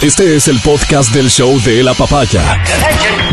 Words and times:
Este 0.00 0.36
es 0.36 0.46
el 0.46 0.60
podcast 0.60 1.12
del 1.12 1.28
show 1.28 1.60
de 1.62 1.82
la 1.82 1.92
papaya. 1.92 2.62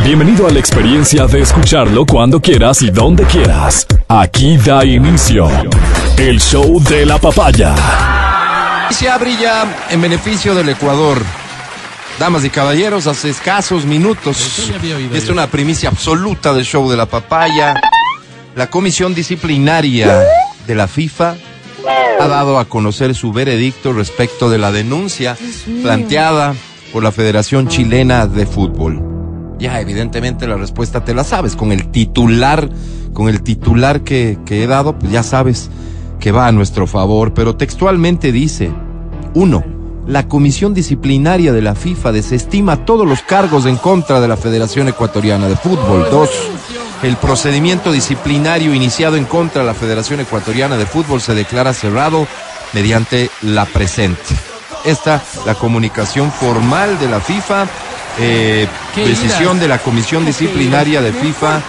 Bienvenido 0.03 0.47
a 0.47 0.49
la 0.49 0.57
experiencia 0.57 1.27
de 1.27 1.41
escucharlo 1.41 2.07
cuando 2.07 2.41
quieras 2.41 2.81
y 2.81 2.89
donde 2.89 3.23
quieras. 3.25 3.85
Aquí 4.07 4.57
da 4.57 4.83
inicio 4.83 5.47
el 6.17 6.41
show 6.41 6.81
de 6.81 7.05
la 7.05 7.19
papaya. 7.19 7.75
noticia 8.81 9.15
brilla 9.19 9.85
en 9.91 10.01
beneficio 10.01 10.55
del 10.55 10.69
Ecuador. 10.69 11.21
Damas 12.17 12.43
y 12.43 12.49
caballeros, 12.49 13.05
hace 13.05 13.29
escasos 13.29 13.85
minutos, 13.85 14.35
esta 14.57 15.17
es 15.17 15.29
una 15.29 15.45
primicia 15.45 15.89
absoluta 15.89 16.51
del 16.51 16.65
show 16.65 16.89
de 16.89 16.97
la 16.97 17.05
papaya. 17.05 17.79
La 18.55 18.71
comisión 18.71 19.13
disciplinaria 19.13 20.23
de 20.65 20.73
la 20.73 20.87
FIFA 20.87 21.35
ha 21.87 22.27
dado 22.27 22.59
a 22.59 22.65
conocer 22.65 23.15
su 23.15 23.31
veredicto 23.31 23.93
respecto 23.93 24.49
de 24.49 24.57
la 24.57 24.71
denuncia 24.71 25.37
planteada 25.81 26.55
por 26.91 27.03
la 27.03 27.11
Federación 27.11 27.67
Chilena 27.67 28.27
de 28.27 28.45
Fútbol. 28.45 29.01
Ya, 29.59 29.79
evidentemente 29.79 30.47
la 30.47 30.57
respuesta 30.57 31.03
te 31.03 31.13
la 31.13 31.23
sabes, 31.23 31.55
con 31.55 31.71
el 31.71 31.87
titular, 31.91 32.69
con 33.13 33.29
el 33.29 33.41
titular 33.41 34.01
que, 34.01 34.37
que 34.45 34.63
he 34.63 34.67
dado, 34.67 34.97
pues 34.99 35.11
ya 35.11 35.23
sabes 35.23 35.69
que 36.19 36.31
va 36.31 36.47
a 36.47 36.51
nuestro 36.51 36.87
favor, 36.87 37.33
pero 37.33 37.55
textualmente 37.55 38.31
dice, 38.31 38.71
uno, 39.33 39.63
la 40.07 40.27
Comisión 40.27 40.73
Disciplinaria 40.73 41.51
de 41.51 41.61
la 41.61 41.75
FIFA 41.75 42.11
desestima 42.11 42.85
todos 42.85 43.07
los 43.07 43.21
cargos 43.21 43.65
en 43.65 43.75
contra 43.77 44.21
de 44.21 44.27
la 44.27 44.37
Federación 44.37 44.87
Ecuatoriana 44.87 45.47
de 45.47 45.55
Fútbol. 45.55 46.05
Dos, 46.11 46.29
el 47.05 47.17
procedimiento 47.17 47.91
disciplinario 47.91 48.73
iniciado 48.73 49.15
en 49.15 49.25
contra 49.25 49.61
de 49.61 49.67
la 49.67 49.75
Federación 49.75 50.19
Ecuatoriana 50.21 50.75
de 50.75 50.87
Fútbol 50.87 51.21
se 51.21 51.35
declara 51.35 51.71
cerrado 51.73 52.27
mediante 52.73 53.29
la 53.41 53.65
presente. 53.65 54.23
Esta, 54.83 55.21
la 55.45 55.53
comunicación 55.53 56.31
formal 56.31 56.97
de 56.99 57.07
la 57.07 57.21
FIFA, 57.21 57.67
eh, 58.19 58.67
decisión 58.95 59.59
de 59.59 59.67
la 59.67 59.77
Comisión 59.77 60.25
Disciplinaria 60.25 61.01
de 61.01 61.13
FIFA 61.13 61.61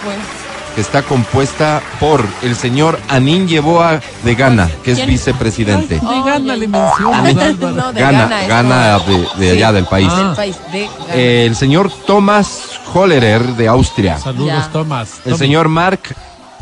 que 0.77 0.81
está 0.81 1.01
compuesta 1.01 1.81
por 1.99 2.23
el 2.43 2.55
señor 2.55 2.99
Anín 3.09 3.47
Yeboa 3.47 3.99
de 4.23 4.35
Ghana, 4.35 4.69
que 4.83 4.91
es 4.91 5.03
vicepresidente. 5.07 5.95
De 5.95 6.21
Ghana 6.23 6.55
le 6.55 6.67
mencionas, 6.67 7.35
Álvaro. 7.35 7.71
No, 7.71 7.93
de 7.93 7.99
Ghana, 7.99 8.29
Ghana, 8.47 8.99
de, 8.99 9.27
de 9.39 9.51
allá 9.53 9.71
del 9.71 9.85
país. 9.85 10.07
Ah. 10.11 10.17
Del 10.27 10.35
país, 10.35 10.55
de 10.71 10.81
Ghana. 10.83 11.13
Eh, 11.15 11.45
el 11.47 11.55
señor 11.55 11.91
Thomas 12.05 12.79
Hollerer 12.93 13.43
de 13.55 13.67
Austria. 13.67 14.19
Saludos, 14.19 14.49
Ya. 14.49 14.69
Tomás. 14.71 15.13
El 15.25 15.31
Tom- 15.31 15.39
señor 15.39 15.67
Mark 15.67 15.99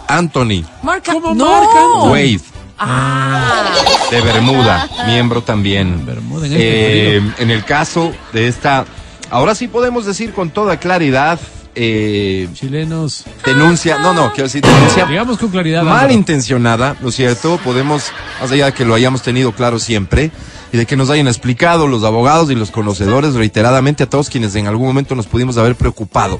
Anthony 0.07 0.63
Marca. 0.81 1.11
¿Cómo 1.11 1.35
no. 1.35 1.45
marcan? 1.45 2.09
Wade 2.11 2.39
Ah, 2.79 3.65
de 4.11 4.21
Bermuda, 4.21 4.87
miembro 5.07 5.41
también. 5.43 6.05
Bermuda, 6.05 6.45
en 6.47 6.53
este 6.53 7.17
Eh, 7.17 7.31
en 7.39 7.51
el 7.51 7.65
caso 7.65 8.13
de 8.31 8.47
esta, 8.47 8.85
ahora 9.29 9.55
sí 9.55 9.67
podemos 9.67 10.05
decir 10.05 10.33
con 10.33 10.51
toda 10.51 10.77
claridad, 10.79 11.37
eh, 11.75 12.47
Chilenos. 12.53 13.25
denuncia, 13.45 13.99
no, 13.99 14.13
no, 14.13 14.31
quiero 14.31 14.43
decir 14.43 14.61
denuncia 14.61 15.05
Digamos 15.05 15.37
con 15.37 15.49
claridad. 15.49 15.83
Malintencionada, 15.83 16.95
¿no 17.01 17.09
es 17.09 17.15
cierto? 17.15 17.59
Podemos, 17.63 18.11
más 18.41 18.51
allá 18.51 18.67
de 18.67 18.73
que 18.73 18.85
lo 18.85 18.93
hayamos 18.93 19.21
tenido 19.21 19.51
claro 19.51 19.79
siempre, 19.79 20.31
y 20.71 20.77
de 20.77 20.85
que 20.85 20.95
nos 20.95 21.09
hayan 21.09 21.27
explicado 21.27 21.87
los 21.87 22.03
abogados 22.03 22.49
y 22.49 22.55
los 22.55 22.71
conocedores 22.71 23.33
reiteradamente 23.33 24.03
a 24.03 24.09
todos 24.09 24.29
quienes 24.29 24.55
en 24.55 24.67
algún 24.67 24.87
momento 24.87 25.15
nos 25.15 25.27
pudimos 25.27 25.57
haber 25.57 25.75
preocupado. 25.75 26.39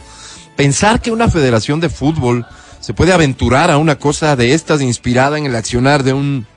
Pensar 0.55 1.01
que 1.01 1.11
una 1.11 1.29
federación 1.29 1.79
de 1.79 1.89
fútbol 1.89 2.45
se 2.79 2.93
puede 2.93 3.13
aventurar 3.13 3.71
a 3.71 3.77
una 3.77 3.95
cosa 3.95 4.35
de 4.35 4.53
estas 4.53 4.81
inspirada 4.81 5.37
en 5.37 5.45
el 5.45 5.55
accionar 5.55 6.03
de 6.03 6.13
un 6.13 6.47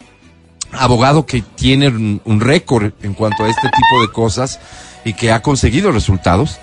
abogado 0.73 1.27
que 1.27 1.43
tiene 1.43 1.89
un, 1.89 2.21
un 2.25 2.41
récord 2.41 2.93
en 3.03 3.15
cuanto 3.15 3.45
a 3.45 3.49
este 3.49 3.69
tipo 3.69 4.03
de 4.03 4.13
cosas 4.13 4.61
y 5.05 5.15
que 5.15 5.33
ha 5.33 5.43
conseguido 5.43 5.91
resultados, 5.91 6.59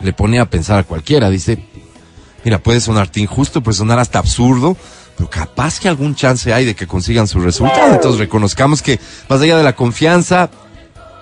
le 0.00 0.12
pone 0.12 0.38
a 0.40 0.46
pensar 0.48 0.78
a 0.78 0.84
cualquiera, 0.84 1.30
dice, 1.30 1.64
Mira, 2.44 2.58
puede 2.58 2.80
sonarte 2.80 3.20
injusto, 3.20 3.62
puede 3.62 3.76
sonar 3.76 3.98
hasta 3.98 4.18
absurdo, 4.18 4.74
pero 5.16 5.28
capaz 5.28 5.78
que 5.78 5.88
algún 5.88 6.14
chance 6.14 6.52
hay 6.54 6.64
de 6.64 6.74
que 6.74 6.86
consigan 6.86 7.28
su 7.28 7.38
resultado. 7.40 7.92
Entonces 7.92 8.18
reconozcamos 8.18 8.80
que, 8.80 8.98
más 9.28 9.40
allá 9.42 9.58
de 9.58 9.62
la 9.62 9.74
confianza, 9.74 10.48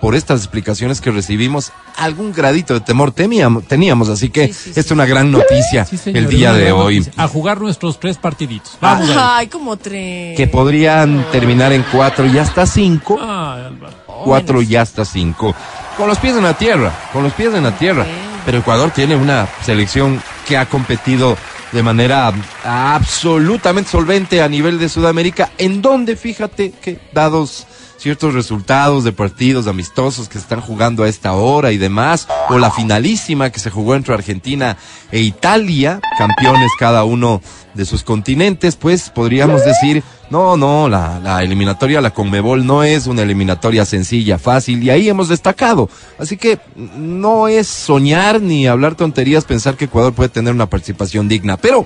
por 0.00 0.15
estas 0.15 0.39
explicaciones 0.43 1.00
que 1.00 1.11
recibimos, 1.11 1.72
algún 1.97 2.33
gradito 2.33 2.72
de 2.75 2.78
temor 2.81 3.11
temíamos, 3.11 3.66
teníamos. 3.66 4.09
Así 4.09 4.31
que 4.31 4.53
Sí, 4.53 4.71
es 4.77 4.93
una 4.93 5.06
gran 5.06 5.33
noticia 5.33 5.84
Sí, 5.87 5.97
señor, 5.97 6.19
el 6.19 6.28
día 6.28 6.53
de 6.53 6.71
hoy. 6.71 7.00
noticia. 7.00 7.21
A 7.21 7.27
jugar 7.27 7.60
nuestros 7.60 7.99
tres 7.99 8.16
partiditos. 8.16 8.78
Vamos 8.81 9.06
a 9.09 9.10
ver. 9.10 9.19
Ay, 9.21 9.47
como 9.49 9.77
tres. 9.77 10.37
Que 10.37 10.47
podrían 10.47 11.27
terminar 11.33 11.72
en 11.72 11.84
cuatro 11.91 12.27
y 12.27 12.39
hasta 12.39 12.65
cinco. 12.65 13.19
Ay, 13.21 13.65
Álvaro. 13.65 13.95
cuatro 14.22 14.62
y 14.62 14.77
hasta 14.77 15.05
cinco. 15.05 15.53
Con 15.97 16.06
los 16.06 16.19
pies 16.19 16.37
en 16.37 16.45
la 16.45 16.55
tierra, 16.56 16.93
con 17.12 17.25
los 17.25 17.33
pies 17.33 17.53
en 17.55 17.65
la 17.65 17.77
tierra. 17.77 18.06
Pero 18.48 18.60
Ecuador 18.60 18.91
tiene 18.92 19.14
una 19.14 19.47
selección 19.62 20.22
que 20.47 20.56
ha 20.56 20.64
competido 20.64 21.36
de 21.70 21.82
manera 21.82 22.32
absolutamente 22.64 23.91
solvente 23.91 24.41
a 24.41 24.48
nivel 24.48 24.78
de 24.78 24.88
Sudamérica, 24.88 25.50
en 25.59 25.82
donde 25.82 26.16
fíjate 26.16 26.72
que 26.81 26.98
dados 27.12 27.66
ciertos 27.98 28.32
resultados 28.32 29.04
de 29.04 29.12
partidos 29.12 29.66
amistosos 29.66 30.28
que 30.28 30.34
se 30.34 30.44
están 30.44 30.60
jugando 30.60 31.03
a 31.03 31.09
esta 31.09 31.32
hora 31.32 31.72
y 31.72 31.78
demás, 31.78 32.28
o 32.48 32.59
la 32.59 32.70
finalísima 32.70 33.50
que 33.50 33.60
se 33.60 33.70
jugó 33.70 33.94
entre 33.94 34.14
Argentina 34.14 34.76
e 35.10 35.20
Italia, 35.20 36.00
campeones 36.16 36.70
cada 36.78 37.04
uno 37.04 37.42
de 37.75 37.84
sus 37.84 38.04
continentes, 38.04 38.76
pues 38.76 39.10
podríamos 39.10 39.64
decir, 39.64 40.03
no, 40.31 40.56
no, 40.56 40.88
la, 40.88 41.20
la 41.20 41.42
eliminatoria, 41.42 42.00
la 42.00 42.10
Conmebol 42.10 42.64
no 42.64 42.84
es 42.84 43.06
una 43.06 43.22
eliminatoria 43.22 43.84
sencilla, 43.84 44.38
fácil, 44.38 44.82
y 44.82 44.91
ahí 44.91 45.09
hemos 45.09 45.28
destacado. 45.28 45.91
Así 46.19 46.36
que 46.36 46.60
no 46.76 47.48
es 47.48 47.66
soñar 47.66 48.41
ni 48.41 48.66
hablar 48.66 48.94
tonterías 48.94 49.44
pensar 49.44 49.76
que 49.76 49.86
Ecuador 49.86 50.12
puede 50.12 50.28
tener 50.28 50.54
una 50.54 50.66
participación 50.66 51.28
digna, 51.28 51.56
pero 51.56 51.84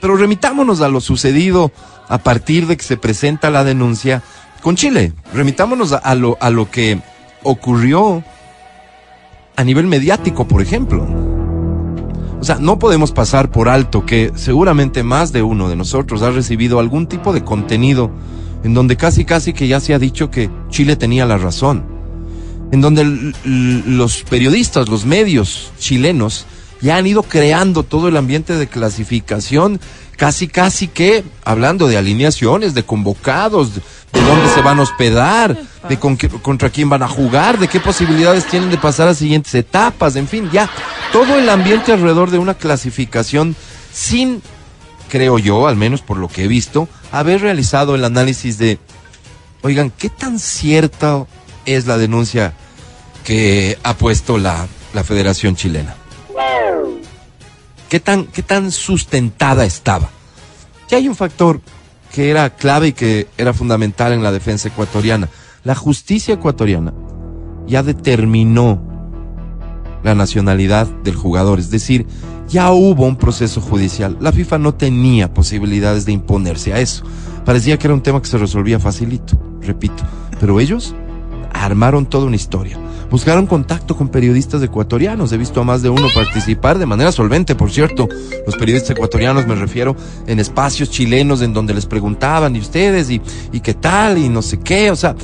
pero 0.00 0.16
remitámonos 0.16 0.82
a 0.82 0.88
lo 0.88 1.00
sucedido 1.00 1.72
a 2.08 2.18
partir 2.18 2.66
de 2.66 2.76
que 2.76 2.84
se 2.84 2.96
presenta 2.96 3.50
la 3.50 3.64
denuncia 3.64 4.22
con 4.66 4.74
Chile. 4.74 5.12
Remitámonos 5.32 5.92
a, 5.92 6.14
lo, 6.16 6.36
a 6.40 6.50
lo 6.50 6.68
que 6.68 6.98
ocurrió 7.44 8.24
a 9.54 9.62
nivel 9.62 9.86
mediático, 9.86 10.48
por 10.48 10.60
ejemplo. 10.60 11.06
O 12.40 12.42
sea, 12.42 12.56
no 12.58 12.76
podemos 12.76 13.12
pasar 13.12 13.52
por 13.52 13.68
alto 13.68 14.04
que 14.04 14.32
seguramente 14.34 15.04
más 15.04 15.30
de 15.30 15.44
uno 15.44 15.68
de 15.68 15.76
nosotros 15.76 16.22
ha 16.22 16.32
recibido 16.32 16.80
algún 16.80 17.06
tipo 17.06 17.32
de 17.32 17.44
contenido 17.44 18.10
en 18.64 18.74
donde 18.74 18.96
casi 18.96 19.24
casi 19.24 19.52
que 19.52 19.68
ya 19.68 19.78
se 19.78 19.94
ha 19.94 20.00
dicho 20.00 20.32
que 20.32 20.50
Chile 20.68 20.96
tenía 20.96 21.26
la 21.26 21.38
razón. 21.38 21.84
En 22.72 22.80
donde 22.80 23.04
los 23.44 24.24
periodistas, 24.24 24.88
los 24.88 25.06
medios 25.06 25.70
chilenos 25.78 26.44
ya 26.80 26.96
han 26.96 27.06
ido 27.06 27.22
creando 27.22 27.84
todo 27.84 28.08
el 28.08 28.16
ambiente 28.16 28.54
de 28.56 28.66
clasificación, 28.66 29.78
casi 30.16 30.48
casi 30.48 30.88
que 30.88 31.24
hablando 31.44 31.86
de 31.86 31.96
alineaciones, 31.96 32.74
de 32.74 32.84
convocados, 32.84 33.74
de, 33.74 33.82
de 34.12 34.20
dónde 34.22 34.48
se 34.48 34.62
van 34.62 34.78
a 34.78 34.82
hospedar, 34.82 35.56
de 35.88 35.98
con 35.98 36.16
contra 36.16 36.70
quién 36.70 36.88
van 36.88 37.02
a 37.02 37.08
jugar, 37.08 37.58
de 37.58 37.68
qué 37.68 37.80
posibilidades 37.80 38.46
tienen 38.46 38.70
de 38.70 38.78
pasar 38.78 39.08
a 39.08 39.14
siguientes 39.14 39.54
etapas, 39.54 40.16
en 40.16 40.26
fin, 40.26 40.50
ya 40.52 40.68
todo 41.12 41.38
el 41.38 41.48
ambiente 41.48 41.92
alrededor 41.92 42.30
de 42.30 42.38
una 42.38 42.54
clasificación 42.54 43.54
sin, 43.92 44.42
creo 45.08 45.38
yo, 45.38 45.68
al 45.68 45.76
menos 45.76 46.02
por 46.02 46.16
lo 46.16 46.28
que 46.28 46.44
he 46.44 46.48
visto, 46.48 46.88
haber 47.12 47.42
realizado 47.42 47.94
el 47.94 48.04
análisis 48.04 48.58
de, 48.58 48.78
oigan, 49.62 49.90
¿qué 49.90 50.08
tan 50.08 50.38
cierta 50.38 51.26
es 51.64 51.86
la 51.86 51.98
denuncia 51.98 52.54
que 53.24 53.78
ha 53.82 53.94
puesto 53.94 54.38
la, 54.38 54.66
la 54.94 55.04
Federación 55.04 55.56
Chilena? 55.56 55.96
¿Qué 57.88 58.00
tan, 58.00 58.26
¿Qué 58.26 58.42
tan 58.42 58.72
sustentada 58.72 59.64
estaba? 59.64 60.10
Ya 60.88 60.98
hay 60.98 61.08
un 61.08 61.14
factor 61.14 61.60
que 62.12 62.30
era 62.30 62.50
clave 62.50 62.88
y 62.88 62.92
que 62.92 63.28
era 63.36 63.52
fundamental 63.52 64.12
en 64.12 64.22
la 64.22 64.32
defensa 64.32 64.68
ecuatoriana. 64.68 65.28
La 65.64 65.74
justicia 65.74 66.34
ecuatoriana 66.34 66.92
ya 67.66 67.82
determinó 67.82 68.82
la 70.02 70.14
nacionalidad 70.14 70.86
del 70.86 71.16
jugador, 71.16 71.58
es 71.58 71.70
decir, 71.70 72.06
ya 72.48 72.70
hubo 72.70 73.06
un 73.06 73.16
proceso 73.16 73.60
judicial. 73.60 74.16
La 74.20 74.32
FIFA 74.32 74.58
no 74.58 74.74
tenía 74.74 75.34
posibilidades 75.34 76.06
de 76.06 76.12
imponerse 76.12 76.72
a 76.72 76.78
eso. 76.78 77.04
Parecía 77.44 77.78
que 77.78 77.88
era 77.88 77.94
un 77.94 78.02
tema 78.02 78.22
que 78.22 78.28
se 78.28 78.38
resolvía 78.38 78.78
facilito, 78.78 79.40
repito. 79.60 80.04
Pero 80.38 80.60
ellos 80.60 80.94
armaron 81.52 82.06
toda 82.06 82.26
una 82.26 82.36
historia. 82.36 82.78
Buscaron 83.10 83.46
contacto 83.46 83.96
con 83.96 84.08
periodistas 84.08 84.62
ecuatorianos. 84.62 85.32
He 85.32 85.36
visto 85.36 85.60
a 85.60 85.64
más 85.64 85.82
de 85.82 85.90
uno 85.90 86.08
participar 86.14 86.78
de 86.78 86.86
manera 86.86 87.12
solvente, 87.12 87.54
por 87.54 87.70
cierto. 87.70 88.08
Los 88.44 88.56
periodistas 88.56 88.90
ecuatorianos 88.90 89.46
me 89.46 89.54
refiero 89.54 89.94
en 90.26 90.40
espacios 90.40 90.90
chilenos 90.90 91.40
en 91.40 91.52
donde 91.52 91.74
les 91.74 91.86
preguntaban, 91.86 92.56
¿y 92.56 92.58
ustedes? 92.58 93.10
¿Y, 93.10 93.20
qué 93.60 93.74
tal? 93.74 94.18
Y 94.18 94.28
no 94.28 94.42
sé 94.42 94.58
qué. 94.58 94.90
O 94.90 94.96
sea, 94.96 95.14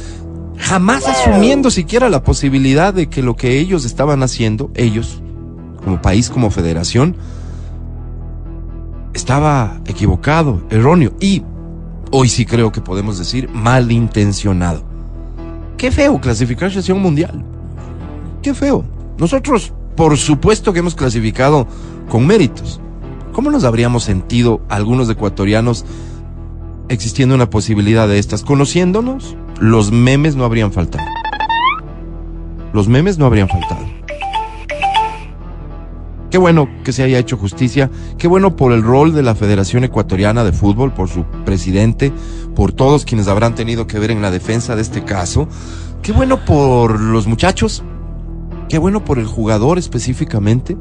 jamás 0.58 1.06
asumiendo 1.08 1.70
siquiera 1.70 2.08
la 2.08 2.22
posibilidad 2.22 2.94
de 2.94 3.08
que 3.08 3.22
lo 3.22 3.34
que 3.34 3.58
ellos 3.58 3.84
estaban 3.84 4.22
haciendo, 4.22 4.70
ellos, 4.74 5.20
como 5.82 6.00
país, 6.00 6.30
como 6.30 6.50
federación, 6.50 7.16
estaba 9.12 9.80
equivocado, 9.86 10.62
erróneo 10.70 11.12
y 11.20 11.42
hoy 12.10 12.28
sí 12.28 12.46
creo 12.46 12.72
que 12.72 12.80
podemos 12.80 13.18
decir 13.18 13.48
malintencionado. 13.50 14.84
Qué 15.76 15.90
feo 15.90 16.20
clasificarse 16.20 16.78
hacia 16.78 16.94
un 16.94 17.02
mundial. 17.02 17.44
Qué 18.42 18.54
feo. 18.54 18.84
Nosotros, 19.18 19.72
por 19.96 20.16
supuesto 20.16 20.72
que 20.72 20.80
hemos 20.80 20.94
clasificado 20.94 21.66
con 22.08 22.26
méritos. 22.26 22.80
¿Cómo 23.32 23.50
nos 23.50 23.64
habríamos 23.64 24.04
sentido 24.04 24.60
algunos 24.68 25.08
ecuatorianos 25.08 25.84
existiendo 26.88 27.34
una 27.34 27.48
posibilidad 27.48 28.08
de 28.08 28.18
estas? 28.18 28.42
Conociéndonos, 28.42 29.36
los 29.60 29.92
memes 29.92 30.36
no 30.36 30.44
habrían 30.44 30.72
faltado. 30.72 31.04
Los 32.72 32.88
memes 32.88 33.16
no 33.16 33.26
habrían 33.26 33.48
faltado. 33.48 33.86
Qué 36.30 36.38
bueno 36.38 36.66
que 36.82 36.92
se 36.92 37.02
haya 37.02 37.18
hecho 37.18 37.36
justicia, 37.36 37.90
qué 38.16 38.26
bueno 38.26 38.56
por 38.56 38.72
el 38.72 38.82
rol 38.82 39.12
de 39.12 39.22
la 39.22 39.34
Federación 39.34 39.84
Ecuatoriana 39.84 40.44
de 40.44 40.52
Fútbol, 40.52 40.92
por 40.94 41.10
su 41.10 41.24
presidente, 41.44 42.10
por 42.56 42.72
todos 42.72 43.04
quienes 43.04 43.28
habrán 43.28 43.54
tenido 43.54 43.86
que 43.86 43.98
ver 43.98 44.10
en 44.10 44.22
la 44.22 44.30
defensa 44.30 44.74
de 44.74 44.80
este 44.80 45.04
caso. 45.04 45.46
Qué 46.00 46.10
bueno 46.12 46.42
por 46.46 46.98
los 46.98 47.26
muchachos, 47.26 47.84
qué 48.72 48.78
bueno 48.78 49.04
por 49.04 49.18
el 49.18 49.26
jugador 49.26 49.76
específicamente. 49.76 50.78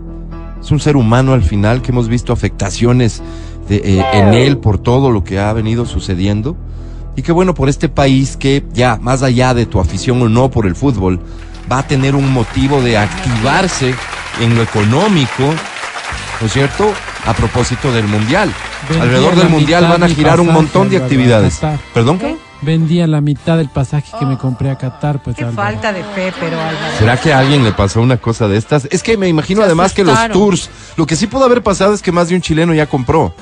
Es 0.61 0.71
un 0.71 0.79
ser 0.79 0.95
humano 0.95 1.33
al 1.33 1.43
final 1.43 1.81
que 1.81 1.91
hemos 1.91 2.07
visto 2.07 2.31
afectaciones 2.31 3.21
de, 3.67 3.81
eh, 3.83 4.05
en 4.13 4.33
él 4.33 4.59
por 4.59 4.77
todo 4.77 5.11
lo 5.11 5.25
que 5.25 5.39
ha 5.39 5.51
venido 5.51 5.85
sucediendo. 5.85 6.55
Y 7.17 7.21
qué 7.21 7.33
bueno 7.33 7.53
por 7.53 7.67
este 7.67 7.89
país 7.89 8.37
que 8.37 8.63
ya, 8.71 8.95
más 8.95 9.23
allá 9.23 9.53
de 9.53 9.65
tu 9.65 9.81
afición 9.81 10.21
o 10.21 10.29
no 10.29 10.49
por 10.49 10.67
el 10.67 10.75
fútbol, 10.77 11.19
va 11.69 11.79
a 11.79 11.83
tener 11.87 12.15
un 12.15 12.31
motivo 12.31 12.81
de 12.81 12.97
activarse 12.97 13.93
en 14.39 14.55
lo 14.55 14.61
económico, 14.61 15.43
¿no 16.39 16.47
es 16.47 16.53
cierto? 16.53 16.85
A 17.25 17.33
propósito 17.33 17.91
del 17.91 18.07
Mundial. 18.07 18.53
Alrededor 19.01 19.35
del 19.35 19.49
Mundial 19.49 19.89
van 19.89 20.03
a 20.03 20.07
girar 20.07 20.39
un 20.39 20.53
montón 20.53 20.89
de 20.89 20.95
actividades. 20.95 21.59
¿Perdón? 21.93 22.19
¿Qué? 22.19 22.37
Vendía 22.61 23.07
la 23.07 23.21
mitad 23.21 23.57
del 23.57 23.69
pasaje 23.69 24.11
que 24.19 24.25
me 24.25 24.37
compré 24.37 24.69
a 24.69 24.77
Qatar, 24.77 25.23
pues 25.23 25.35
Qué 25.35 25.43
Álvaro. 25.43 25.71
falta 25.71 25.91
de 25.91 26.03
fe, 26.03 26.31
pero 26.39 26.61
Álvaro. 26.61 26.97
¿Será 26.99 27.17
que 27.17 27.33
a 27.33 27.39
alguien 27.39 27.63
le 27.63 27.71
pasó 27.71 28.01
una 28.01 28.17
cosa 28.17 28.47
de 28.47 28.57
estas? 28.57 28.87
Es 28.91 29.01
que 29.01 29.17
me 29.17 29.27
imagino 29.27 29.61
Se 29.61 29.65
además 29.65 29.93
que 29.93 30.03
los 30.03 30.17
tours, 30.29 30.69
lo 30.95 31.07
que 31.07 31.15
sí 31.15 31.25
pudo 31.25 31.45
haber 31.45 31.63
pasado 31.63 31.93
es 31.93 32.01
que 32.01 32.11
más 32.11 32.29
de 32.29 32.35
un 32.35 32.41
chileno 32.41 32.73
ya 32.73 32.85
compró. 32.85 33.33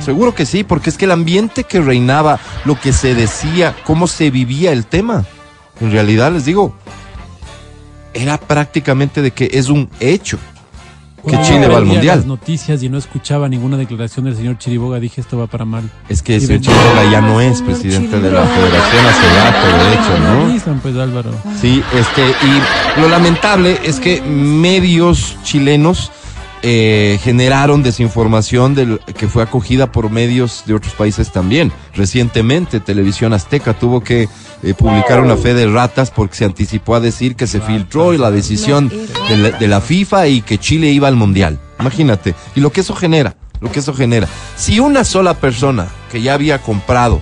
Seguro 0.00 0.34
que 0.34 0.44
sí, 0.44 0.64
porque 0.64 0.90
es 0.90 0.98
que 0.98 1.06
el 1.06 1.10
ambiente 1.10 1.64
que 1.64 1.80
reinaba, 1.80 2.38
lo 2.64 2.78
que 2.78 2.92
se 2.92 3.14
decía, 3.14 3.74
cómo 3.84 4.06
se 4.06 4.30
vivía 4.30 4.72
el 4.72 4.84
tema, 4.84 5.24
en 5.80 5.92
realidad 5.92 6.30
les 6.32 6.44
digo, 6.44 6.74
era 8.12 8.38
prácticamente 8.38 9.22
de 9.22 9.30
que 9.30 9.48
es 9.52 9.68
un 9.68 9.88
hecho 10.00 10.38
que 11.24 11.30
Cuando 11.32 11.48
Chile 11.48 11.68
va 11.68 11.78
al 11.78 11.84
mundial. 11.86 12.18
las 12.18 12.26
noticias 12.26 12.82
y 12.82 12.88
no 12.88 12.98
escuchaba 12.98 13.48
ninguna 13.48 13.76
declaración 13.76 14.26
del 14.26 14.36
señor 14.36 14.58
Chiriboga, 14.58 15.00
dije 15.00 15.20
esto 15.20 15.38
va 15.38 15.46
para 15.46 15.64
mal. 15.64 15.84
Es 16.08 16.22
que 16.22 16.34
Y 16.34 16.36
ese 16.36 16.46
ven- 16.54 16.60
Chirola 16.62 17.10
ya 17.10 17.20
no 17.20 17.40
es 17.40 17.58
Señor 17.58 17.70
presidente 17.72 18.20
de 18.20 18.30
la 18.30 18.42
Chiriboga. 18.42 18.54
federación 18.54 19.06
hace 19.06 19.40
rato, 19.40 19.84
de 19.84 19.94
hecho, 19.94 20.18
¿no? 20.22 20.50
Avisan, 20.50 20.80
pues 20.80 20.96
Álvaro. 20.96 21.30
Sí, 21.60 21.82
este, 21.98 22.22
y 22.22 23.00
lo 23.00 23.08
lamentable 23.08 23.78
es 23.84 24.00
que 24.00 24.20
medios 24.22 25.36
chilenos 25.44 26.10
eh, 26.66 27.18
generaron 27.22 27.82
desinformación 27.82 28.74
del, 28.74 28.98
que 29.18 29.28
fue 29.28 29.42
acogida 29.42 29.92
por 29.92 30.08
medios 30.08 30.62
de 30.64 30.72
otros 30.72 30.94
países 30.94 31.30
también. 31.30 31.70
Recientemente, 31.92 32.80
Televisión 32.80 33.34
Azteca 33.34 33.74
tuvo 33.74 34.00
que 34.00 34.30
eh, 34.62 34.72
publicar 34.72 35.20
una 35.20 35.36
fe 35.36 35.52
de 35.52 35.66
ratas 35.66 36.10
porque 36.10 36.36
se 36.36 36.46
anticipó 36.46 36.94
a 36.94 37.00
decir 37.00 37.36
que 37.36 37.46
se 37.46 37.60
filtró 37.60 38.12
la 38.14 38.30
decisión 38.30 38.88
de 39.28 39.36
la, 39.36 39.50
de 39.50 39.68
la 39.68 39.82
FIFA 39.82 40.28
y 40.28 40.40
que 40.40 40.56
Chile 40.56 40.88
iba 40.88 41.06
al 41.06 41.16
Mundial. 41.16 41.60
Imagínate. 41.80 42.34
Y 42.56 42.60
lo 42.60 42.72
que 42.72 42.80
eso 42.80 42.94
genera, 42.94 43.36
lo 43.60 43.70
que 43.70 43.80
eso 43.80 43.92
genera. 43.92 44.26
Si 44.56 44.80
una 44.80 45.04
sola 45.04 45.34
persona 45.34 45.88
que 46.10 46.22
ya 46.22 46.32
había 46.32 46.62
comprado 46.62 47.20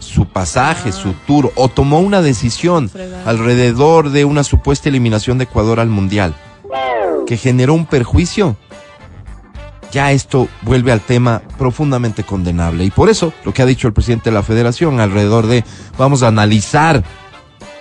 su 0.00 0.26
pasaje, 0.26 0.90
su 0.90 1.12
tour, 1.24 1.52
o 1.54 1.68
tomó 1.68 2.00
una 2.00 2.20
decisión 2.20 2.88
Fregado. 2.88 3.28
alrededor 3.28 4.10
de 4.10 4.24
una 4.24 4.42
supuesta 4.42 4.88
eliminación 4.88 5.38
de 5.38 5.44
Ecuador 5.44 5.78
al 5.78 5.88
Mundial, 5.88 6.34
que 7.26 7.36
generó 7.36 7.74
un 7.74 7.86
perjuicio, 7.86 8.56
ya 9.92 10.12
esto 10.12 10.48
vuelve 10.62 10.92
al 10.92 11.00
tema 11.00 11.42
profundamente 11.56 12.24
condenable. 12.24 12.84
Y 12.84 12.90
por 12.90 13.08
eso, 13.08 13.32
lo 13.44 13.54
que 13.54 13.62
ha 13.62 13.66
dicho 13.66 13.86
el 13.86 13.94
presidente 13.94 14.30
de 14.30 14.34
la 14.34 14.42
federación 14.42 15.00
alrededor 15.00 15.46
de, 15.46 15.64
vamos 15.96 16.22
a 16.22 16.28
analizar 16.28 17.04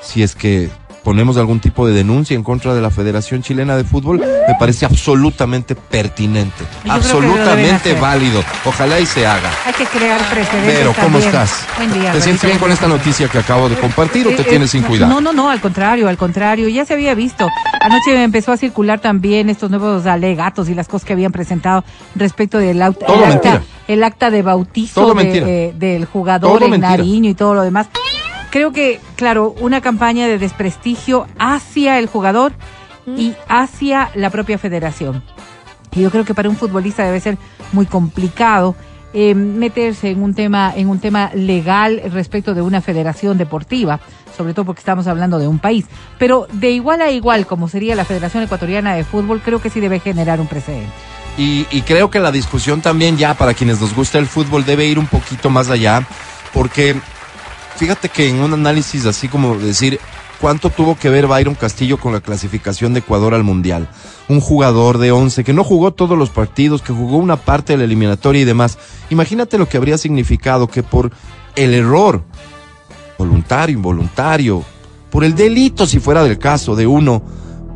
si 0.01 0.21
es 0.21 0.35
que 0.35 0.69
ponemos 1.03 1.37
algún 1.37 1.59
tipo 1.59 1.85
de 1.85 1.93
denuncia 1.93 2.35
en 2.35 2.43
contra 2.43 2.73
de 2.73 2.81
la 2.81 2.89
Federación 2.89 3.41
Chilena 3.43 3.75
de 3.75 3.83
Fútbol, 3.83 4.19
me 4.19 4.55
parece 4.59 4.85
absolutamente 4.85 5.75
pertinente, 5.75 6.63
Yo 6.85 6.91
absolutamente 6.93 7.93
válido. 7.93 8.43
Ojalá 8.65 8.99
y 8.99 9.05
se 9.05 9.25
haga. 9.27 9.49
Hay 9.65 9.73
que 9.73 9.85
crear 9.85 10.19
precedentes. 10.29 10.73
Pero, 10.77 10.93
¿cómo 10.93 11.19
también. 11.19 11.25
estás? 11.25 11.65
Buen 11.77 11.93
día. 11.93 12.11
¿Te 12.11 12.21
sientes 12.21 12.45
bien 12.45 12.57
con 12.59 12.71
esta 12.71 12.87
noticia 12.87 13.27
que 13.27 13.37
acabo 13.37 13.69
de 13.69 13.75
compartir 13.75 14.27
o 14.27 14.29
te 14.31 14.41
Eh, 14.41 14.45
tienes 14.47 14.69
eh, 14.69 14.71
sin 14.71 14.81
no, 14.83 14.87
cuidado? 14.87 15.11
No, 15.13 15.21
no, 15.21 15.33
no, 15.33 15.49
al 15.49 15.59
contrario, 15.61 16.07
al 16.07 16.17
contrario, 16.17 16.67
ya 16.69 16.85
se 16.85 16.93
había 16.93 17.13
visto. 17.15 17.47
Anoche 17.81 18.23
empezó 18.23 18.51
a 18.51 18.57
circular 18.57 18.99
también 18.99 19.49
estos 19.49 19.69
nuevos 19.69 20.05
alegatos 20.05 20.69
y 20.69 20.75
las 20.75 20.87
cosas 20.87 21.05
que 21.05 21.13
habían 21.13 21.31
presentado 21.31 21.83
respecto 22.15 22.57
del 22.57 22.81
aut- 22.81 22.97
Todo 23.05 23.23
el 23.23 23.29
mentira. 23.29 23.53
acta, 23.55 23.63
el 23.87 24.03
acta 24.03 24.29
de 24.31 24.41
bautizo 24.41 25.01
Todo 25.01 25.13
de- 25.13 25.23
mentira. 25.23 25.47
eh, 25.49 25.73
del 25.75 26.05
jugador 26.05 26.49
Todo 26.53 26.65
en 26.65 26.71
mentira. 26.71 26.91
Nariño 26.97 27.29
y 27.29 27.33
todo 27.33 27.53
lo 27.55 27.61
demás. 27.63 27.87
Creo 28.53 28.71
que, 28.71 28.99
claro, 29.15 29.55
una 29.61 29.81
campaña 29.81 30.27
de 30.27 30.37
desprestigio 30.37 31.25
hacia 31.39 31.97
el 31.97 32.05
jugador 32.05 32.53
y 33.17 33.33
hacia 33.47 34.11
la 34.13 34.29
propia 34.29 34.59
federación. 34.59 35.23
Y 35.91 36.01
yo 36.01 36.11
creo 36.11 36.23
que 36.23 36.35
para 36.35 36.49
un 36.49 36.55
futbolista 36.55 37.03
debe 37.03 37.19
ser 37.19 37.39
muy 37.71 37.87
complicado 37.87 38.75
eh, 39.11 39.33
meterse 39.33 40.11
en 40.11 40.21
un 40.21 40.35
tema 40.35 40.71
en 40.75 40.87
un 40.87 40.99
tema 40.99 41.31
legal 41.33 41.99
respecto 42.11 42.53
de 42.53 42.61
una 42.61 42.79
federación 42.81 43.39
deportiva, 43.39 43.99
sobre 44.37 44.53
todo 44.53 44.65
porque 44.65 44.81
estamos 44.81 45.07
hablando 45.07 45.39
de 45.39 45.47
un 45.47 45.57
país. 45.57 45.87
Pero 46.19 46.45
de 46.51 46.69
igual 46.69 47.01
a 47.01 47.09
igual, 47.09 47.47
como 47.47 47.67
sería 47.67 47.95
la 47.95 48.05
Federación 48.05 48.43
Ecuatoriana 48.43 48.93
de 48.93 49.03
Fútbol, 49.03 49.41
creo 49.43 49.63
que 49.63 49.71
sí 49.71 49.79
debe 49.79 49.99
generar 49.99 50.39
un 50.39 50.45
precedente. 50.45 50.93
Y, 51.39 51.65
y 51.71 51.81
creo 51.81 52.11
que 52.11 52.19
la 52.19 52.31
discusión 52.31 52.81
también 52.81 53.17
ya 53.17 53.33
para 53.33 53.55
quienes 53.55 53.81
nos 53.81 53.95
gusta 53.95 54.19
el 54.19 54.27
fútbol 54.27 54.63
debe 54.63 54.85
ir 54.85 54.99
un 54.99 55.07
poquito 55.07 55.49
más 55.49 55.71
allá, 55.71 56.07
porque 56.53 56.95
fíjate 57.75 58.09
que 58.09 58.29
en 58.29 58.39
un 58.39 58.53
análisis 58.53 59.05
así 59.05 59.27
como 59.27 59.57
decir 59.57 59.99
cuánto 60.39 60.69
tuvo 60.69 60.97
que 60.97 61.09
ver 61.09 61.27
Byron 61.27 61.55
Castillo 61.55 61.97
con 61.97 62.13
la 62.13 62.21
clasificación 62.21 62.93
de 62.93 62.99
Ecuador 62.99 63.33
al 63.33 63.43
Mundial. 63.43 63.87
Un 64.27 64.41
jugador 64.41 64.97
de 64.97 65.11
11 65.11 65.43
que 65.43 65.53
no 65.53 65.63
jugó 65.63 65.93
todos 65.93 66.17
los 66.17 66.29
partidos, 66.29 66.81
que 66.81 66.93
jugó 66.93 67.17
una 67.17 67.37
parte 67.37 67.73
de 67.73 67.77
la 67.77 67.83
eliminatoria 67.85 68.41
y 68.41 68.45
demás. 68.45 68.77
Imagínate 69.09 69.57
lo 69.57 69.69
que 69.69 69.77
habría 69.77 69.97
significado 69.97 70.67
que 70.67 70.83
por 70.83 71.11
el 71.55 71.73
error, 71.73 72.23
voluntario, 73.17 73.75
involuntario, 73.75 74.63
por 75.09 75.23
el 75.23 75.35
delito, 75.35 75.85
si 75.85 75.99
fuera 75.99 76.23
del 76.23 76.39
caso, 76.39 76.75
de 76.75 76.87
uno, 76.87 77.23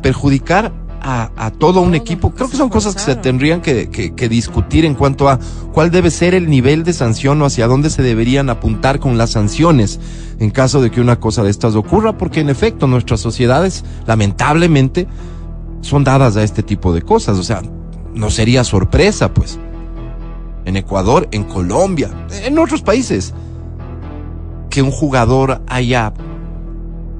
perjudicar 0.02 0.72
a, 1.02 1.30
a 1.36 1.50
todo 1.50 1.80
un 1.80 1.94
equipo. 1.94 2.30
Creo 2.32 2.48
que 2.48 2.56
son 2.56 2.68
cosas 2.68 2.94
que 2.94 3.00
se 3.00 3.16
tendrían 3.16 3.60
que, 3.60 3.88
que- 3.90 4.14
que 4.14 4.28
discutir 4.28 4.84
en 4.84 4.94
cuanto 4.94 5.28
a 5.28 5.38
cuál 5.72 5.90
debe 5.90 6.10
ser 6.10 6.34
el 6.34 6.48
nivel 6.50 6.84
de 6.84 6.92
sanción 6.92 7.40
o 7.42 7.46
hacia 7.46 7.66
dónde 7.66 7.90
se 7.90 8.02
deberían 8.02 8.50
apuntar 8.50 8.98
con 8.98 9.16
las 9.18 9.30
sanciones 9.30 10.00
en 10.38 10.50
caso 10.50 10.80
de 10.80 10.90
que 10.90 11.00
una 11.00 11.18
cosa 11.20 11.42
de 11.42 11.50
estas 11.50 11.74
ocurra, 11.74 12.16
porque 12.18 12.40
en 12.40 12.48
efecto 12.50 12.86
nuestras 12.86 13.20
sociedades, 13.20 13.84
lamentablemente, 14.06 15.06
son 15.80 16.04
dadas 16.04 16.36
a 16.36 16.42
este 16.42 16.62
tipo 16.62 16.92
de 16.92 17.02
cosas. 17.02 17.38
O 17.38 17.42
sea, 17.42 17.62
no 18.14 18.30
sería 18.30 18.64
sorpresa, 18.64 19.32
pues. 19.34 19.58
En 20.64 20.76
Ecuador, 20.76 21.28
en 21.30 21.44
Colombia, 21.44 22.10
en 22.44 22.58
otros 22.58 22.82
países, 22.82 23.32
que 24.70 24.82
un 24.82 24.90
jugador 24.90 25.62
haya 25.66 26.12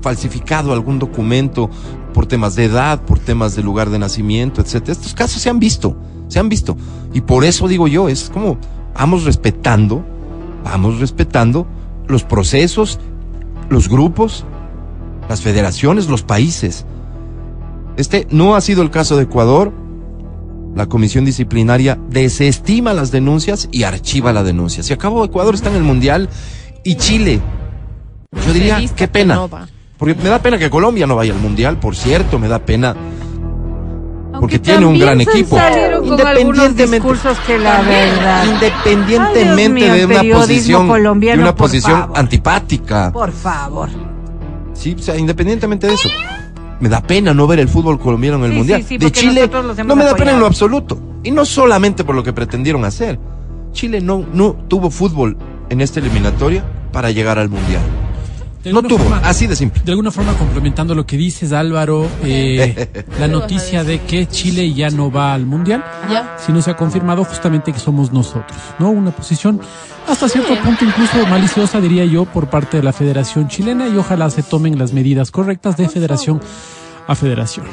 falsificado 0.02 0.72
algún 0.72 0.98
documento 0.98 1.70
por 2.18 2.26
temas 2.26 2.56
de 2.56 2.64
edad, 2.64 3.00
por 3.02 3.20
temas 3.20 3.54
de 3.54 3.62
lugar 3.62 3.90
de 3.90 3.98
nacimiento, 4.00 4.60
etcétera. 4.60 4.90
Estos 4.90 5.14
casos 5.14 5.40
se 5.40 5.50
han 5.50 5.60
visto, 5.60 5.96
se 6.26 6.40
han 6.40 6.48
visto. 6.48 6.76
Y 7.14 7.20
por 7.20 7.44
eso 7.44 7.68
digo 7.68 7.86
yo, 7.86 8.08
es 8.08 8.28
como 8.28 8.58
vamos 8.92 9.22
respetando, 9.22 10.04
vamos 10.64 10.98
respetando 10.98 11.68
los 12.08 12.24
procesos, 12.24 12.98
los 13.70 13.88
grupos, 13.88 14.44
las 15.28 15.42
federaciones, 15.42 16.08
los 16.08 16.24
países. 16.24 16.86
Este 17.96 18.26
no 18.32 18.56
ha 18.56 18.62
sido 18.62 18.82
el 18.82 18.90
caso 18.90 19.16
de 19.16 19.22
Ecuador. 19.22 19.72
La 20.74 20.86
comisión 20.86 21.24
disciplinaria 21.24 22.00
desestima 22.10 22.94
las 22.94 23.12
denuncias 23.12 23.68
y 23.70 23.84
archiva 23.84 24.32
la 24.32 24.42
denuncia. 24.42 24.82
Se 24.82 24.92
acabó, 24.92 25.24
Ecuador 25.24 25.54
está 25.54 25.70
en 25.70 25.76
el 25.76 25.84
Mundial 25.84 26.28
y 26.82 26.96
Chile. 26.96 27.40
Yo 28.44 28.52
diría, 28.52 28.80
qué 28.96 29.06
pena. 29.06 29.46
Porque 29.98 30.14
me 30.14 30.28
da 30.28 30.38
pena 30.40 30.58
que 30.58 30.70
Colombia 30.70 31.06
no 31.06 31.16
vaya 31.16 31.32
al 31.32 31.40
Mundial, 31.40 31.78
por 31.78 31.96
cierto, 31.96 32.38
me 32.38 32.46
da 32.48 32.60
pena. 32.60 32.94
Aunque 34.32 34.40
Porque 34.40 34.58
tiene 34.60 34.86
un 34.86 34.98
gran 34.98 35.20
equipo. 35.20 35.56
con 35.56 36.04
Independientemente- 36.06 36.96
discursos 37.08 37.36
que 37.40 37.58
la 37.58 37.80
verdad. 37.82 38.44
Independientemente 38.44 39.50
Ay, 39.50 39.54
Dios 39.56 39.70
mío, 39.70 39.94
de 39.94 40.04
una 40.06 40.36
posición, 40.38 40.88
de 41.20 41.34
una 41.34 41.46
por 41.46 41.54
posición 41.56 42.00
favor. 42.00 42.18
antipática. 42.18 43.12
Por 43.12 43.32
favor. 43.32 43.88
Sí, 44.74 44.94
o 44.96 45.02
sea, 45.02 45.16
independientemente 45.16 45.88
de 45.88 45.94
eso. 45.94 46.08
Me 46.78 46.88
da 46.88 47.00
pena 47.02 47.34
no 47.34 47.48
ver 47.48 47.58
el 47.58 47.68
fútbol 47.68 47.98
colombiano 47.98 48.36
en 48.38 48.44
el 48.44 48.50
Sí, 48.52 48.56
Mundial. 48.58 48.80
sí, 48.82 48.88
sí, 48.90 48.98
de 48.98 49.10
Chile 49.10 49.50
no 49.84 49.96
me 49.96 50.04
da 50.04 50.14
pena 50.14 50.30
en 50.32 50.38
lo 50.38 50.46
absoluto. 50.46 51.00
Y 51.24 51.32
no 51.32 51.44
solamente 51.44 52.04
por 52.04 52.14
lo 52.14 52.22
que 52.22 52.32
pretendieron 52.32 52.84
hacer. 52.84 53.18
Chile 53.72 54.00
no, 54.00 54.24
no 54.32 54.52
tuvo 54.68 54.88
fútbol 54.90 55.36
en 55.68 55.80
esta 55.80 55.98
eliminatoria 55.98 56.62
para 56.92 57.10
llegar 57.10 57.40
al 57.40 57.48
Mundial. 57.48 57.82
No 58.64 58.82
tuvo, 58.82 58.98
forma- 58.98 59.20
así 59.24 59.46
de 59.46 59.54
simple. 59.56 59.80
De 59.84 59.92
alguna 59.92 60.10
forma, 60.10 60.32
complementando 60.34 60.94
lo 60.94 61.06
que 61.06 61.16
dices, 61.16 61.52
Álvaro, 61.52 62.06
eh, 62.24 62.88
la 63.18 63.28
noticia 63.28 63.84
de 63.84 64.00
que 64.02 64.26
Chile 64.28 64.72
ya 64.74 64.90
no 64.90 65.10
va 65.10 65.32
al 65.34 65.46
Mundial, 65.46 65.84
Ya. 66.10 66.36
si 66.44 66.52
no 66.52 66.60
se 66.60 66.70
ha 66.70 66.76
confirmado 66.76 67.24
justamente 67.24 67.72
que 67.72 67.78
somos 67.78 68.12
nosotros, 68.12 68.58
¿no? 68.78 68.90
Una 68.90 69.10
posición 69.12 69.60
hasta 70.08 70.28
cierto 70.28 70.54
punto 70.62 70.84
incluso 70.84 71.26
maliciosa, 71.26 71.80
diría 71.80 72.04
yo, 72.04 72.24
por 72.24 72.48
parte 72.50 72.78
de 72.78 72.82
la 72.82 72.92
Federación 72.92 73.48
Chilena 73.48 73.88
y 73.88 73.96
ojalá 73.96 74.28
se 74.30 74.42
tomen 74.42 74.78
las 74.78 74.92
medidas 74.92 75.30
correctas 75.30 75.76
de 75.76 75.88
federación 75.88 76.40
a 77.06 77.14
federación. 77.14 77.66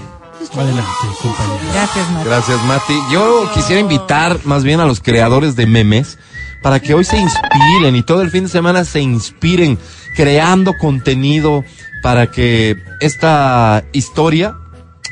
Adelante, 0.54 0.86
compañero. 1.22 1.60
Gracias, 1.74 2.12
Mati. 2.12 2.26
Gracias, 2.30 2.64
Mati. 2.66 2.94
Yo 3.12 3.50
quisiera 3.54 3.82
invitar 3.82 4.40
más 4.46 4.64
bien 4.64 4.80
a 4.80 4.86
los 4.86 5.00
creadores 5.02 5.56
de 5.56 5.66
memes 5.66 6.18
para 6.62 6.80
que 6.80 6.94
hoy 6.94 7.04
se 7.04 7.18
inspiren 7.18 7.96
y 7.96 8.04
todo 8.04 8.22
el 8.22 8.30
fin 8.32 8.44
de 8.44 8.50
semana 8.50 8.86
se 8.86 9.00
inspiren 9.02 9.78
creando 10.16 10.78
contenido 10.78 11.64
para 12.02 12.28
que 12.28 12.78
esta 13.00 13.84
historia, 13.92 14.56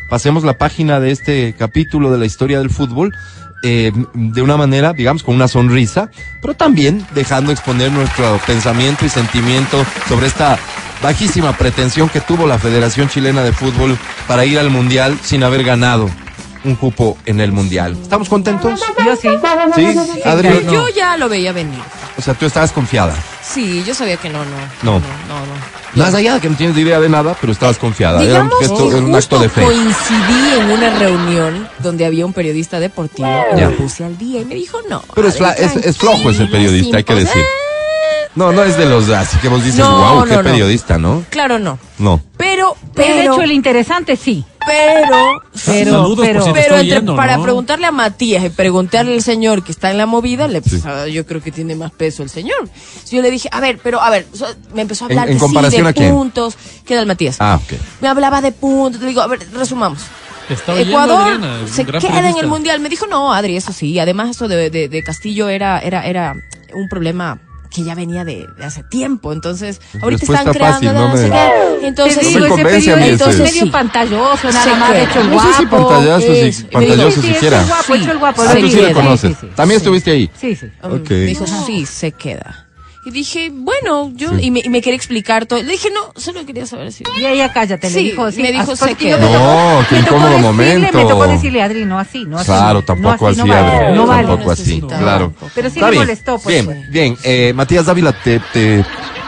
pasemos 0.10 0.44
la 0.44 0.58
página 0.58 1.00
de 1.00 1.12
este 1.12 1.56
capítulo 1.58 2.12
de 2.12 2.18
la 2.18 2.26
historia 2.26 2.60
del 2.60 2.70
fútbol, 2.70 3.14
eh, 3.64 3.92
de 4.14 4.42
una 4.42 4.58
manera, 4.58 4.94
digamos, 4.94 5.24
con 5.24 5.36
una 5.36 5.48
sonrisa, 5.48 6.10
pero 6.42 6.54
también 6.54 7.06
dejando 7.16 7.52
exponer 7.52 7.92
nuestro 7.92 8.40
pensamiento 8.46 9.06
y 9.06 9.10
sentimiento 9.10 9.86
sobre 10.08 10.28
esta 10.28 10.60
bajísima 11.02 11.58
pretensión 11.58 12.10
que 12.10 12.22
tuvo 12.22 12.46
la 12.48 12.60
Federación 12.60 13.10
Chilena 13.10 13.42
de 13.42 13.54
Fútbol 13.54 13.98
para 14.28 14.46
ir 14.46 14.60
al 14.60 14.70
Mundial 14.70 15.18
sin 15.24 15.44
haber 15.44 15.64
ganado 15.64 16.10
un 16.64 16.76
cupo 16.76 17.18
en 17.26 17.42
el 17.42 17.52
Mundial. 17.52 17.98
¿Estamos 18.02 18.30
contentos? 18.30 18.80
Yo 19.06 19.16
sí. 19.16 19.30
Sí, 19.76 20.22
Adri, 20.24 20.50
Yo, 20.50 20.62
no. 20.62 20.74
yo 20.74 20.90
ya 20.90 21.18
lo 21.18 21.28
veía 21.28 21.52
venir. 21.52 21.80
O 22.18 22.22
sea, 22.22 22.34
tú 22.34 22.46
estabas 22.46 22.72
confiada. 22.72 23.16
Sí, 23.44 23.84
yo 23.86 23.94
sabía 23.94 24.18
que 24.18 24.30
no, 24.30 24.40
no. 24.46 24.52
No. 24.84 25.00
No, 25.00 25.00
no. 25.00 25.46
no. 25.46 26.04
Más 26.04 26.14
allá 26.14 26.36
de 26.36 26.40
que 26.40 26.50
no 26.50 26.56
tienes 26.56 26.78
idea 26.78 27.00
de 27.00 27.10
nada, 27.10 27.36
pero 27.40 27.52
estabas 27.54 27.78
confiada. 27.78 28.24
Era 28.24 28.42
un 28.44 28.50
Digamos 28.50 28.60
gesto, 28.60 28.90
que 28.90 28.98
era 28.98 29.06
un 29.06 29.16
acto 29.16 29.40
de 29.40 29.50
fe. 29.50 29.62
coincidí 29.64 30.60
en 30.60 30.72
una 30.72 30.90
reunión 30.98 31.68
donde 31.80 32.06
había 32.06 32.26
un 32.26 32.34
periodista 32.34 32.80
deportivo 32.80 33.28
y 33.54 33.60
Ya. 33.60 33.70
me 33.70 33.76
puse 33.76 34.04
al 34.06 34.18
día 34.18 34.42
y 34.42 34.46
me 34.46 34.56
dijo 34.56 34.80
no. 34.90 35.04
Pero 35.14 35.28
es, 35.28 35.40
es, 35.40 35.76
es 35.76 35.98
flojo 35.98 36.30
ese 36.32 36.46
periodista, 36.48 36.98
hay 36.98 37.04
que 37.04 37.16
decir. 37.16 37.44
No, 38.36 38.52
no 38.52 38.64
es 38.64 38.76
de 38.78 38.88
los 38.88 39.10
así 39.10 39.38
que 39.38 39.48
vos 39.48 39.64
dices, 39.64 39.80
No, 39.82 40.16
wow, 40.16 40.24
qué 40.26 40.36
no, 40.38 40.42
periodista, 40.44 40.98
¿no? 40.98 41.24
Claro, 41.30 41.60
no. 41.60 41.78
No. 42.00 42.20
Pero, 42.38 42.76
Pero, 42.96 43.16
de 43.16 43.22
hecho, 43.26 43.42
el 43.42 43.52
interesante 43.52 44.16
sí. 44.16 44.44
Pero, 44.66 45.42
Pero, 45.66 45.92
Saludos, 45.92 46.26
pero- 46.26 46.44
pero 46.54 46.76
entre- 46.78 46.86
yendo, 46.86 47.16
para 47.16 47.38
¿no? 47.38 47.44
preguntarle 47.44 47.86
a 47.86 47.92
Matías 47.92 48.44
y 48.44 48.50
preguntarle 48.50 49.14
al 49.14 49.22
señor 49.22 49.64
que 49.64 49.72
está 49.72 49.92
en 49.92 49.98
la 49.98 50.06
movida, 50.06 50.48
le, 50.48 50.62
Sí. 50.62 50.82
ah, 50.86 51.08
yo 51.08 51.26
creo 51.26 51.42
que 51.42 51.52
tiene 51.52 51.76
más 51.76 51.92
peso 51.92 52.24
el 52.24 52.30
señor. 52.30 52.70
Si 53.04 53.16
yo 53.16 53.22
le 53.22 53.32
dije, 53.32 53.50
a 53.52 53.60
ver, 53.60 53.80
pero 53.84 54.02
a 54.02 54.10
ver, 54.10 54.28
so- 54.34 54.48
me 54.74 54.82
empezó 54.82 55.06
a 55.06 55.08
hablar 55.08 55.28
¿En- 55.28 55.34
en 55.34 55.38
que 55.38 55.40
sí, 55.40 55.46
comparación 55.46 55.84
de 55.84 55.90
a 55.90 55.94
quién? 55.94 56.12
puntos. 56.14 56.56
¿Qué 56.86 56.96
tal 56.96 57.06
Matías? 57.06 57.38
Ah, 57.40 57.60
ok. 57.64 57.74
Me 58.02 58.08
hablaba 58.08 58.42
de 58.42 58.52
puntos. 58.52 59.02
Le 59.02 59.08
digo, 59.10 59.22
a 59.22 59.28
ver, 59.28 59.40
resumamos. 59.54 60.00
Ecuador 60.50 61.22
Adriana, 61.22 61.60
se 61.72 61.86
queda 61.86 62.30
en 62.30 62.38
el 62.38 62.48
mundial. 62.48 62.80
Me 62.82 62.90
dijo, 62.90 63.08
no, 63.08 63.34
Adri, 63.34 63.56
eso 63.56 63.72
sí. 63.72 63.98
Además, 64.00 64.30
eso 64.32 64.48
de, 64.48 64.70
de- 64.70 64.90
de 64.90 65.04
Castillo 65.04 65.48
era, 65.50 65.80
era, 65.80 66.06
era 66.06 66.36
un 66.74 66.90
problema 66.90 67.40
que 67.74 67.84
ya 67.84 67.96
venía 67.96 68.24
de, 68.24 68.48
de 68.58 68.64
hace 68.66 68.84
tiempo. 68.84 69.34
Entonces, 69.34 69.82
ahorita 70.02 70.20
Respuesta 70.22 70.52
están 70.52 70.54
creando. 70.54 70.74
fácil, 70.76 70.94
no 70.94 71.08
no 71.10 71.18
sé 71.18 71.24
me- 71.24 71.30
qué. 71.82 71.88
Entonces, 71.88 72.24
No 72.24 72.30
digo, 72.30 72.40
me 72.40 72.46
ese 72.46 72.50
convence 72.56 72.92
a 72.92 72.96
mí 72.96 73.02
periodista 73.02 73.30
ese. 73.32 73.44
es 73.44 73.52
medio 73.52 73.64
Sí. 73.66 73.70
pantalloso, 73.72 74.48
nada 74.48 74.64
Se 74.64 74.76
más 74.76 74.92
queda. 74.92 75.04
hecho 75.04 75.20
el 75.22 75.30
No 75.32 75.40
sé 75.42 75.54
si 75.58 75.66
guapo. 75.66 75.90
pantallazo, 75.90 76.32
es- 76.34 76.56
si 76.56 76.64
pantalloso 76.66 77.22
sí, 77.22 77.28
siquiera. 77.34 77.58
hecho 77.58 77.64
el 77.64 77.68
guapo, 77.70 77.96
hecho 77.96 78.12
el 78.12 78.18
guapo. 78.20 78.42
Ah, 78.44 78.56
tú 78.60 78.68
sí 78.70 78.76
queda. 78.76 78.94
conoces. 78.94 79.30
Sí, 79.32 79.38
sí, 79.42 79.48
sí. 79.48 79.54
También 79.56 79.78
estuviste 79.78 80.12
ahí. 80.12 80.32
Sí, 80.40 80.56
sí. 80.56 80.68
Ok. 80.84 81.10
Me 81.10 81.16
dijo, 81.26 81.46
sí, 81.66 81.86
se 81.86 82.12
queda. 82.12 82.68
Y 83.06 83.12
dije, 83.12 83.50
bueno, 83.54 84.12
yo, 84.16 84.30
Sí. 84.30 84.46
y, 84.46 84.52
me, 84.52 84.62
y 84.64 84.70
me 84.70 84.82
quería 84.82 84.96
explicar 84.96 85.46
todo. 85.46 85.62
Le 85.62 85.72
dije, 85.74 85.90
no, 85.94 86.14
solo 86.20 86.46
quería 86.46 86.66
saber 86.66 86.92
si. 86.94 87.04
Y 87.20 87.26
ella 87.26 87.52
cállate, 87.52 87.90
le 87.90 87.94
Sí, 87.94 88.04
dijo, 88.12 88.32
sí, 88.32 88.42
me 88.42 88.52
dijo, 88.54 88.72
así, 88.72 88.76
se 88.78 88.88
porque 88.88 89.10
yo 89.10 89.18
queda. 89.18 89.28
me 89.30 89.34
tocó- 89.34 89.44
No, 89.44 89.86
qué 89.90 89.96
me 89.96 90.02
incómodo 90.02 90.28
decirle, 90.30 90.48
momento. 90.48 90.98
Me 90.98 91.04
tocó 91.06 91.28
decirle, 91.28 91.62
Adri, 91.62 91.86
no 91.86 92.00
así, 92.00 92.24
no 92.26 92.38
así. 92.38 92.46
Claro, 92.46 92.74
no 92.76 92.86
tampoco 92.86 93.28
así, 93.28 93.40
así, 93.42 93.50
no 93.50 93.54
vale, 93.54 93.68
Adri, 93.78 93.96
no 93.98 94.08
vale. 94.08 94.28
tampoco 94.28 94.52
así, 94.52 94.82
claro. 94.82 95.34
Pero 95.54 95.70
sí 95.70 95.76
Está 95.80 95.86
le 95.88 95.92
bien, 95.92 96.04
molestó, 96.04 96.40
pues. 96.40 96.46
Bien, 96.48 96.66
fue. 96.66 96.86
bien. 96.90 97.18
Eh, 97.24 97.52
Matías 97.54 97.86
Dávila, 97.86 98.14
¿te, 98.14 98.40
te, 98.54 98.86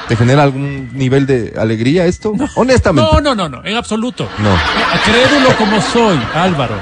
te 0.07 0.15
genera 0.15 0.43
algún 0.43 0.91
nivel 0.93 1.25
de 1.25 1.53
alegría 1.57 2.05
esto? 2.05 2.33
Honestamente. 2.55 3.11
No, 3.11 3.19
no, 3.19 3.35
no, 3.35 3.49
no, 3.49 3.65
en 3.65 3.75
absoluto. 3.75 4.29
No. 4.39 4.51
Crédulo 5.03 5.55
como 5.57 5.81
soy, 5.81 6.17
Álvaro, 6.33 6.75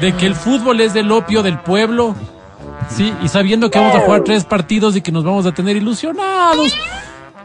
de 0.00 0.14
que 0.14 0.26
el 0.26 0.36
fútbol 0.36 0.80
es 0.80 0.94
del 0.94 1.10
opio 1.10 1.42
del 1.42 1.58
pueblo, 1.58 2.14
sí, 2.94 3.12
y 3.22 3.28
sabiendo 3.28 3.70
que 3.70 3.78
vamos 3.78 3.94
a 3.96 4.00
jugar 4.00 4.22
tres 4.24 4.44
partidos 4.44 4.96
y 4.96 5.00
que 5.02 5.12
nos 5.12 5.24
vamos 5.24 5.46
a 5.46 5.52
tener 5.52 5.76
ilusionados, 5.76 6.72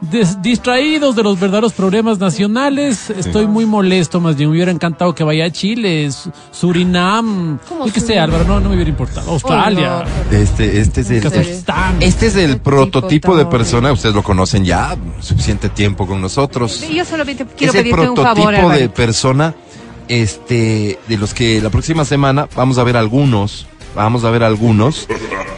des- 0.02 0.42
distraídos 0.42 1.16
de 1.16 1.24
los 1.24 1.40
verdaderos 1.40 1.74
problemas 1.74 2.18
nacionales, 2.20 3.10
estoy 3.12 3.46
muy 3.48 3.66
molesto, 3.66 4.20
más 4.20 4.36
bien 4.36 4.50
me 4.50 4.56
hubiera 4.56 4.72
encantado 4.72 5.14
que 5.14 5.24
vaya 5.24 5.46
a 5.46 5.52
Chile, 5.52 6.10
Su- 6.12 6.32
Surinam, 6.52 7.60
¿Cómo 7.70 7.86
yo 7.86 7.94
qué 7.94 8.00
sé, 8.00 8.06
Surinam? 8.08 8.24
Álvaro, 8.26 8.44
no, 8.46 8.60
no 8.60 8.70
me 8.70 8.76
hubiera 8.76 8.90
importado, 8.90 9.30
Australia, 9.32 10.04
Este, 10.32 10.80
este 10.80 11.02
es 11.02 11.10
el, 11.12 11.64
este 12.00 12.28
es 12.28 12.36
el 12.36 12.58
prototipo 12.60 13.08
tipo 13.08 13.38
de 13.38 13.46
persona, 13.46 13.92
ustedes 13.92 14.16
lo 14.16 14.24
conocen 14.24 14.66
ya, 14.66 14.96
suficiente 15.20 15.70
tiempo 15.70 16.08
con 16.08 16.20
nosotros. 16.22 16.82
Yo 16.90 17.06
solamente 17.06 17.46
quiero 17.46 17.72
es 17.74 17.78
el 17.78 17.84
pedirte 17.84 18.10
un 18.10 18.16
prototipo 18.16 18.44
favor, 18.48 18.54
de 18.56 18.60
Álvaro. 18.84 18.94
persona 18.94 19.54
este 20.08 21.00
de 21.08 21.18
los 21.18 21.34
que 21.34 21.62
la 21.62 21.70
próxima 21.70 22.04
semana 22.06 22.48
vamos 22.56 22.78
a 22.78 22.84
ver 22.84 22.98
algunos 22.98 23.68
vamos 23.95 24.24
a 24.24 24.29
ver 24.31 24.43
algunos 24.43 25.07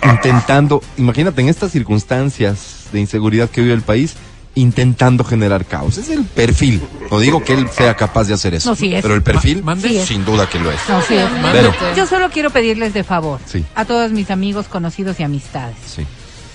intentando 0.03 0.81
imagínate 0.97 1.41
en 1.41 1.49
estas 1.49 1.71
circunstancias 1.71 2.85
de 2.91 2.99
inseguridad 2.99 3.49
que 3.49 3.61
vive 3.61 3.73
el 3.73 3.81
país 3.81 4.15
intentando 4.55 5.23
generar 5.23 5.65
caos 5.65 5.97
es 5.97 6.09
el 6.09 6.25
perfil 6.25 6.81
no 7.09 7.19
digo 7.19 7.43
que 7.43 7.53
él 7.53 7.67
sea 7.69 7.95
capaz 7.95 8.25
de 8.25 8.35
hacer 8.35 8.53
eso 8.53 8.69
No, 8.69 8.75
sí 8.75 8.93
es. 8.93 9.01
pero 9.01 9.15
el 9.15 9.23
perfil 9.23 9.63
Ma- 9.63 9.73
mande. 9.73 9.89
Sí 9.89 9.97
es. 9.97 10.05
sin 10.05 10.23
duda 10.25 10.47
que 10.47 10.59
lo 10.59 10.71
es 10.71 10.79
No, 10.87 11.01
sí, 11.01 11.15
es. 11.15 11.25
Pero- 11.51 11.73
Yo 11.95 12.05
solo 12.05 12.29
quiero 12.29 12.49
pedirles 12.51 12.93
de 12.93 13.03
favor 13.03 13.39
Sí. 13.45 13.65
a 13.75 13.85
todos 13.85 14.11
mis 14.11 14.29
amigos, 14.29 14.67
conocidos 14.67 15.19
y 15.19 15.23
amistades 15.23 15.75
sí 15.85 16.05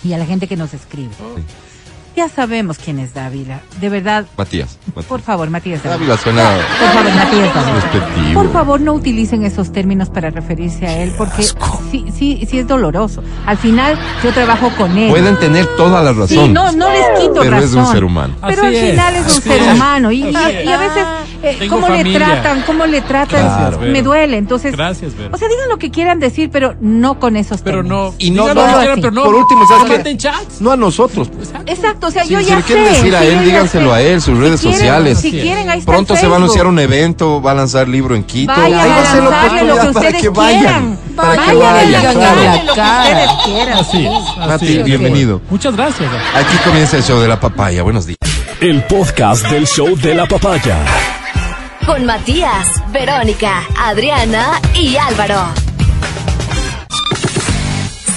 y 0.04 0.12
a 0.12 0.18
la 0.18 0.26
gente 0.26 0.46
que 0.46 0.56
nos 0.56 0.74
escribe. 0.74 1.10
Sí. 1.36 1.42
Ya 2.18 2.28
sabemos 2.28 2.78
quién 2.84 2.98
es 2.98 3.14
Dávila. 3.14 3.60
De 3.80 3.88
verdad, 3.88 4.26
Matías 4.36 4.76
Matías. 4.88 5.04
por 5.06 5.20
favor, 5.20 5.50
Matías 5.50 5.84
Dávila. 5.84 6.16
Dávila 6.16 6.16
suena 6.18 6.50
Por 6.80 6.88
favor, 6.88 7.14
Matías 7.14 7.54
Dávila. 7.54 8.34
Por 8.34 8.52
favor, 8.52 8.80
no 8.80 8.92
utilicen 8.94 9.44
esos 9.44 9.70
términos 9.70 10.10
para 10.10 10.30
referirse 10.30 10.84
a 10.84 10.98
él, 11.00 11.12
porque 11.16 11.44
sí, 11.44 12.06
sí, 12.12 12.44
sí 12.50 12.58
es 12.58 12.66
doloroso. 12.66 13.22
Al 13.46 13.56
final, 13.56 13.96
yo 14.24 14.32
trabajo 14.32 14.68
con 14.76 14.98
él. 14.98 15.10
pueden 15.10 15.38
tener 15.38 15.64
toda 15.76 16.02
la 16.02 16.10
razón 16.12 16.26
Sí, 16.28 16.48
no, 16.48 16.72
no 16.72 16.90
les 16.90 17.20
quito 17.20 17.34
pero 17.38 17.50
razón. 17.52 17.68
es 17.68 17.74
un 17.76 17.86
ser 17.86 18.02
humano 18.02 18.34
Pero 18.48 18.62
Así 18.66 18.76
al 18.78 18.90
final 18.90 19.14
es 19.14 19.20
un 19.20 19.26
así 19.28 19.40
ser 19.42 19.62
es. 19.62 19.74
humano 19.74 20.10
y, 20.10 20.24
y- 20.24 20.34
Así 20.34 20.56
y 20.66 20.72
a 20.72 20.76
veces 20.78 21.04
eh, 21.44 21.66
cómo 21.68 21.88
le 21.88 22.02
tratan, 22.12 22.62
cómo 22.62 22.84
le 22.84 23.00
tratan, 23.00 23.46
Claro. 23.46 23.78
me 23.80 24.02
duele. 24.02 24.38
Entonces, 24.38 24.72
Gracias, 24.72 25.16
Vero. 25.16 25.30
o 25.32 25.38
sea, 25.38 25.46
digan 25.48 25.68
lo 25.68 25.78
que 25.78 25.92
quieran 25.92 26.18
decir, 26.18 26.50
pero 26.50 26.74
no 26.80 27.20
con 27.20 27.36
esos 27.36 27.62
pero 27.62 27.76
términos. 27.78 28.14
no, 28.14 28.14
Y 28.18 28.32
no- 28.32 28.48
no, 28.52 28.54
no, 28.54 28.78
pero 28.96 29.10
no, 29.12 29.22
Por 29.22 29.36
último, 29.36 29.64
¿sabes 29.68 30.02
qué? 30.02 30.18
no 30.58 30.72
a 30.72 30.76
nosotros 30.76 31.30
Exacto, 31.66 32.07
o 32.08 32.10
sea, 32.10 32.24
Si, 32.24 32.30
yo 32.30 32.40
si 32.40 32.46
ya 32.46 32.56
le 32.56 32.62
quieren 32.62 32.84
sé, 32.86 32.90
decir 32.92 33.14
a 33.16 33.22
él, 33.24 33.44
díganselo 33.44 33.92
a 33.92 34.00
él, 34.00 34.20
sus 34.20 34.34
Si 34.36 34.40
redes 34.42 34.60
quieren- 34.60 34.78
sociales. 34.78 35.18
Si 35.20 35.30
quieren, 35.30 35.70
ahí 35.70 35.78
está 35.80 35.92
Pronto 35.92 36.14
el 36.14 36.20
se 36.20 36.26
va 36.26 36.34
a 36.34 36.36
anunciar 36.38 36.66
un 36.66 36.78
evento, 36.78 37.40
va 37.40 37.52
a 37.52 37.54
lanzar 37.54 37.88
libro 37.88 38.14
en 38.16 38.24
Quito. 38.24 38.52
Vayan 38.52 38.80
Ahí 38.80 38.88
va 38.88 39.00
a 39.02 39.12
ser 39.12 39.22
la 39.22 39.30
lanzarle 39.30 39.60
lo 39.62 39.74
que 39.74 39.80
oportunidad 39.80 39.92
para 39.94 40.18
que 40.20 40.28
vayan. 40.28 40.98
Para 41.16 41.32
que 41.44 41.54
Vayan 41.54 42.00
claro. 42.00 42.14
lanzarle 42.14 42.64
lo 42.64 42.72
que 42.72 42.80
cara. 42.80 43.02
ustedes 43.02 43.30
quieran. 43.44 43.78
Así 44.50 44.76
es. 44.78 44.84
Bienvenido. 44.84 45.40
Muchas 45.50 45.76
gracias. 45.76 46.10
Aquí 46.34 46.56
comienza 46.64 46.96
el 46.96 47.02
show 47.02 47.20
de 47.20 47.28
la 47.28 47.38
papaya. 47.40 47.82
Buenos 47.82 48.06
días. 48.06 48.18
El 48.60 48.82
podcast 48.84 49.46
del 49.48 49.66
show 49.66 49.96
de 49.96 50.14
la 50.14 50.26
papaya. 50.26 50.76
Con 51.86 52.04
Matías, 52.04 52.66
Verónica, 52.92 53.62
Adriana 53.78 54.60
y 54.74 54.96
Álvaro. 54.96 55.67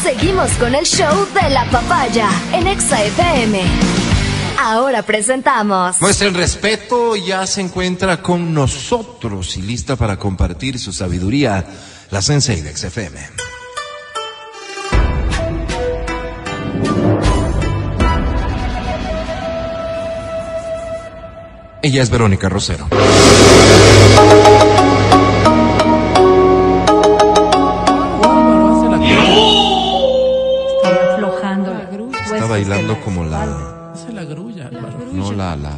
Seguimos 0.03 0.51
con 0.53 0.73
el 0.73 0.83
show 0.83 1.27
de 1.31 1.49
la 1.51 1.69
papaya 1.69 2.27
en 2.53 2.65
Exa 2.65 3.03
FM. 3.03 3.61
Ahora 4.59 5.03
presentamos. 5.03 6.01
Muestren 6.01 6.33
respeto, 6.33 7.15
ya 7.15 7.45
se 7.45 7.61
encuentra 7.61 8.19
con 8.21 8.51
nosotros 8.51 9.57
y 9.57 9.61
lista 9.61 9.95
para 9.95 10.17
compartir 10.17 10.79
su 10.79 10.91
sabiduría, 10.91 11.63
la 12.09 12.21
Sensei 12.23 12.61
de 12.61 12.75
XFM. 12.75 13.19
Ella 21.83 22.01
es 22.01 22.09
Verónica 22.09 22.49
Rosero. 22.49 22.87
Bailando 32.69 32.99
como 33.01 33.25
la... 33.25 33.91
Hace 33.93 34.13
la 34.13 34.23
grulla, 34.23 34.67
Álvaro. 34.67 34.97
No 35.11 35.31
la... 35.31 35.55
la 35.55 35.71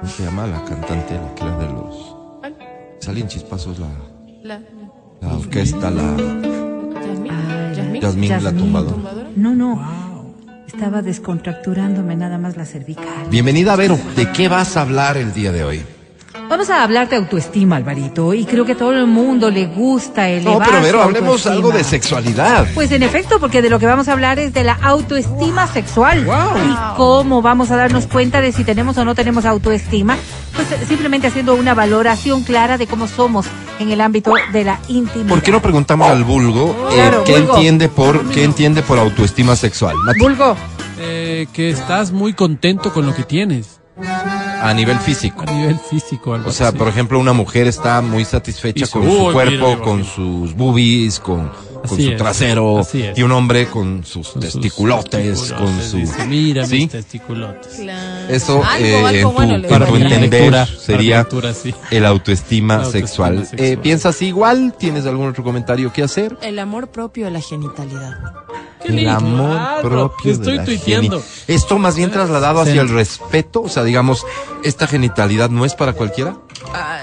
¿Cómo 0.00 0.08
se 0.12 0.22
llama 0.24 0.46
la 0.46 0.62
cantante? 0.64 1.14
La 1.14 1.34
que 1.34 1.44
la 1.44 1.58
de 1.58 1.66
los... 1.72 2.16
Salen 3.00 3.28
chispazos 3.28 3.78
la... 3.78 3.86
La- 4.42 4.60
La 5.20 5.34
orquesta, 5.34 5.90
la... 5.90 6.16
Yasmín 8.00 8.30
la 8.42 8.52
tumbadora. 8.52 8.96
No, 9.36 9.54
no. 9.54 9.80
Estaba 10.66 11.00
descontracturándome 11.02 12.16
nada 12.16 12.36
más 12.36 12.56
la 12.56 12.66
cervical. 12.66 13.06
Bienvenida, 13.30 13.76
Vero. 13.76 13.98
¿De 14.16 14.30
qué 14.32 14.48
vas 14.48 14.76
a 14.76 14.82
hablar 14.82 15.16
el 15.16 15.32
día 15.32 15.52
de 15.52 15.64
hoy? 15.64 15.82
Vamos 16.48 16.68
a 16.70 16.82
hablar 16.82 17.08
de 17.08 17.16
autoestima, 17.16 17.76
Alvarito, 17.76 18.34
y 18.34 18.44
creo 18.44 18.64
que 18.64 18.72
a 18.72 18.76
todo 18.76 18.92
el 18.92 19.06
mundo 19.06 19.50
le 19.50 19.66
gusta 19.66 20.28
elevar 20.28 20.58
No, 20.58 20.64
pero 20.64 20.82
Vero, 20.82 20.98
su 20.98 21.04
hablemos 21.04 21.46
algo 21.46 21.70
de 21.70 21.82
sexualidad. 21.82 22.66
Pues 22.74 22.92
en 22.92 23.02
efecto, 23.02 23.40
porque 23.40 23.62
de 23.62 23.70
lo 23.70 23.78
que 23.78 23.86
vamos 23.86 24.08
a 24.08 24.12
hablar 24.12 24.38
es 24.38 24.52
de 24.52 24.62
la 24.62 24.74
autoestima 24.74 25.66
sexual. 25.66 26.26
Y 26.26 26.96
cómo 26.96 27.40
vamos 27.42 27.70
a 27.70 27.76
darnos 27.76 28.06
cuenta 28.06 28.40
de 28.40 28.52
si 28.52 28.62
tenemos 28.64 28.96
o 28.98 29.04
no 29.04 29.14
tenemos 29.14 29.44
autoestima. 29.46 30.16
Pues 30.54 30.68
simplemente 30.86 31.26
haciendo 31.28 31.54
una 31.54 31.74
valoración 31.74 32.42
clara 32.42 32.78
de 32.78 32.86
cómo 32.86 33.08
somos 33.08 33.46
en 33.78 33.90
el 33.90 34.00
ámbito 34.00 34.34
de 34.52 34.64
la 34.64 34.78
intimidad. 34.88 35.28
¿Por 35.30 35.42
qué 35.42 35.50
no 35.50 35.62
preguntamos 35.62 36.08
al 36.08 36.24
vulgo 36.24 36.88
eh, 36.90 36.94
Claro, 36.94 37.24
qué 37.24 37.38
vulgo. 37.40 37.54
entiende 37.54 37.88
por 37.88 38.30
qué 38.30 38.44
entiende 38.44 38.82
por 38.82 38.98
autoestima 38.98 39.56
sexual? 39.56 39.96
Mati, 40.04 40.20
Vulgo. 40.20 40.56
Eh, 40.98 41.46
que 41.52 41.70
estás 41.70 42.12
muy 42.12 42.34
contento 42.34 42.92
con 42.92 43.06
lo 43.06 43.14
que 43.14 43.24
tienes 43.24 43.80
A 44.66 44.72
nivel 44.74 44.98
físico. 44.98 45.44
a 45.46 45.52
nivel 45.52 45.78
físico. 45.78 46.34
Algo 46.34 46.48
O 46.48 46.52
sea, 46.52 46.68
así. 46.68 46.78
por 46.78 46.88
ejemplo, 46.88 47.18
una 47.18 47.32
mujer 47.34 47.66
está 47.66 48.00
muy 48.00 48.24
satisfecha 48.24 48.86
con 48.86 49.02
su 49.04 49.26
"Uy, 49.26 49.32
cuerpo, 49.32 49.66
mira, 49.68 49.80
con 49.82 49.96
mira". 49.98 50.08
sus 50.10 50.54
boobies, 50.54 51.20
con, 51.20 51.50
con 51.86 51.94
Así 51.98 52.04
su 52.06 52.10
es, 52.12 52.16
trasero, 52.16 52.78
así 52.78 53.02
es. 53.02 53.18
y 53.18 53.22
un 53.22 53.32
hombre 53.32 53.66
con 53.68 54.04
sus 54.04 54.28
Con 54.30 54.42
sus 54.42 54.52
testiculotes, 54.52 55.52
con 55.52 55.80
su... 55.82 55.96
dice, 55.98 56.26
Mira 56.26 56.66
¿Sí? 56.66 56.78
mis 56.80 56.90
testiculotes. 56.90 57.74
Claro. 57.80 58.28
Eso, 58.28 58.62
Algo, 58.64 58.84
eh, 58.86 58.96
algo 58.96 59.08
en 59.10 59.22
tu, 59.22 59.30
bueno 59.32 59.58
le 59.58 59.68
en 59.68 59.78
tu 59.86 59.96
entender 59.96 60.40
lectura, 60.52 60.66
sería 60.66 61.24
para 61.24 61.48
lectura, 61.50 61.54
sí. 61.54 61.74
el 61.90 62.04
autoestima, 62.06 62.74
autoestima 62.76 62.90
sexual. 62.92 63.46
sexual. 63.46 63.60
Eh, 63.70 63.76
¿Piensas 63.76 64.20
igual? 64.22 64.74
¿Tienes 64.78 65.06
algún 65.06 65.28
otro 65.28 65.44
comentario 65.44 65.92
que 65.92 66.02
hacer? 66.02 66.36
El 66.42 66.58
amor 66.58 66.88
propio 66.88 67.26
de 67.26 67.30
la 67.32 67.40
genitalidad. 67.40 68.14
El 68.84 68.96
lindo, 68.96 69.10
amor 69.12 69.50
Álvaro, 69.58 69.80
propio. 70.12 70.32
Estoy 70.32 70.52
de 70.52 70.58
la 70.58 70.64
tuiteando. 70.64 71.18
geni- 71.20 71.54
Esto 71.54 71.78
más 71.78 71.96
bien 71.96 72.10
trasladado 72.10 72.60
hacia 72.60 72.74
Sí. 72.74 72.78
el 72.80 72.88
respeto, 72.90 73.62
o 73.62 73.68
sea, 73.68 73.82
digamos, 73.82 74.26
esta 74.62 74.86
genitalidad 74.86 75.48
no 75.50 75.64
es 75.64 75.74
para 75.74 75.94
cualquiera. 75.94 76.36
Ah, 76.74 76.98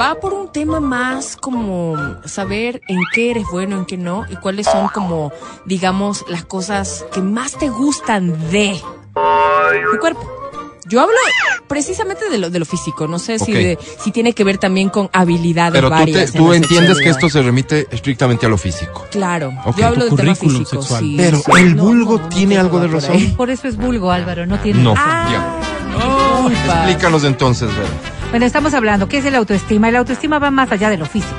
va 0.00 0.14
por 0.16 0.32
un 0.32 0.50
tema 0.52 0.80
más 0.80 1.36
como 1.36 1.96
saber 2.24 2.80
en 2.88 2.98
qué 3.14 3.30
eres 3.30 3.44
bueno, 3.50 3.76
en 3.76 3.84
qué 3.86 3.96
no, 3.96 4.24
y 4.30 4.36
cuáles 4.36 4.66
son 4.66 4.88
como, 4.88 5.32
digamos, 5.64 6.24
las 6.28 6.44
cosas 6.44 7.04
que 7.12 7.20
más 7.22 7.52
te 7.52 7.68
gustan 7.68 8.50
de 8.50 8.80
tu 9.92 9.98
cuerpo. 10.00 10.34
Yo 10.86 11.02
hablo 11.02 11.12
precisamente 11.66 12.30
de 12.30 12.38
lo, 12.38 12.48
de 12.48 12.58
lo 12.58 12.64
físico, 12.64 13.06
no 13.06 13.18
sé 13.18 13.38
si, 13.38 13.52
Ok. 13.52 13.58
de- 13.58 13.78
si 14.02 14.10
tiene 14.10 14.32
que 14.32 14.42
ver 14.42 14.56
también 14.56 14.88
con 14.88 15.10
habilidades 15.12 15.72
Pero 15.74 15.88
tú, 15.90 15.94
te- 15.96 16.00
varias. 16.00 16.34
en 16.34 16.38
tú 16.40 16.52
entiendes 16.54 16.98
que 16.98 17.10
esto 17.10 17.28
se 17.28 17.42
remite 17.42 17.86
estrictamente 17.90 18.46
a 18.46 18.48
lo 18.48 18.56
físico. 18.56 19.04
Claro, 19.10 19.52
Ok. 19.66 19.76
yo 19.76 19.86
hablo 19.86 20.06
del 20.06 20.16
tema 20.16 20.34
físico, 20.34 20.64
sexual. 20.64 21.00
sí, 21.02 21.14
Pero 21.18 21.38
sí. 21.38 21.50
el 21.58 21.76
No, 21.76 21.82
vulgo 21.82 22.16
no, 22.16 22.22
no 22.22 22.28
tiene 22.30 22.54
tengo 22.54 22.66
algo 22.68 22.80
de 22.80 22.86
por 22.88 22.94
razón. 23.02 23.16
ahí. 23.16 23.34
Por 23.36 23.50
eso 23.50 23.68
es 23.68 23.76
vulgo, 23.76 24.10
Álvaro, 24.10 24.46
no 24.46 24.58
tiene 24.60 24.82
No. 24.82 24.94
razón. 24.94 25.32
Ya. 25.32 25.60
Explícanos 26.86 27.24
entonces, 27.24 27.68
Vero. 27.68 28.17
Bueno, 28.30 28.44
estamos 28.44 28.74
hablando, 28.74 29.08
¿qué 29.08 29.18
es 29.18 29.24
el 29.24 29.34
autoestima? 29.34 29.88
El 29.88 29.96
autoestima 29.96 30.38
va 30.38 30.50
más 30.50 30.70
allá 30.70 30.90
de 30.90 30.98
lo 30.98 31.06
físico. 31.06 31.34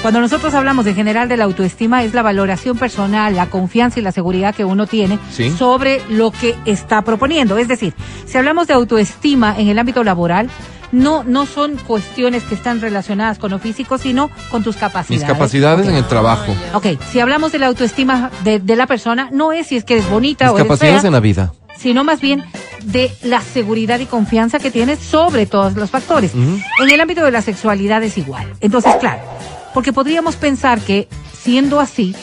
Cuando 0.00 0.20
nosotros 0.20 0.54
hablamos 0.54 0.86
en 0.86 0.94
general 0.94 1.28
de 1.28 1.36
la 1.36 1.44
autoestima 1.44 2.04
es 2.04 2.14
la 2.14 2.22
valoración 2.22 2.78
personal, 2.78 3.34
la 3.34 3.46
confianza 3.50 3.98
y 3.98 4.02
la 4.02 4.12
seguridad 4.12 4.54
que 4.54 4.64
uno 4.64 4.86
tiene 4.86 5.18
Sí. 5.30 5.50
sobre 5.50 6.00
lo 6.08 6.30
que 6.30 6.54
está 6.66 7.02
proponiendo. 7.02 7.58
Es 7.58 7.68
decir, 7.68 7.94
si 8.24 8.38
hablamos 8.38 8.68
de 8.68 8.74
autoestima 8.74 9.58
en 9.58 9.68
el 9.68 9.78
ámbito 9.78 10.04
laboral, 10.04 10.48
no, 10.92 11.24
no 11.24 11.44
son 11.44 11.76
cuestiones 11.76 12.44
que 12.44 12.54
están 12.54 12.80
relacionadas 12.80 13.38
con 13.38 13.50
lo 13.50 13.58
físico, 13.58 13.98
sino 13.98 14.30
con 14.50 14.62
tus 14.62 14.76
Mis 14.76 14.80
capacidades. 14.80 15.26
capacidades 15.26 15.88
en 15.88 15.96
el 15.96 16.04
trabajo. 16.06 16.54
Ok, 16.72 16.86
si 17.10 17.20
hablamos 17.20 17.52
de 17.52 17.58
la 17.58 17.66
autoestima 17.66 18.30
de, 18.44 18.60
de 18.60 18.76
la 18.76 18.86
persona, 18.86 19.28
no 19.32 19.52
es 19.52 19.66
si 19.66 19.76
es 19.76 19.84
que 19.84 19.94
eres 19.94 20.08
bonita 20.08 20.46
Mis 20.46 20.52
o 20.54 20.56
eres 20.58 20.68
capacidades 20.68 21.00
fea, 21.02 21.08
en 21.08 21.12
la 21.12 21.20
vida. 21.20 21.52
Sino 21.78 22.04
más 22.04 22.20
bien 22.20 22.44
de 22.84 23.10
la 23.22 23.40
seguridad 23.40 23.98
y 24.00 24.06
confianza 24.06 24.58
que 24.58 24.70
tienes 24.70 24.98
sobre 24.98 25.46
todos 25.46 25.74
los 25.74 25.90
factores. 25.90 26.32
En 26.34 26.90
el 26.90 27.00
ámbito 27.00 27.24
de 27.24 27.30
la 27.30 27.42
sexualidad 27.42 28.02
es 28.02 28.18
igual. 28.18 28.46
Entonces, 28.60 28.94
claro, 28.96 29.20
porque 29.74 29.92
podríamos 29.92 30.36
pensar 30.36 30.80
que 30.80 31.08
siendo 31.42 31.80
así, 31.80 32.14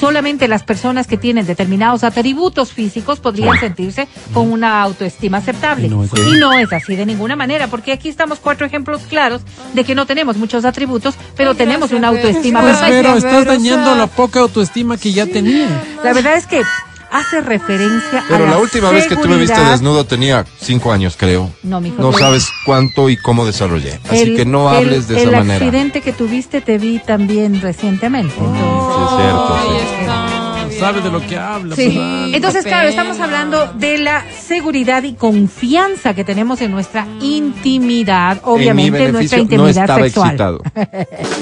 solamente 0.00 0.48
las 0.48 0.62
personas 0.62 1.06
que 1.06 1.18
tienen 1.18 1.44
determinados 1.46 2.04
atributos 2.04 2.72
físicos 2.72 3.20
podrían 3.20 3.58
sentirse 3.60 4.08
con 4.32 4.50
una 4.50 4.80
autoestima 4.82 5.38
aceptable. 5.38 5.88
Y 5.88 5.90
no 5.90 6.02
es 6.04 6.12
así. 6.14 6.22
Y 6.22 6.38
no 6.38 6.52
es 6.54 6.72
así 6.72 6.96
de 6.96 7.04
ninguna 7.04 7.36
manera, 7.36 7.66
porque 7.68 7.92
aquí 7.92 8.08
estamos 8.08 8.38
cuatro 8.38 8.66
ejemplos 8.66 9.02
claros 9.08 9.42
de 9.74 9.84
que 9.84 9.94
no 9.94 10.06
tenemos 10.06 10.38
muchos 10.38 10.64
atributos, 10.64 11.16
pero 11.36 11.50
Ay, 11.50 11.56
tenemos 11.58 11.92
una 11.92 12.08
autoestima 12.08 12.62
Pues, 12.62 12.78
perfecta. 12.78 13.02
pero 13.02 13.16
estás 13.18 13.44
dañando 13.44 13.94
la 13.94 14.06
poca 14.06 14.40
autoestima 14.40 14.96
que 14.96 15.12
ya 15.12 15.26
tenía. 15.26 15.68
La 16.02 16.14
verdad 16.14 16.36
es 16.36 16.46
que 16.46 16.62
hace 17.10 17.40
referencia 17.40 18.20
a 18.20 18.24
Pero 18.28 18.44
la 18.46 18.52
la 18.52 18.58
última 18.58 18.90
vez 18.90 19.06
que 19.06 19.16
tú 19.16 19.28
me 19.28 19.36
viste 19.36 19.60
desnudo 19.60 20.04
tenía 20.04 20.44
cinco 20.60 20.92
años, 20.92 21.16
creo. 21.18 21.50
No, 21.62 21.80
mijo, 21.80 22.00
No 22.02 22.12
sabes 22.12 22.48
cuánto 22.64 23.08
y 23.10 23.16
cómo 23.16 23.44
desarrollé. 23.46 23.98
Así 24.08 24.22
El- 24.22 24.36
que 24.36 24.44
no 24.44 24.70
el- 24.70 24.76
hables 24.78 25.08
de 25.08 25.16
esa 25.20 25.24
el 25.24 25.36
manera. 25.36 25.54
accidente 25.64 26.00
que 26.00 26.12
tuviste 26.12 26.60
te 26.60 26.78
vi 26.78 26.98
también 26.98 27.60
recientemente. 27.60 28.34
entonces- 28.36 28.60
Sí, 28.96 29.02
es 29.02 29.20
cierto, 29.20 29.56
sí. 29.62 30.76
Sabe 30.80 31.00
de 31.02 31.10
lo 31.10 31.20
que 31.26 31.36
habla. 31.36 31.76
Sí. 31.76 31.90
pues. 31.94 32.34
Entonces, 32.34 32.64
claro, 32.64 32.88
estamos 32.88 33.20
hablando 33.20 33.70
de 33.74 33.98
la 33.98 34.24
seguridad 34.40 35.02
y 35.02 35.12
confianza 35.12 36.14
que 36.14 36.24
tenemos 36.24 36.60
en 36.62 36.70
nuestra 36.70 37.06
intimidad, 37.20 38.38
En 38.38 38.42
mi 38.44 38.50
obviamente 38.54 39.04
en 39.06 39.12
nuestra 39.12 39.38
beneficio, 39.38 39.58
no 39.58 39.68
intimidad 39.68 39.84
estaba 39.84 40.04
sexual. 40.04 40.28
excitado. 40.30 40.62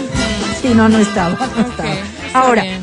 Sí, 0.61 0.73
no, 0.75 0.89
no 0.89 0.99
estaba. 0.99 1.31
no 1.57 1.63
estaba. 1.69 1.91
Ahora, 2.35 2.63
bien. 2.63 2.81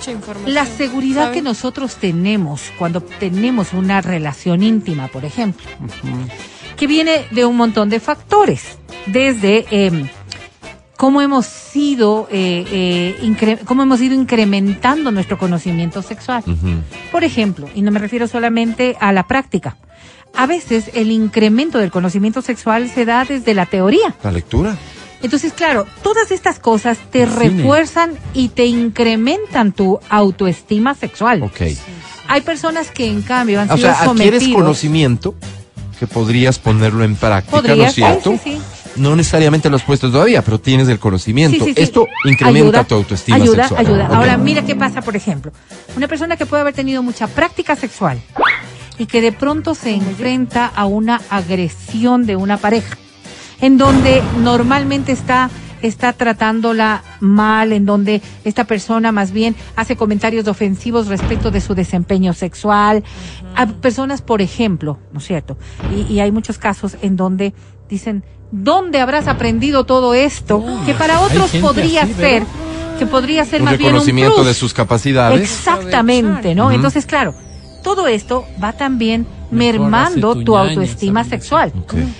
Es 0.00 0.06
mucha 0.06 0.12
información. 0.12 0.54
la 0.54 0.66
seguridad 0.66 1.32
que 1.32 1.42
nosotros 1.42 1.96
tenemos 1.96 2.62
cuando 2.78 3.00
tenemos 3.00 3.72
una 3.72 4.00
relación 4.00 4.62
íntima, 4.62 5.08
por 5.08 5.24
ejemplo, 5.24 5.66
que 6.76 6.86
viene 6.86 7.26
de 7.32 7.44
un 7.44 7.56
montón 7.56 7.88
de 7.88 7.98
factores, 8.00 8.78
desde 9.06 9.66
eh, 9.70 10.10
cómo 10.96 11.20
hemos 11.22 11.46
sido 11.46 12.28
eh, 12.30 12.64
eh, 12.70 13.18
incre- 13.22 13.58
cómo 13.64 13.82
hemos 13.82 14.00
ido 14.00 14.14
incrementando 14.14 15.10
nuestro 15.10 15.38
conocimiento 15.38 16.02
sexual. 16.02 16.42
Por 17.12 17.24
ejemplo, 17.24 17.68
y 17.74 17.82
no 17.82 17.90
me 17.90 17.98
refiero 17.98 18.26
solamente 18.28 18.96
a 19.00 19.12
la 19.12 19.26
práctica, 19.26 19.76
a 20.34 20.46
veces 20.46 20.90
el 20.94 21.10
incremento 21.10 21.78
del 21.78 21.90
conocimiento 21.90 22.42
sexual 22.42 22.88
se 22.88 23.04
da 23.04 23.24
desde 23.24 23.54
la 23.54 23.66
teoría. 23.66 24.14
La 24.22 24.30
lectura. 24.30 24.76
Entonces, 25.22 25.52
claro, 25.52 25.86
todas 26.02 26.30
estas 26.30 26.58
cosas 26.58 26.98
te 27.10 27.22
El 27.22 27.30
cine. 27.30 27.48
refuerzan 27.62 28.12
y 28.34 28.48
te 28.50 28.66
incrementan 28.66 29.72
tu 29.72 29.98
autoestima 30.08 30.94
sexual. 30.94 31.42
Ok. 31.42 31.62
Hay 32.28 32.40
personas 32.42 32.90
que 32.90 33.06
en 33.06 33.22
cambio 33.22 33.60
han 33.60 33.70
O 33.70 33.76
sido 33.76 33.88
sea, 33.92 34.02
adquieres 34.02 34.42
sometidos. 34.42 34.62
conocimiento 34.62 35.34
que 35.98 36.06
podrías 36.06 36.58
ponerlo 36.58 37.02
en 37.02 37.16
práctica, 37.16 37.74
¿no 37.74 37.84
es 37.84 37.94
cierto? 37.94 38.30
sí, 38.32 38.38
sí, 38.44 38.50
sí. 38.56 38.60
No 38.96 39.14
necesariamente 39.14 39.70
lo 39.70 39.76
has 39.76 39.82
puesto 39.82 40.10
todavía, 40.10 40.42
pero 40.42 40.58
tienes 40.60 40.88
el 40.88 40.98
conocimiento. 40.98 41.56
Sí, 41.64 41.70
sí, 41.70 41.74
sí. 41.76 41.82
Esto 41.82 42.06
incrementa 42.24 42.68
Ayuda, 42.80 42.84
tu 42.84 42.94
autoestima 42.96 43.36
ayuda, 43.36 43.68
sexual. 43.68 43.86
Ayuda, 43.86 44.06
Ok. 44.08 44.14
Ahora, 44.14 44.36
mira 44.36 44.62
qué 44.64 44.74
pasa, 44.74 45.02
por 45.02 45.14
ejemplo. 45.14 45.52
Una 45.96 46.08
persona 46.08 46.36
que 46.36 46.46
puede 46.46 46.62
haber 46.62 46.74
tenido 46.74 47.02
mucha 47.02 47.28
práctica 47.28 47.76
sexual 47.76 48.20
y 48.98 49.06
que 49.06 49.20
de 49.20 49.30
pronto 49.30 49.74
se 49.76 49.90
enfrenta 49.94 50.66
a 50.66 50.86
una 50.86 51.20
agresión 51.30 52.26
de 52.26 52.34
una 52.36 52.56
pareja, 52.56 52.96
en 53.60 53.78
donde 53.78 54.22
normalmente 54.42 55.12
está 55.12 55.50
está 55.82 56.12
tratándola 56.12 57.02
mal, 57.20 57.72
en 57.72 57.86
donde 57.86 58.20
esta 58.44 58.64
persona 58.64 59.12
más 59.12 59.32
bien 59.32 59.54
hace 59.76 59.96
comentarios 59.96 60.46
ofensivos 60.48 61.06
respecto 61.06 61.50
de 61.50 61.60
su 61.60 61.74
desempeño 61.74 62.32
sexual. 62.34 63.04
A 63.54 63.66
personas, 63.66 64.22
por 64.22 64.42
ejemplo, 64.42 64.98
¿no 65.12 65.20
es 65.20 65.26
cierto? 65.26 65.56
Y, 65.94 66.12
y 66.12 66.20
hay 66.20 66.32
muchos 66.32 66.58
casos 66.58 66.96
en 67.02 67.16
donde 67.16 67.54
dicen, 67.88 68.24
¿dónde 68.50 69.00
habrás 69.00 69.28
aprendido 69.28 69.84
todo 69.84 70.14
esto? 70.14 70.64
que 70.86 70.94
para 70.94 71.20
otros 71.20 71.50
podría 71.60 72.02
así, 72.02 72.14
ser, 72.14 72.42
¿verdad? 72.42 72.48
que 72.98 73.06
podría 73.06 73.44
ser 73.44 73.60
Un 73.60 73.66
más 73.66 73.78
bien 73.78 73.94
un 73.94 74.02
plus. 74.02 74.46
de 74.46 74.54
sus 74.54 74.74
capacidades. 74.74 75.40
Exactamente, 75.40 76.54
¿no? 76.54 76.72
Entonces, 76.72 77.06
claro, 77.06 77.34
todo 77.82 78.08
esto 78.08 78.44
va 78.62 78.72
también 78.72 79.26
mermando 79.50 80.34
tu 80.44 80.56
autoestima 80.56 81.24
sexual. 81.24 81.72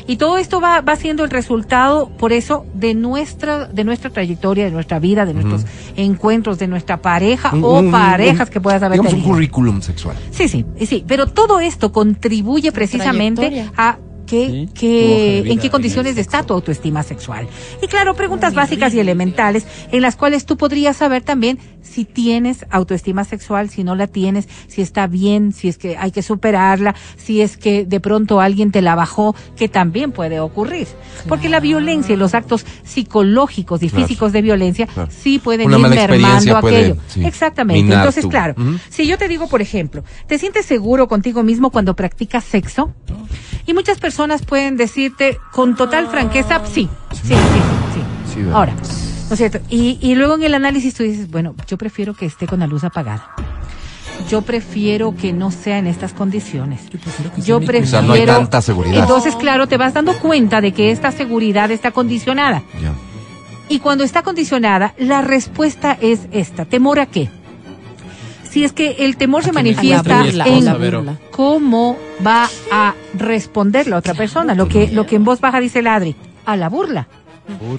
Y 0.06 0.16
todo 0.16 0.38
esto 0.38 0.60
va, 0.60 0.80
va 0.80 0.96
siendo 0.96 1.24
el 1.24 1.30
resultado, 1.30 2.08
por 2.08 2.32
eso, 2.32 2.64
de 2.74 2.94
nuestra, 2.94 3.66
de 3.66 3.84
nuestra 3.84 4.10
trayectoria, 4.10 4.64
de 4.64 4.70
nuestra 4.70 4.98
vida, 4.98 5.24
de 5.26 5.34
nuestros 5.34 5.64
encuentros, 5.96 6.58
de 6.58 6.68
nuestra 6.68 6.96
pareja 7.02 7.50
Un- 7.54 7.64
o 7.64 7.78
un- 7.80 7.90
parejas 7.90 8.48
un- 8.48 8.52
que 8.52 8.60
puedas 8.60 8.82
haber 8.82 8.98
Digamos 8.98 9.12
un 9.12 9.18
tenido. 9.20 9.34
currículum 9.34 9.80
sexual. 9.82 10.16
Sí, 10.30 10.48
sí, 10.48 10.64
sí, 10.86 11.04
pero 11.06 11.26
todo 11.26 11.60
esto 11.60 11.92
contribuye 11.92 12.72
precisamente 12.72 13.66
a 13.76 13.98
que, 14.28 14.46
Sí, 14.46 14.68
que 14.74 15.40
vida 15.42 15.52
en 15.54 15.58
qué 15.58 15.70
condiciones 15.70 16.16
está 16.18 16.42
tu 16.44 16.54
autoestima 16.54 17.02
sexual. 17.02 17.48
Y 17.82 17.86
claro, 17.88 18.14
preguntas 18.14 18.54
básicas 18.54 18.94
y 18.94 19.00
elementales 19.00 19.66
en 19.90 20.02
las 20.02 20.16
cuales 20.16 20.44
tú 20.46 20.56
podrías 20.56 20.96
saber 20.98 21.22
también 21.22 21.58
si 21.82 22.04
tienes 22.04 22.66
autoestima 22.70 23.24
sexual, 23.24 23.70
si 23.70 23.82
no 23.82 23.94
la 23.96 24.06
tienes, 24.06 24.46
si 24.68 24.82
está 24.82 25.06
bien, 25.06 25.52
si 25.52 25.68
es 25.68 25.78
que 25.78 25.96
hay 25.96 26.10
que 26.10 26.22
superarla, 26.22 26.94
si 27.16 27.40
es 27.40 27.56
que 27.56 27.84
de 27.86 27.98
pronto 28.00 28.40
alguien 28.40 28.70
te 28.70 28.82
la 28.82 28.94
bajó, 28.94 29.34
que 29.56 29.68
también 29.68 30.12
puede 30.12 30.38
ocurrir. 30.40 30.86
Porque 31.28 31.48
la 31.48 31.60
violencia 31.60 32.12
y 32.14 32.16
los 32.18 32.34
actos 32.34 32.64
psicológicos 32.84 33.82
y 33.82 33.88
Claro. 33.88 34.04
físicos 34.06 34.32
de 34.32 34.42
violencia 34.42 34.86
Claro. 34.86 35.10
sí 35.10 35.38
pueden 35.38 35.66
Una 35.68 35.78
ir 35.78 35.88
mermando 35.88 36.60
puede, 36.60 36.76
aquello. 36.78 36.96
sí, 37.08 37.24
Exactamente. 37.24 37.94
Entonces, 37.94 38.26
claro, 38.26 38.54
si 38.90 39.06
yo 39.06 39.16
te 39.16 39.26
digo, 39.28 39.48
por 39.48 39.62
ejemplo, 39.62 40.04
¿te 40.26 40.38
sientes 40.38 40.66
seguro 40.66 41.08
contigo 41.08 41.42
mismo 41.42 41.70
cuando 41.70 41.96
practicas 41.96 42.44
sexo? 42.44 42.92
Y 43.66 43.72
muchas 43.74 43.98
personas 43.98 44.17
pueden 44.46 44.76
decirte 44.76 45.38
con 45.52 45.76
total 45.76 46.08
franqueza, 46.08 46.62
sí, 46.64 46.88
sí, 47.12 47.20
sí, 47.22 48.34
sí. 48.34 48.40
Ahora, 48.52 48.72
¿no 48.74 49.32
es 49.32 49.38
cierto? 49.38 49.60
Y, 49.68 49.98
y 50.00 50.14
luego 50.14 50.34
en 50.34 50.42
el 50.42 50.54
análisis 50.54 50.94
tú 50.94 51.02
dices, 51.02 51.30
bueno, 51.30 51.54
yo 51.66 51.78
prefiero 51.78 52.14
que 52.14 52.26
esté 52.26 52.46
con 52.46 52.60
la 52.60 52.66
luz 52.66 52.84
apagada. 52.84 53.34
Yo 54.28 54.42
prefiero 54.42 55.14
que 55.14 55.32
no 55.32 55.50
sea 55.50 55.78
en 55.78 55.86
estas 55.86 56.12
condiciones. 56.12 56.82
Yo 57.44 57.60
prefiero. 57.60 57.86
O 57.86 57.88
sea, 57.88 58.02
no 58.02 58.12
hay 58.12 58.26
tanta 58.26 58.60
seguridad. 58.60 59.00
Entonces, 59.02 59.36
claro, 59.36 59.66
te 59.68 59.76
vas 59.76 59.94
dando 59.94 60.18
cuenta 60.18 60.60
de 60.60 60.72
que 60.72 60.90
esta 60.90 61.12
seguridad 61.12 61.70
está 61.70 61.92
condicionada. 61.92 62.62
Ya. 62.82 62.92
Y 63.68 63.78
cuando 63.80 64.02
está 64.02 64.22
condicionada, 64.22 64.94
la 64.98 65.22
respuesta 65.22 65.96
es 66.00 66.26
esta. 66.32 66.64
¿Temor 66.64 67.00
a 67.00 67.06
qué? 67.06 67.30
Si 68.58 68.64
es 68.64 68.72
que 68.72 68.96
el 69.04 69.16
temor 69.16 69.44
se 69.44 69.52
manifiesta 69.52 70.24
burla, 70.24 70.44
en 70.48 71.18
cómo 71.30 71.96
va 72.26 72.50
a 72.72 72.92
responder 73.14 73.86
la 73.86 73.98
otra 73.98 74.14
persona, 74.14 74.56
lo 74.56 74.66
que, 74.66 74.88
lo 74.88 75.06
que 75.06 75.14
en 75.14 75.22
voz 75.22 75.40
baja 75.40 75.60
dice 75.60 75.78
el 75.78 75.86
Adri, 75.86 76.16
a 76.44 76.56
la 76.56 76.68
burla, 76.68 77.06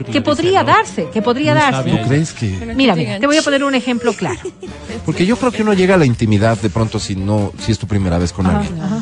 que 0.09 0.21
podría 0.21 0.63
darse, 0.63 1.09
que 1.11 1.21
podría 1.21 1.53
darse. 1.53 1.89
¿Tú 1.91 1.97
crees 2.07 2.31
que...? 2.31 2.73
Mira, 2.77 2.95
mira, 2.95 3.19
te 3.19 3.27
voy 3.27 3.35
a 3.35 3.41
poner 3.41 3.65
un 3.65 3.75
ejemplo 3.75 4.13
claro. 4.13 4.39
Porque 5.05 5.25
yo 5.25 5.35
creo 5.35 5.51
que 5.51 5.63
uno 5.63 5.73
llega 5.73 5.95
a 5.95 5.97
la 5.97 6.05
intimidad 6.05 6.57
de 6.57 6.69
pronto 6.69 6.97
si 6.97 7.17
no, 7.17 7.51
si 7.59 7.73
es 7.73 7.77
tu 7.77 7.85
primera 7.85 8.17
vez 8.17 8.31
con 8.31 8.45
Ajá, 8.47 8.59
alguien. 8.59 8.81
ajá. 8.81 9.01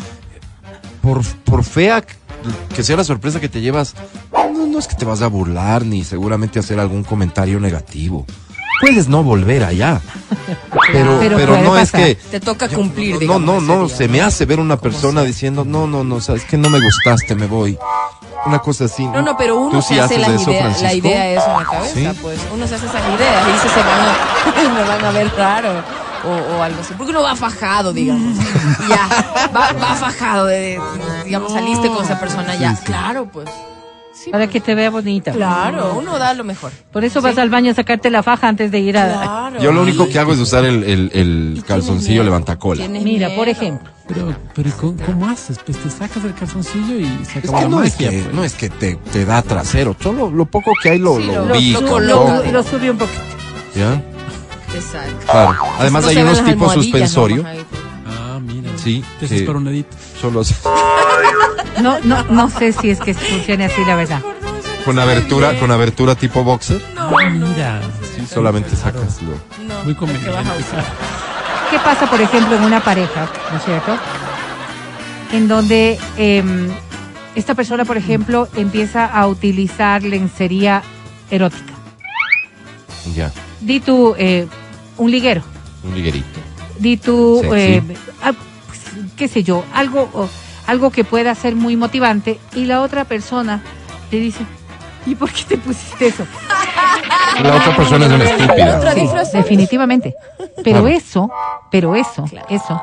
Por, 1.03 1.23
por 1.45 1.63
fea 1.63 2.03
que 2.75 2.81
sea 2.81 2.97
la 2.97 3.03
sorpresa 3.03 3.39
que 3.39 3.49
te 3.49 3.61
llevas, 3.61 3.93
no, 4.33 4.65
no 4.65 4.79
es 4.79 4.87
que 4.87 4.95
te 4.95 5.05
vas 5.05 5.21
a 5.21 5.27
burlar 5.27 5.85
ni 5.85 6.03
seguramente 6.03 6.57
hacer 6.57 6.79
algún 6.79 7.03
comentario 7.03 7.59
negativo. 7.59 8.25
Puedes 8.81 9.07
no 9.07 9.23
volver 9.23 9.63
allá. 9.63 10.01
Pero, 10.91 11.17
Pero 11.19 11.57
no 11.57 11.71
pasar. 11.71 11.81
es 11.81 11.91
que... 11.91 12.15
Te 12.29 12.39
toca 12.39 12.69
cumplir, 12.69 13.13
No, 13.13 13.19
digamos. 13.19 13.41
no, 13.41 13.61
no, 13.61 13.85
ese 13.87 13.95
se 13.97 14.07
me 14.07 14.21
hace 14.21 14.45
ver 14.45 14.59
una 14.59 14.77
persona 14.77 15.23
diciendo, 15.23 15.65
no, 15.65 15.87
no, 15.87 16.03
no, 16.03 16.21
sabes 16.21 16.43
que 16.45 16.57
no 16.57 16.69
me 16.69 16.79
gustaste, 16.79 17.35
me 17.35 17.47
voy. 17.47 17.77
Una 18.45 18.59
cosa 18.59 18.85
así. 18.85 19.05
No, 19.05 19.21
no, 19.21 19.35
pero 19.35 19.57
uno 19.57 19.71
¿Tú 19.71 19.81
se 19.81 19.95
sí 19.95 19.99
hace 19.99 20.19
la 20.19 20.27
eso, 20.27 20.51
idea, 20.51 20.75
la 20.81 20.93
idea 20.93 21.29
eso 21.31 21.47
en 21.51 21.57
la 21.57 21.65
cabeza, 21.65 21.93
¿Sí? 22.13 22.19
pues. 22.21 22.39
Uno 22.53 22.67
se 22.67 22.75
hace 22.75 22.85
esas 22.85 23.01
ideas 23.15 23.47
y 23.47 23.51
dice, 23.51 23.67
se 23.69 23.79
van 23.79 24.69
a, 24.69 24.73
me 24.73 24.87
van 24.87 25.05
a 25.05 25.11
ver 25.11 25.31
raro 25.35 25.69
o, 26.23 26.57
o 26.57 26.63
algo 26.63 26.79
así. 26.81 26.93
Porque 26.97 27.11
uno 27.11 27.23
va 27.23 27.35
fajado, 27.35 27.91
digamos. 27.93 28.37
ya, 28.89 29.49
va, 29.55 29.73
va 29.73 29.95
fajado 29.95 30.45
de, 30.45 30.79
digamos, 31.25 31.51
saliste 31.51 31.87
con 31.89 32.05
esa 32.05 32.19
persona 32.19 32.55
ya. 32.55 32.75
Claro, 32.85 33.25
pues. 33.25 33.49
Sí, 34.27 34.31
Para 34.31 34.47
que 34.47 34.59
te 34.59 34.75
vea 34.75 34.89
bonita. 34.89 35.31
Claro, 35.31 35.95
uno 35.97 36.19
da 36.19 36.33
lo 36.33 36.43
mejor. 36.43 36.71
Por 36.91 37.05
eso 37.05 37.21
vas 37.21 37.37
al 37.37 37.49
baño 37.49 37.71
a 37.71 37.73
sacarte 37.73 38.09
la 38.09 38.23
faja 38.23 38.49
antes 38.49 38.71
de 38.71 38.79
ir 38.79 38.97
a... 38.97 39.21
Claro. 39.21 39.59
Yo 39.61 39.71
lo 39.71 39.81
único 39.83 40.09
que 40.09 40.19
hago 40.19 40.33
es 40.33 40.39
usar 40.39 40.65
el, 40.65 40.83
el, 40.83 41.11
el 41.13 41.63
calzoncillo 41.65 42.23
levantacola. 42.25 42.85
Mira, 42.89 43.27
miedo. 43.29 43.35
por 43.37 43.47
ejemplo, 43.47 43.89
Pero, 44.05 44.35
pero 44.53 44.71
¿cómo, 44.81 44.95
cómo 45.05 45.29
haces? 45.29 45.59
Pues 45.65 45.77
te 45.77 45.89
sacas 45.89 46.25
el 46.25 46.33
calzoncillo 46.33 46.95
y 46.99 47.05
se 47.25 47.39
Es 47.39 47.45
acabó 47.45 47.57
que 47.57 47.63
la 47.63 47.69
no 47.69 47.83
es 47.83 47.93
magia. 47.93 48.09
que, 48.09 48.19
pues. 48.23 48.33
no 48.35 48.43
es 48.43 48.53
que 48.55 48.69
te, 48.69 48.95
te 48.95 49.23
da 49.23 49.41
trasero, 49.43 49.95
solo 49.97 50.29
lo 50.29 50.45
poco 50.45 50.71
que 50.83 50.89
hay 50.89 50.99
lo, 50.99 51.15
Sí, 51.17 51.27
lo 51.27 51.45
lo- 51.45 51.55
ubica 51.55 51.79
lo- 51.79 51.95
un 51.95 52.07
lo- 52.07 52.17
poco, 52.17 52.29
lo, 52.43 52.51
lo 52.51 52.63
subí 52.63 52.89
un 52.89 52.97
poquito. 52.97 53.21
¿ya? 53.75 54.01
Exacto. 54.75 55.25
Claro. 55.31 55.55
Además 55.79 56.03
No 56.03 56.09
hay 56.09 56.17
unos 56.17 56.43
tipos 56.43 56.73
suspensorio. 56.73 57.43
pues. 57.43 57.57
Ah, 58.37 58.39
mira. 58.39 58.69
Sí, 58.77 59.03
un 59.47 59.65
ladito. 59.65 59.97
Solo 60.21 60.41
así, 60.41 60.53
No, 61.81 61.99
no, 62.03 62.23
no 62.25 62.49
sé 62.51 62.71
si 62.71 62.91
es 62.91 62.99
que 62.99 63.13
funcione 63.15 63.65
así, 63.65 63.83
la 63.83 63.95
verdad. 63.95 64.21
con 64.85 64.99
abertura, 64.99 65.57
con 65.59 65.71
abertura 65.71 66.13
tipo 66.15 66.43
boxer. 66.43 66.81
Ah, 66.95 67.09
mira. 67.31 67.81
Sí, 68.15 68.25
solamente 68.31 68.75
sacas 68.75 69.21
lo. 69.23 69.31
No, 69.65 69.83
Muy 69.83 69.93
¿qué 69.93 69.99
conveniente. 69.99 70.31
¿Qué 71.71 71.79
pasa, 71.79 72.09
por 72.09 72.21
ejemplo, 72.21 72.55
en 72.55 72.63
una 72.63 72.79
pareja, 72.81 73.27
¿no 73.51 73.57
es 73.57 73.65
cierto? 73.65 73.97
En 75.33 75.47
donde 75.47 75.99
em, 76.17 76.69
esta 77.35 77.55
persona, 77.55 77.85
por 77.85 77.97
ejemplo, 77.97 78.47
empieza 78.55 79.05
a 79.05 79.27
utilizar 79.27 80.03
lencería 80.03 80.83
erótica. 81.31 81.73
Ya, 83.15 83.31
Di 83.61 83.79
tú, 83.79 84.15
eh, 84.17 84.47
un 84.97 85.09
liguero. 85.11 85.41
un 85.83 85.95
liguerito. 85.95 86.39
Di 86.79 86.97
tú, 86.97 87.41
eh, 87.55 87.81
ah, 88.23 88.33
pues, 88.67 88.79
qué 89.15 89.27
sé 89.27 89.43
yo, 89.43 89.63
algo, 89.73 90.09
algo 90.67 90.91
que 90.91 91.03
pueda 91.03 91.33
ser 91.35 91.55
muy 91.55 91.75
motivante 91.75 92.39
y 92.55 92.65
la 92.65 92.81
otra 92.81 93.05
persona 93.05 93.61
te 94.09 94.17
dice, 94.19 94.43
¿y 95.05 95.15
por 95.15 95.31
qué 95.31 95.43
te 95.47 95.57
pusiste 95.57 96.07
eso? 96.07 96.25
La 97.43 97.55
otra 97.55 97.75
persona 97.75 98.05
es 98.05 98.11
una 98.11 98.23
estúpida. 98.23 98.93
Sí, 99.25 99.37
definitivamente. 99.37 100.15
Pero 100.63 100.81
Claro. 100.81 100.87
eso, 100.87 101.31
pero 101.71 101.95
eso, 101.95 102.25
eso, 102.49 102.81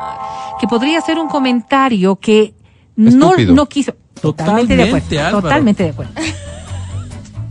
que 0.61 0.67
podría 0.69 1.01
ser 1.01 1.19
un 1.19 1.29
comentario 1.29 2.17
que 2.17 2.55
no, 2.97 3.35
no 3.37 3.67
quiso. 3.67 3.95
Totalmente 4.21 4.77
de 4.77 4.85
acuerdo. 4.85 5.19
Álvaro. 5.19 5.41
Totalmente 5.43 5.83
de 5.83 5.91
acuerdo. 5.91 6.13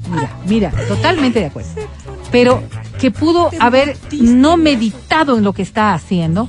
Mira, 0.10 0.30
mira, 0.46 0.72
totalmente 0.88 1.40
de 1.40 1.46
acuerdo. 1.48 1.70
Pero 2.32 2.64
que 3.04 3.12
pudo 3.12 3.52
haber 3.60 3.98
no 4.14 4.56
meditado 4.56 5.38
en 5.38 5.44
lo 5.44 5.52
que 5.52 5.62
está 5.62 5.94
haciendo, 5.94 6.48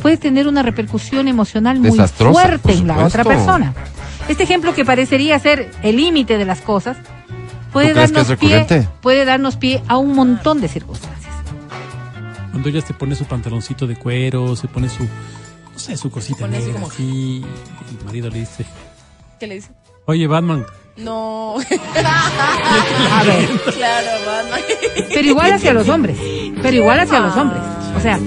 puede 0.00 0.16
tener 0.16 0.48
una 0.48 0.62
repercusión 0.62 1.28
emocional 1.28 1.80
muy 1.80 1.90
Desastrosa, 1.90 2.32
fuerte 2.32 2.72
en 2.72 2.86
la 2.86 3.04
otra 3.04 3.24
persona. 3.24 3.74
Este 4.26 4.44
ejemplo 4.44 4.74
que 4.74 4.86
parecería 4.86 5.38
ser 5.38 5.70
el 5.82 5.98
límite 5.98 6.38
de 6.38 6.46
las 6.46 6.62
cosas, 6.62 6.96
puede 7.74 7.88
¿Tú 7.88 7.92
crees 7.92 8.10
que 8.10 8.16
darnos 8.22 8.38
pie, 8.38 8.88
puede 9.02 9.26
darnos 9.26 9.56
pie 9.56 9.82
a 9.86 9.98
un 9.98 10.14
montón 10.14 10.62
de 10.62 10.68
circunstancias. 10.68 11.34
Cuando 12.52 12.70
ella 12.70 12.80
se 12.80 12.94
pone 12.94 13.14
su 13.14 13.26
pantaloncito 13.26 13.86
de 13.86 13.96
cuero, 13.96 14.56
se 14.56 14.68
pone 14.68 14.88
su, 14.88 15.02
no 15.02 15.78
sé, 15.78 15.98
su 15.98 16.10
cosita 16.10 16.48
negra 16.48 16.80
así, 16.86 17.02
y 17.02 17.44
el 17.98 18.04
marido 18.06 18.30
le 18.30 18.40
dice, 18.40 18.64
¿Qué 19.38 19.46
le 19.46 19.56
dice? 19.56 19.68
oye 20.06 20.26
Batman, 20.26 20.64
No. 20.96 21.56
A 21.56 23.24
ver, 23.24 23.48
claro, 23.74 24.08
Batman. 24.26 24.60
pero 25.08 25.26
igual 25.28 25.52
hacia 25.52 25.72
los 25.72 25.88
hombres, 25.88 26.16
pero 26.62 26.76
igual 26.76 27.00
hacia 27.00 27.20
los 27.20 27.36
hombres. 27.36 27.62
O 27.96 28.00
sea, 28.00 28.18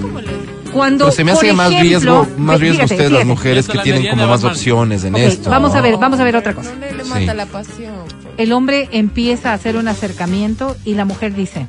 cuando 0.72 1.06
Pero 1.06 1.16
se 1.16 1.24
me 1.24 1.32
hace 1.32 1.46
por 1.48 1.56
más 1.56 1.70
ejemplo, 1.70 1.88
riesgo, 2.24 2.26
más 2.38 2.60
riesgo 2.60 2.82
fíjate, 2.82 2.94
ustedes 2.94 3.10
las 3.12 3.20
fíjate. 3.22 3.24
mujeres 3.24 3.68
que 3.68 3.76
la 3.78 3.82
tienen 3.82 4.08
como 4.10 4.26
más 4.26 4.44
opciones 4.44 5.04
en 5.04 5.14
Ok, 5.14 5.20
esto. 5.20 5.48
vamos 5.50 5.74
a 5.74 5.80
ver, 5.80 5.96
vamos 5.96 6.20
a 6.20 6.24
ver 6.24 6.36
otra 6.36 6.54
cosa. 6.54 6.70
No 6.74 6.80
le, 6.80 7.04
Sí. 7.04 7.24
la 7.26 7.46
pasión. 7.46 7.94
pues. 8.22 8.34
El 8.36 8.52
hombre 8.52 8.88
empieza 8.92 9.52
a 9.52 9.54
hacer 9.54 9.76
un 9.76 9.88
acercamiento 9.88 10.76
y 10.84 10.94
la 10.94 11.04
mujer 11.06 11.34
dice, 11.34 11.66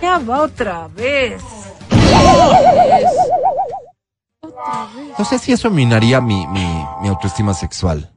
ya 0.00 0.18
va 0.18 0.40
otra 0.42 0.88
vez. 0.96 1.42
No 5.18 5.24
sé 5.24 5.38
si 5.38 5.52
eso 5.52 5.70
minaría 5.70 6.20
mi, 6.20 6.46
mi, 6.46 6.64
mi 7.02 7.08
autoestima 7.08 7.52
sexual. 7.54 8.10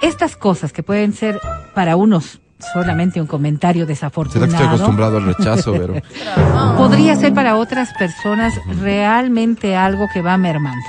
Estas 0.00 0.36
cosas 0.36 0.72
que 0.72 0.82
pueden 0.82 1.12
ser 1.12 1.40
para 1.74 1.96
unos 1.96 2.40
solamente 2.72 3.20
un 3.20 3.26
comentario 3.26 3.86
¿Será 3.86 3.86
que 3.86 3.92
estoy 3.92 4.10
desafortunado, 4.10 4.66
acostumbrado 4.66 5.16
al 5.18 5.24
rechazo, 5.26 5.72
pero 5.72 5.94
podría 6.76 7.14
ser 7.16 7.32
para 7.32 7.56
otras 7.56 7.92
personas 7.94 8.54
realmente 8.80 9.76
algo 9.76 10.08
que 10.12 10.22
va 10.22 10.36
mermando. 10.36 10.84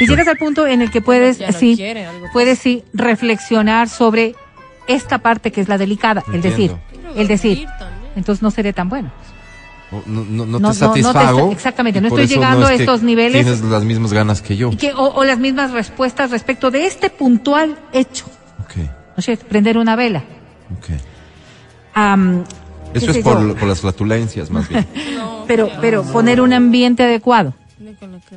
Y 0.00 0.06
llegas 0.08 0.26
al 0.26 0.36
punto 0.36 0.66
en 0.66 0.82
el 0.82 0.90
que 0.90 1.00
puedes, 1.00 1.40
no 1.40 1.52
sí, 1.52 1.76
quiere, 1.76 2.06
algo 2.06 2.26
puedes 2.32 2.58
sí 2.58 2.84
reflexionar 2.92 3.88
sobre 3.88 4.34
esta 4.86 5.18
parte 5.18 5.52
que 5.52 5.60
es 5.60 5.68
la 5.68 5.78
delicada, 5.78 6.24
el 6.32 6.42
decir, 6.42 6.74
el 7.14 7.28
decir, 7.28 7.66
entonces 8.16 8.42
no 8.42 8.50
seré 8.50 8.72
tan 8.72 8.88
bueno. 8.88 9.10
No, 10.06 10.24
no, 10.24 10.46
no 10.46 10.46
No, 10.46 10.46
te 10.46 10.58
no, 10.58 10.58
no 10.60 10.70
te 10.72 10.78
satisfago. 10.78 11.52
exactamente, 11.52 12.00
no 12.00 12.08
estoy 12.08 12.26
llegando 12.26 12.64
es 12.68 12.70
a 12.70 12.74
estos 12.74 13.02
niveles. 13.02 13.44
Tienes 13.44 13.62
las 13.62 13.84
mismas 13.84 14.12
ganas 14.12 14.42
que 14.42 14.56
yo. 14.56 14.70
Y 14.70 14.76
que, 14.76 14.92
o, 14.92 15.02
o 15.14 15.24
las 15.24 15.38
mismas 15.38 15.72
respuestas 15.72 16.30
respecto 16.30 16.70
de 16.70 16.86
este 16.86 17.10
puntual 17.10 17.78
hecho. 17.92 18.24
Ok, 18.64 18.76
¿No 18.76 18.88
es 19.18 19.24
cierto? 19.24 19.46
Prender 19.46 19.78
una 19.78 19.96
vela. 19.96 20.24
ok. 20.78 21.00
Am, 21.94 22.44
qué 22.92 22.98
Eso 22.98 23.10
es 23.12 23.18
por, 23.18 23.54
por 23.56 23.68
las 23.68 23.80
flatulencias, 23.80 24.50
más 24.50 24.68
bien. 24.68 24.86
pero, 25.46 25.68
pero 25.80 26.02
poner 26.04 26.40
un 26.40 26.52
ambiente 26.52 27.02
adecuado, 27.04 27.54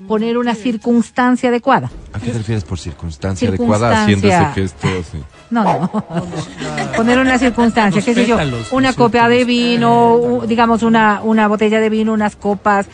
Poner 0.07 0.37
una 0.37 0.55
circunstancia 0.55 1.49
adecuada. 1.49 1.91
¿A 2.13 2.19
qué 2.19 2.31
te 2.31 2.37
refieres 2.37 2.63
por 2.63 2.79
circunstancia, 2.79 3.49
Circunstancia. 3.49 3.87
adecuada? 3.87 4.03
Haciéndose 4.03 4.53
que 4.55 4.63
esto 4.63 4.87
así. 4.87 5.23
No, 5.49 5.63
no. 5.63 5.91
Poner 6.95 7.19
una 7.19 7.37
circunstancia, 7.37 8.01
qué 8.01 8.13
sé 8.13 8.25
yo, 8.25 8.37
una 8.71 8.93
copa 8.93 9.29
de 9.29 9.45
vino, 9.45 10.41
digamos 10.47 10.83
una, 10.83 11.21
una 11.23 11.47
botella 11.47 11.79
de 11.79 11.89
vino, 11.89 12.13
unas 12.13 12.35
copas, 12.35 12.87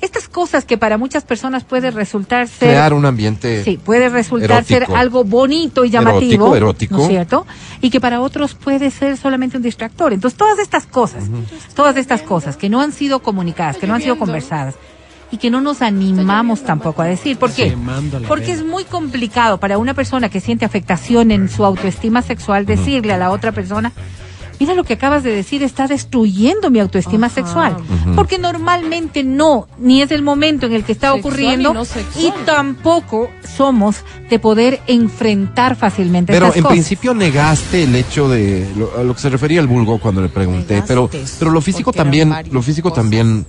estas 0.00 0.28
cosas 0.28 0.64
que 0.64 0.78
para 0.78 0.96
muchas 0.96 1.24
personas 1.24 1.64
puede 1.64 1.90
resultar 1.90 2.48
ser 2.48 2.70
Crear 2.70 2.94
un 2.94 3.04
ambiente. 3.04 3.62
Sí, 3.64 3.78
puede 3.82 4.08
resultar 4.08 4.64
Erótico. 4.64 4.86
ser 4.86 4.96
algo 4.96 5.24
bonito 5.24 5.84
y 5.84 5.90
llamativo. 5.90 6.54
Erótico, 6.54 6.56
erótico. 6.56 6.96
¿No 6.96 7.02
es 7.02 7.08
cierto? 7.08 7.46
Y 7.82 7.90
que 7.90 8.00
para 8.00 8.20
otros 8.20 8.54
puede 8.54 8.90
ser 8.90 9.16
solamente 9.18 9.58
un 9.58 9.62
distractor. 9.62 10.12
Entonces, 10.12 10.38
todas 10.38 10.58
estas 10.58 10.86
cosas, 10.86 11.24
todas 11.74 11.96
estas 11.96 12.22
cosas 12.22 12.56
que 12.56 12.70
no 12.70 12.80
han 12.80 12.92
sido 12.92 13.20
comunicadas, 13.20 13.76
que 13.76 13.86
no 13.86 13.94
han 13.94 14.02
sido 14.02 14.18
conversadas 14.18 14.74
y 15.32 15.36
que 15.38 15.50
no 15.50 15.60
nos 15.60 15.82
animamos 15.82 16.62
tampoco 16.62 17.02
a 17.02 17.06
decir. 17.06 17.36
¿Por 17.38 17.52
qué? 17.52 17.76
Porque 18.26 18.52
es 18.52 18.64
muy 18.64 18.84
complicado 18.84 19.58
para 19.58 19.78
una 19.78 19.94
persona 19.94 20.28
que 20.28 20.40
siente 20.40 20.64
afectación 20.64 21.30
en 21.30 21.48
su 21.48 21.64
autoestima 21.64 22.22
sexual 22.22 22.66
decirle 22.66 23.12
a 23.12 23.18
la 23.18 23.30
otra 23.30 23.52
persona, 23.52 23.92
mira 24.58 24.74
lo 24.74 24.84
que 24.84 24.94
acabas 24.94 25.22
de 25.22 25.30
decir, 25.34 25.62
está 25.62 25.86
destruyendo 25.86 26.68
mi 26.70 26.80
autoestima 26.80 27.28
Ajá. 27.28 27.34
sexual. 27.36 27.76
Porque 28.16 28.38
normalmente 28.38 29.22
no, 29.24 29.68
ni 29.78 30.02
es 30.02 30.10
el 30.10 30.22
momento 30.22 30.66
en 30.66 30.72
el 30.72 30.84
que 30.84 30.92
está 30.92 31.12
Sexual 31.12 31.20
ocurriendo 31.32 31.70
y 31.70 31.74
no 31.74 31.84
sexual. 31.84 32.24
y 32.24 32.44
tampoco 32.44 33.30
somos 33.56 34.04
de 34.28 34.38
poder 34.38 34.80
enfrentar 34.86 35.76
fácilmente 35.76 36.32
Pero 36.32 36.46
en 36.46 36.52
cosas. 36.62 36.72
principio 36.72 37.14
negaste 37.14 37.84
el 37.84 37.94
hecho 37.94 38.28
de 38.28 38.68
lo, 38.76 38.98
a 38.98 39.02
lo 39.04 39.14
que 39.14 39.20
se 39.20 39.30
refería 39.30 39.60
el 39.60 39.66
vulgo 39.66 39.98
cuando 39.98 40.20
le 40.20 40.28
pregunté, 40.28 40.74
Negaste 40.74 40.88
pero 40.88 41.10
pero 41.38 41.50
lo 41.52 41.60
físico 41.60 41.92
también 41.92 42.34
lo 42.50 42.62
físico 42.62 42.90
cosas. 42.90 43.02
también 43.04 43.46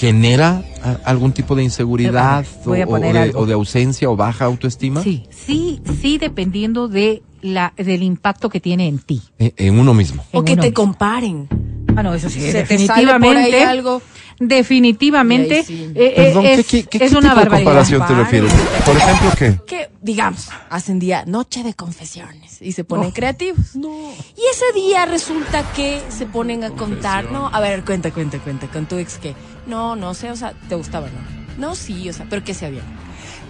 genera 0.00 0.62
algún 1.04 1.32
tipo 1.32 1.54
de 1.54 1.62
inseguridad 1.62 2.46
o, 2.64 2.72
de, 2.72 3.32
o 3.34 3.44
de 3.44 3.52
ausencia 3.52 4.08
o 4.08 4.16
baja 4.16 4.46
autoestima 4.46 5.02
Sí, 5.02 5.24
sí, 5.28 5.82
sí, 6.00 6.16
dependiendo 6.16 6.88
de 6.88 7.22
la, 7.42 7.74
del 7.76 8.02
impacto 8.02 8.48
que 8.48 8.60
tiene 8.60 8.88
en 8.88 8.98
ti. 8.98 9.20
en, 9.38 9.52
en 9.58 9.78
uno 9.78 9.92
mismo. 9.92 10.24
O 10.32 10.38
en 10.38 10.44
que 10.46 10.56
te 10.56 10.62
mismo. 10.62 10.74
comparen. 10.74 11.48
Ah, 11.96 12.02
no, 12.02 12.14
eso 12.14 12.30
sí, 12.30 12.40
Se 12.40 12.62
te 12.62 12.78
sale 12.86 13.06
por 13.18 13.36
ahí 13.36 13.50
definitivamente. 13.50 13.64
algo. 13.64 14.00
Definitivamente 14.40 15.62
sí. 15.64 15.92
eh, 15.94 16.14
eh, 16.16 16.24
Perdón, 16.24 16.42
¿qué- 16.42 16.54
es, 16.54 16.66
¿qué, 16.66 16.82
qué, 16.84 17.04
es 17.04 17.10
qué 17.12 17.16
una 17.18 17.28
tipo 17.28 17.28
de 17.28 17.34
barbaridad. 17.34 17.58
comparación 17.64 18.06
te 18.06 18.14
refieres? 18.14 18.52
Por 18.86 18.96
ejemplo, 18.96 19.30
¿qué? 19.38 19.60
que, 19.66 19.90
digamos, 20.00 20.48
hacen 20.70 20.98
día 20.98 21.24
noche 21.26 21.62
de 21.62 21.74
confesiones 21.74 22.56
y 22.62 22.72
se 22.72 22.82
ponen 22.84 23.10
creativos. 23.10 23.74
Y 23.76 24.42
ese 24.50 24.64
día 24.74 25.04
resulta 25.04 25.62
que 25.76 26.00
se 26.08 26.24
ponen 26.26 26.64
a 26.64 26.70
contar, 26.70 27.30
no, 27.30 27.48
a 27.52 27.60
ver, 27.60 27.84
cuenta, 27.84 28.10
cuenta, 28.10 28.38
cuenta, 28.38 28.66
con 28.68 28.86
tu 28.86 28.96
ex 28.96 29.18
que, 29.18 29.34
no, 29.66 29.94
no 29.94 30.14
sé, 30.14 30.30
o 30.30 30.36
sea, 30.36 30.54
¿te 30.68 30.74
gustaba, 30.74 31.06
no? 31.08 31.40
No, 31.68 31.74
sí, 31.74 32.08
o 32.08 32.12
sea, 32.14 32.26
pero 32.30 32.42
¿qué 32.42 32.54
se 32.54 32.64
había? 32.64 32.82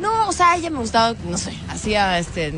No, 0.00 0.28
o 0.28 0.32
sea, 0.32 0.56
ella 0.56 0.70
me 0.70 0.78
gustaba, 0.78 1.14
no 1.28 1.38
sé, 1.38 1.52
hacía 1.68 2.18
este. 2.18 2.50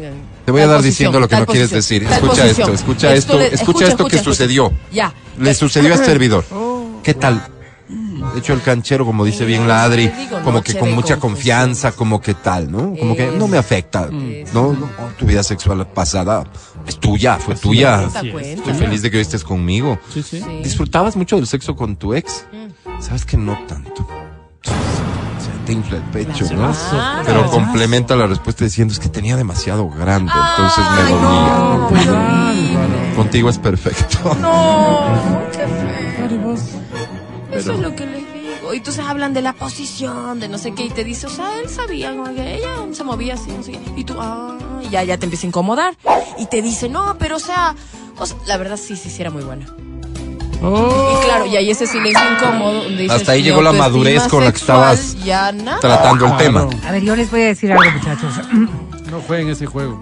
Te 0.47 0.51
voy 0.53 0.63
a 0.63 0.67
dar 0.69 0.77
posición, 0.79 0.91
diciendo 0.91 1.21
lo 1.21 1.29
que 1.29 1.37
no 1.37 1.45
quieres 1.47 1.71
decir. 1.71 2.05
Escucha 2.05 2.29
posición. 2.45 2.49
esto, 2.49 2.73
escucha 2.73 3.15
esto, 3.15 3.33
Esto 3.35 3.39
le- 3.39 3.55
escucha 3.55 3.87
esto 3.89 4.05
que 4.07 4.19
sucedió. 4.19 4.73
Ya. 4.91 5.13
Le 5.39 5.51
Eh, 5.51 5.55
sucedió 5.55 5.91
a 5.93 5.95
este 5.97 6.07
servidor. 6.13 6.45
¿Qué 7.03 7.15
tal? 7.15 7.47
De 8.33 8.39
hecho, 8.39 8.53
el 8.55 8.63
canchero, 8.63 9.05
como 9.05 9.25
dice 9.25 9.45
bien 9.45 9.69
la 9.69 9.85
Adri, 9.85 10.11
como 10.45 10.63
que 10.63 10.79
con 10.79 10.95
mucha 10.95 11.19
confianza, 11.19 11.93
como 11.93 12.21
que 12.21 12.35
tal, 12.35 12.71
¿no? 12.71 12.95
Como 12.99 13.15
que 13.17 13.31
no 13.31 13.49
me 13.49 13.59
afecta, 13.59 14.09
¿no? 14.53 14.73
No, 14.73 14.89
Tu 15.19 15.27
vida 15.27 15.43
sexual 15.43 15.87
pasada 15.89 16.45
es 16.87 16.99
tuya, 16.99 17.37
fue 17.37 17.55
tuya. 17.55 18.03
Estoy 18.05 18.75
feliz 18.75 19.03
de 19.03 19.11
que 19.11 19.17
hoy 19.19 19.23
estés 19.23 19.45
conmigo. 19.45 19.99
Sí, 20.13 20.23
sí. 20.23 20.41
Sí. 20.41 20.61
¿Disfrutabas 20.63 21.17
mucho 21.17 21.37
del 21.37 21.47
sexo 21.47 21.77
con 21.77 21.97
tu 21.97 22.15
ex? 22.15 22.47
Mm. 22.53 23.03
Sabes 23.03 23.25
que 23.25 23.37
no 23.37 23.59
tanto. 23.67 24.07
Se 24.63 25.67
te 25.67 25.73
infla 25.73 25.97
el 25.99 26.03
pecho. 26.05 26.45
¿no? 26.55 26.73
Claro. 26.73 27.23
Pero 27.27 27.51
complementa 27.51 28.17
la 28.17 28.27
respuesta 28.27 28.65
diciendo 28.65 28.93
es 28.93 29.01
que 29.01 29.09
tenía 29.09 29.37
demasiado 29.37 29.89
grande, 29.91 30.33
entonces 30.33 30.85
me 30.97 31.03
dolía. 31.03 31.19
no, 31.19 31.87
Pues, 31.89 32.07
Álvaro. 32.09 33.15
Contigo 33.17 33.51
es 33.51 33.59
perfecto. 33.59 34.37
No, 34.41 35.43
qué 35.53 35.59
feo. 35.59 36.57
Eso 37.53 37.73
es 37.75 37.79
lo 37.81 37.95
que. 37.95 38.12
Y 38.75 38.79
entonces 38.79 39.05
hablan 39.05 39.33
de 39.35 39.43
la 39.43 39.53
posición, 39.53 40.41
de 40.41 40.49
no 40.49 40.59
sé 40.59 40.73
qué, 40.73 40.85
y 40.87 40.91
te 40.91 41.05
dice, 41.05 41.27
o 41.27 41.31
sea, 41.31 41.59
él 41.63 41.69
sabía 41.69 42.11
como 42.11 42.25
que 42.35 42.57
ella 42.57 42.69
se 42.93 43.05
movía 43.05 43.35
así, 43.35 43.51
no 43.51 43.63
sé 43.63 43.73
qué. 43.73 43.81
Y 43.97 44.05
tú, 44.05 44.15
ah, 44.19 44.57
y 44.83 44.89
ya, 44.91 45.03
ya 45.05 45.19
te 45.19 45.25
empieza 45.27 45.47
a 45.47 45.49
incomodar. 45.49 45.95
Y 46.39 46.47
te 46.47 46.63
dice, 46.63 46.89
no, 46.89 47.17
pero 47.19 47.37
o 47.37 47.41
sea, 47.41 47.75
o 48.19 48.27
sea, 48.27 48.37
la 48.47 48.57
verdad 48.57 48.77
sí, 48.77 48.97
sí, 48.97 49.11
sí 49.11 49.21
era 49.21 49.31
muy 49.31 49.43
buena. 49.43 49.67
Oh. 50.65 51.19
Y 51.21 51.25
claro, 51.25 51.47
y 51.47 51.57
ahí 51.57 51.71
ese 51.71 51.87
silencio 51.87 52.23
incómodo. 52.37 52.85
Donde 52.85 53.03
dices, 53.03 53.17
Hasta 53.21 53.33
ahí 53.33 53.43
llegó 53.43 53.63
la 53.63 53.73
madurez 53.73 54.23
con 54.29 54.45
la 54.45 54.53
que 54.53 54.59
estabas. 54.59 55.17
Tratando 55.81 56.27
el 56.27 56.37
tema. 56.37 56.69
A 56.87 56.93
ver, 56.93 57.03
yo 57.03 57.17
les 57.17 57.31
voy 57.31 57.43
a 57.43 57.47
decir 57.47 57.73
algo, 57.73 57.91
muchachos. 57.91 58.33
No 59.11 59.21
jueguen 59.21 59.51
ese 59.51 59.67
juego. 59.67 60.01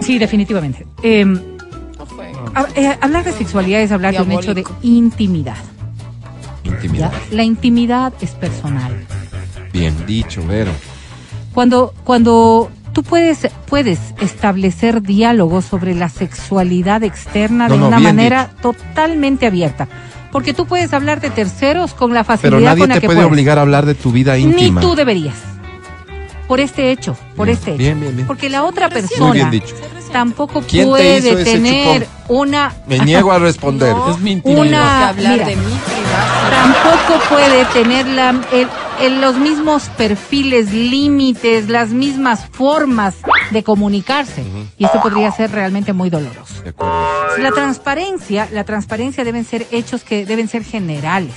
Sí, 0.00 0.18
definitivamente. 0.20 0.86
Eh, 1.02 1.24
No 1.24 2.06
fue. 2.06 2.30
hab- 2.54 2.68
eh, 2.76 2.96
hablar 3.00 3.24
de 3.24 3.32
sexualidad 3.32 3.80
es 3.80 3.90
hablar 3.90 4.14
de 4.14 4.22
un 4.22 4.30
hecho 4.30 4.54
de 4.54 4.62
Diabólico. 4.62 4.76
intimidad. 4.82 5.56
Intimidad. 6.66 7.12
¿ya? 7.12 7.36
La 7.36 7.42
intimidad 7.44 8.12
es 8.20 8.30
personal. 8.32 8.92
Bien 9.72 9.94
dicho, 10.06 10.46
Vero. 10.46 10.70
Cuando, 11.54 11.94
cuando 12.04 12.70
tú 12.92 13.02
puedes, 13.02 13.48
puedes 13.66 13.98
establecer 14.20 15.02
diálogos 15.02 15.64
sobre 15.64 15.94
la 15.94 16.08
sexualidad 16.08 17.02
externa 17.02 17.68
No, 17.68 17.74
de 17.74 17.80
no, 17.80 17.88
una 17.88 17.98
manera 17.98 18.50
totalmente 18.60 19.46
abierta. 19.46 19.88
Porque 20.32 20.52
tú 20.52 20.66
puedes 20.66 20.92
hablar 20.92 21.20
de 21.20 21.30
terceros 21.30 21.94
con 21.94 22.12
la 22.12 22.24
Pero 22.24 22.36
facilidad 22.36 22.60
nadie 22.70 22.80
con 22.80 22.88
la 22.90 22.94
te 22.96 23.00
que 23.00 23.06
puede 23.06 23.18
puedes. 23.18 23.32
obligar 23.32 23.58
a 23.58 23.62
hablar 23.62 23.86
de 23.86 23.94
tu 23.94 24.12
vida 24.12 24.36
íntima. 24.36 24.80
Ni 24.80 24.86
tú 24.86 24.94
deberías. 24.94 25.34
Por 26.48 26.60
este 26.60 26.92
hecho, 26.92 27.16
por 27.34 27.46
Bien, 27.46 27.58
este 27.58 27.70
hecho. 27.72 27.78
bien, 27.78 28.00
bien, 28.00 28.14
bien. 28.16 28.26
Porque 28.26 28.48
la 28.48 28.62
otra 28.64 28.88
persona 28.88 29.50
tampoco 30.12 30.62
¿Quién 30.62 30.84
te 30.84 30.88
puede 30.88 31.44
tener 31.44 32.06
una 32.28 32.72
Me 32.86 32.98
niego 33.00 33.32
a 33.32 33.38
responder. 33.38 33.92
No. 33.96 34.10
Es 34.12 34.18
mi 34.20 34.32
intimidad. 34.32 34.62
Una- 34.66 35.08
hablar 35.08 35.32
mira. 35.32 35.46
de 35.46 35.52
privacidad. 35.56 36.50
tampoco 36.50 37.24
puede 37.28 37.64
tener 37.66 38.06
la, 38.06 38.30
el- 38.52 38.68
el- 39.00 39.20
los 39.20 39.36
mismos 39.36 39.88
perfiles, 39.96 40.72
límites, 40.72 41.68
las 41.68 41.88
mismas 41.90 42.46
formas 42.52 43.16
de 43.50 43.62
comunicarse. 43.64 44.44
Y 44.78 44.84
esto 44.84 45.00
podría 45.02 45.30
ser 45.32 45.50
realmente 45.50 45.92
muy 45.92 46.10
doloroso. 46.10 46.62
De 46.62 46.70
acuerdo. 46.70 46.94
La 47.38 47.50
transparencia, 47.50 48.48
la 48.52 48.62
transparencia 48.64 49.24
deben 49.24 49.44
ser 49.44 49.66
hechos 49.72 50.04
que 50.04 50.24
deben 50.24 50.48
ser 50.48 50.62
generales. 50.64 51.34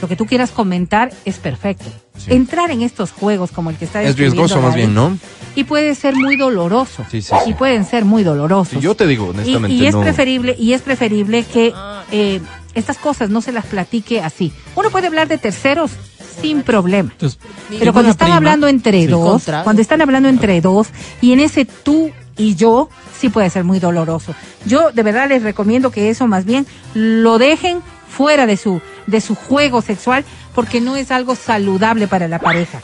Lo 0.00 0.06
que 0.06 0.14
tú 0.14 0.26
quieras 0.26 0.50
comentar 0.52 1.10
es 1.24 1.38
perfecto. 1.38 1.86
Sí. 2.18 2.32
Entrar 2.32 2.70
en 2.70 2.82
estos 2.82 3.12
juegos 3.12 3.50
como 3.52 3.70
el 3.70 3.76
que 3.76 3.84
está 3.84 4.00
Es 4.02 4.08
describiendo 4.08 4.42
riesgoso 4.42 4.60
más 4.60 4.74
bien, 4.74 4.92
¿no? 4.94 5.16
Y 5.54 5.64
puede 5.64 5.94
ser 5.94 6.14
muy 6.14 6.36
doloroso. 6.36 7.04
Sí, 7.10 7.22
sí, 7.22 7.32
sí. 7.44 7.50
Y 7.50 7.54
pueden 7.54 7.84
ser 7.84 8.04
muy 8.04 8.22
dolorosos. 8.24 8.74
Sí, 8.74 8.80
yo 8.80 8.94
te 8.94 9.06
digo, 9.06 9.26
Y- 9.26 9.30
honestamente, 9.30 9.76
y, 9.76 9.86
es 9.86 9.94
no. 9.94 10.00
preferible 10.02 10.54
y 10.58 10.72
es 10.72 10.82
preferible 10.82 11.44
que 11.44 11.72
eh, 12.12 12.40
estas 12.74 12.98
cosas 12.98 13.30
no 13.30 13.40
se 13.40 13.52
las 13.52 13.66
platique 13.66 14.20
así. 14.20 14.52
Uno 14.76 14.90
puede 14.90 15.06
hablar 15.06 15.28
de 15.28 15.38
terceros 15.38 15.92
sin 16.40 16.62
problema. 16.62 17.10
Entonces, 17.12 17.38
Pero 17.78 17.92
cuando 17.92 18.10
están 18.12 18.26
prima- 18.26 18.36
hablando 18.36 18.68
entre 18.68 19.00
Sí. 19.02 19.06
dos, 19.08 19.44
cuando 19.64 19.82
están 19.82 20.00
hablando 20.00 20.28
entre 20.28 20.60
dos 20.60 20.88
y 21.20 21.32
en 21.32 21.40
ese 21.40 21.64
tú 21.64 22.10
y 22.36 22.54
yo 22.54 22.88
sí 23.18 23.28
puede 23.30 23.50
ser 23.50 23.64
muy 23.64 23.80
doloroso. 23.80 24.34
Yo 24.64 24.92
de 24.92 25.02
verdad 25.02 25.28
les 25.28 25.42
recomiendo 25.42 25.90
que 25.90 26.10
eso 26.10 26.28
más 26.28 26.44
bien 26.44 26.66
lo 26.94 27.38
dejen 27.38 27.80
fuera 28.18 28.46
de 28.46 28.56
su 28.56 28.82
de 29.06 29.20
su 29.20 29.36
juego 29.36 29.80
sexual 29.80 30.24
porque 30.52 30.80
no 30.80 30.96
es 30.96 31.12
algo 31.12 31.36
saludable 31.36 32.08
para 32.08 32.26
la 32.26 32.40
pareja. 32.40 32.80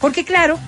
Porque 0.00 0.24
claro, 0.24 0.60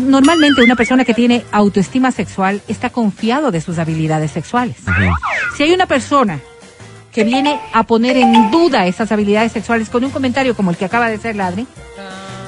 normalmente 0.00 0.62
una 0.62 0.76
persona 0.76 1.04
que 1.04 1.14
tiene 1.14 1.44
autoestima 1.50 2.12
sexual 2.12 2.62
está 2.68 2.90
confiado 2.90 3.50
de 3.50 3.60
sus 3.60 3.78
habilidades 3.78 4.30
sexuales. 4.30 4.76
Si 5.56 5.64
hay 5.64 5.72
una 5.72 5.86
persona 5.86 6.38
que 7.12 7.24
viene 7.24 7.58
a 7.72 7.82
poner 7.82 8.16
en 8.16 8.52
duda 8.52 8.86
esas 8.86 9.10
habilidades 9.10 9.50
sexuales 9.50 9.88
con 9.88 10.04
un 10.04 10.10
comentario 10.10 10.54
como 10.54 10.70
el 10.70 10.76
que 10.76 10.84
acaba 10.84 11.08
de 11.08 11.16
hacer 11.16 11.34
Ladri, 11.34 11.66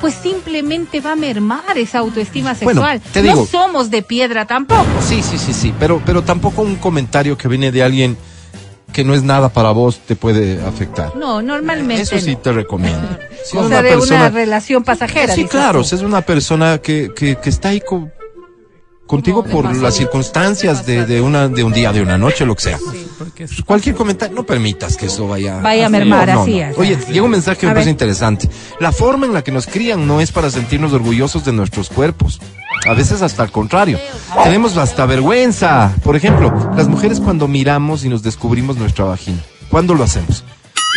pues 0.00 0.14
simplemente 0.14 1.00
va 1.00 1.12
a 1.12 1.16
mermar 1.16 1.76
esa 1.76 1.98
autoestima 1.98 2.54
Bueno, 2.62 2.86
sexual. 2.86 3.24
no 3.24 3.44
somos 3.46 3.90
de 3.90 4.02
piedra 4.02 4.46
tampoco. 4.46 4.86
Sí, 5.00 5.20
sí, 5.22 5.36
sí, 5.36 5.52
sí. 5.52 5.74
Pero, 5.80 6.00
pero 6.06 6.22
tampoco 6.22 6.62
un 6.62 6.76
comentario 6.76 7.36
que 7.36 7.48
viene 7.48 7.72
de 7.72 7.82
alguien 7.82 8.16
que 8.96 9.04
no 9.04 9.12
es 9.12 9.22
nada 9.22 9.50
para 9.50 9.72
vos 9.72 9.98
te 10.06 10.16
puede 10.16 10.58
afectar. 10.66 11.14
No, 11.16 11.42
normalmente 11.42 12.02
Eso 12.04 12.18
sí 12.18 12.32
no. 12.32 12.38
te 12.38 12.50
recomiendo. 12.52 13.06
Si 13.44 13.52
sea, 13.52 13.60
una 13.60 13.82
de 13.82 13.90
una 13.90 13.98
persona- 14.00 14.28
relación 14.30 14.82
pasajera. 14.84 15.34
Sí, 15.34 15.44
claro, 15.44 15.80
tú. 15.80 15.84
si 15.84 15.94
es 15.96 16.00
una 16.02 16.22
persona 16.22 16.78
que, 16.78 17.12
que, 17.14 17.36
que 17.36 17.50
está 17.50 17.68
ahí 17.68 17.80
con- 17.82 18.10
contigo 19.06 19.44
por 19.44 19.74
las 19.76 19.94
circunstancias 19.94 20.84
de, 20.86 21.06
de, 21.06 21.20
una, 21.20 21.48
de 21.48 21.62
un 21.62 21.72
día, 21.72 21.92
de 21.92 22.02
una 22.02 22.18
noche, 22.18 22.44
lo 22.44 22.54
que 22.54 22.62
sea. 22.62 22.78
Pues 22.78 23.62
Cualquier 23.64 23.94
comentario, 23.94 24.34
no 24.34 24.44
permitas 24.44 24.96
que 24.96 25.06
eso 25.06 25.28
vaya, 25.28 25.60
Vaya 25.60 25.86
a 25.86 25.88
mermar, 25.88 26.28
no, 26.28 26.42
así 26.42 26.60
no. 26.60 26.76
Oye, 26.76 26.98
llega 27.08 27.22
un 27.22 27.30
mensaje 27.30 27.60
que 27.60 27.66
me 27.66 27.72
parece 27.72 27.90
interesante. 27.90 28.48
La 28.80 28.92
forma 28.92 29.26
en 29.26 29.32
la 29.32 29.42
que 29.42 29.52
nos 29.52 29.66
crían 29.66 30.06
no 30.06 30.20
es 30.20 30.32
para 30.32 30.50
sentirnos 30.50 30.92
orgullosos 30.92 31.44
de 31.44 31.52
nuestros 31.52 31.88
cuerpos. 31.88 32.40
A 32.86 32.94
veces 32.94 33.22
hasta 33.22 33.42
al 33.42 33.50
contrario. 33.50 33.98
Tenemos 34.44 34.76
hasta 34.76 35.06
vergüenza. 35.06 35.94
Por 36.02 36.16
ejemplo, 36.16 36.72
las 36.76 36.88
mujeres 36.88 37.20
cuando 37.20 37.48
miramos 37.48 38.04
y 38.04 38.08
nos 38.08 38.22
descubrimos 38.22 38.76
nuestra 38.76 39.04
vagina. 39.04 39.38
¿Cuándo 39.70 39.94
lo 39.94 40.04
hacemos? 40.04 40.44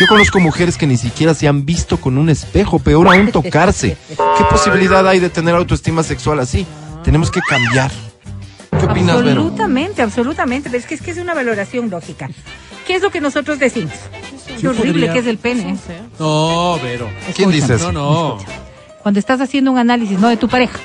Yo 0.00 0.06
conozco 0.08 0.40
mujeres 0.40 0.78
que 0.78 0.86
ni 0.86 0.96
siquiera 0.96 1.34
se 1.34 1.46
han 1.46 1.66
visto 1.66 2.00
con 2.00 2.16
un 2.16 2.30
espejo, 2.30 2.78
peor 2.78 3.06
aún 3.08 3.32
tocarse. 3.32 3.98
¿Qué 4.08 4.44
posibilidad 4.50 5.06
hay 5.06 5.18
de 5.18 5.28
tener 5.28 5.54
autoestima 5.54 6.02
sexual 6.02 6.40
así? 6.40 6.66
Tenemos 7.04 7.30
que 7.30 7.40
cambiar. 7.48 7.90
¿Qué 8.78 8.86
opinas, 8.86 9.22
Vero? 9.22 9.40
Absolutamente, 9.42 10.02
absolutamente. 10.02 10.70
Pero 10.70 10.80
es 10.80 10.86
que 10.86 10.94
es 10.94 11.02
que 11.02 11.10
es 11.10 11.18
una 11.18 11.34
valoración 11.34 11.90
lógica. 11.90 12.28
¿Qué 12.86 12.96
es 12.96 13.02
lo 13.02 13.10
que 13.10 13.20
nosotros 13.20 13.58
decimos? 13.58 13.92
Qué 14.60 14.68
horrible 14.68 14.92
podría. 14.92 15.12
que 15.12 15.18
es 15.20 15.26
el 15.26 15.38
pene. 15.38 15.76
No, 16.18 16.78
Vero. 16.82 17.08
¿Quién 17.34 17.50
dice 17.50 17.74
eso? 17.74 17.92
No, 17.92 18.36
no. 18.36 18.38
Cuando 19.02 19.18
estás 19.20 19.40
haciendo 19.40 19.70
un 19.72 19.78
análisis, 19.78 20.18
no 20.18 20.28
de 20.28 20.36
tu 20.36 20.48
pareja. 20.48 20.78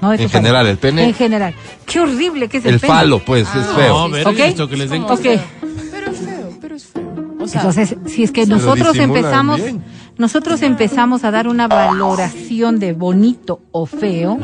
No 0.00 0.10
de 0.10 0.16
tu 0.18 0.22
En 0.24 0.28
pareja. 0.30 0.38
general, 0.48 0.66
el 0.66 0.78
pene. 0.78 1.04
En 1.04 1.14
general. 1.14 1.54
Qué 1.86 2.00
horrible 2.00 2.48
que 2.48 2.58
es 2.58 2.64
el, 2.64 2.74
El 2.74 2.80
pene. 2.80 2.92
falo, 2.92 3.18
pues, 3.20 3.48
es 3.48 3.54
No, 3.54 3.74
feo. 3.74 4.08
Vero, 4.10 4.30
¿Ok? 4.30 4.36
yo 4.36 4.44
he 4.44 4.46
visto 4.48 4.68
que 4.68 4.76
les 4.76 4.90
den 4.90 5.02
Como- 5.02 5.14
Ok. 5.14 5.20
Pero 5.22 6.10
es 6.10 6.18
feo, 6.18 6.58
pero 6.60 6.76
es 6.76 6.86
feo. 6.86 7.02
O 7.40 7.46
sea, 7.48 7.60
Entonces, 7.62 7.96
si 8.06 8.22
es 8.22 8.30
que 8.32 8.46
nosotros 8.46 8.96
empezamos, 8.96 9.56
bien. 9.62 9.82
Nosotros 10.20 10.60
empezamos 10.60 11.24
a 11.24 11.30
dar 11.30 11.48
una 11.48 11.66
valoración 11.66 12.78
de 12.78 12.92
bonito 12.92 13.62
o 13.72 13.86
feo, 13.86 14.38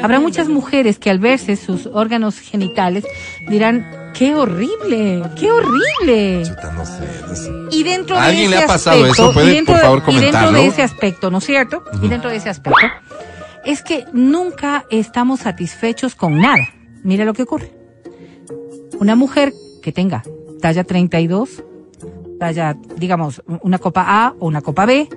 habrá 0.00 0.20
muchas 0.20 0.48
mujeres 0.48 1.00
que 1.00 1.10
al 1.10 1.18
verse 1.18 1.56
sus 1.56 1.86
órganos 1.86 2.38
genitales 2.38 3.04
dirán, 3.48 4.12
qué 4.14 4.36
horrible, 4.36 5.24
qué 5.34 5.50
horrible. 5.50 6.44
Chuta, 6.44 6.72
no 6.72 6.86
sé, 6.86 7.02
no 7.26 7.34
sé. 7.34 7.76
Y 7.76 7.82
dentro 7.82 8.16
¿A 8.16 8.20
de 8.20 8.26
alguien 8.28 8.52
ese 8.52 8.56
le 8.56 8.62
ha 8.62 8.66
pasado 8.68 8.98
aspecto, 8.98 9.22
eso? 9.24 9.32
¿Puede, 9.32 9.52
dentro, 9.52 9.74
por 9.74 9.82
favor, 9.82 10.02
y 10.08 10.18
dentro 10.18 10.52
de 10.52 10.66
ese 10.68 10.82
aspecto, 10.82 11.30
¿no 11.32 11.38
es 11.38 11.44
cierto? 11.44 11.82
Y 12.00 12.06
dentro 12.06 12.30
de 12.30 12.36
ese 12.36 12.48
aspecto, 12.48 12.86
es 13.64 13.82
que 13.82 14.04
nunca 14.12 14.86
estamos 14.90 15.40
satisfechos 15.40 16.14
con 16.14 16.40
nada. 16.40 16.68
Mira 17.02 17.24
lo 17.24 17.34
que 17.34 17.42
ocurre. 17.42 17.72
Una 19.00 19.16
mujer 19.16 19.52
que 19.82 19.90
tenga 19.90 20.22
talla 20.60 20.84
32, 20.84 21.64
talla, 22.38 22.76
digamos, 22.96 23.42
una 23.62 23.78
copa 23.78 24.04
A 24.06 24.34
o 24.38 24.46
una 24.46 24.60
copa 24.60 24.86
B, 24.86 25.08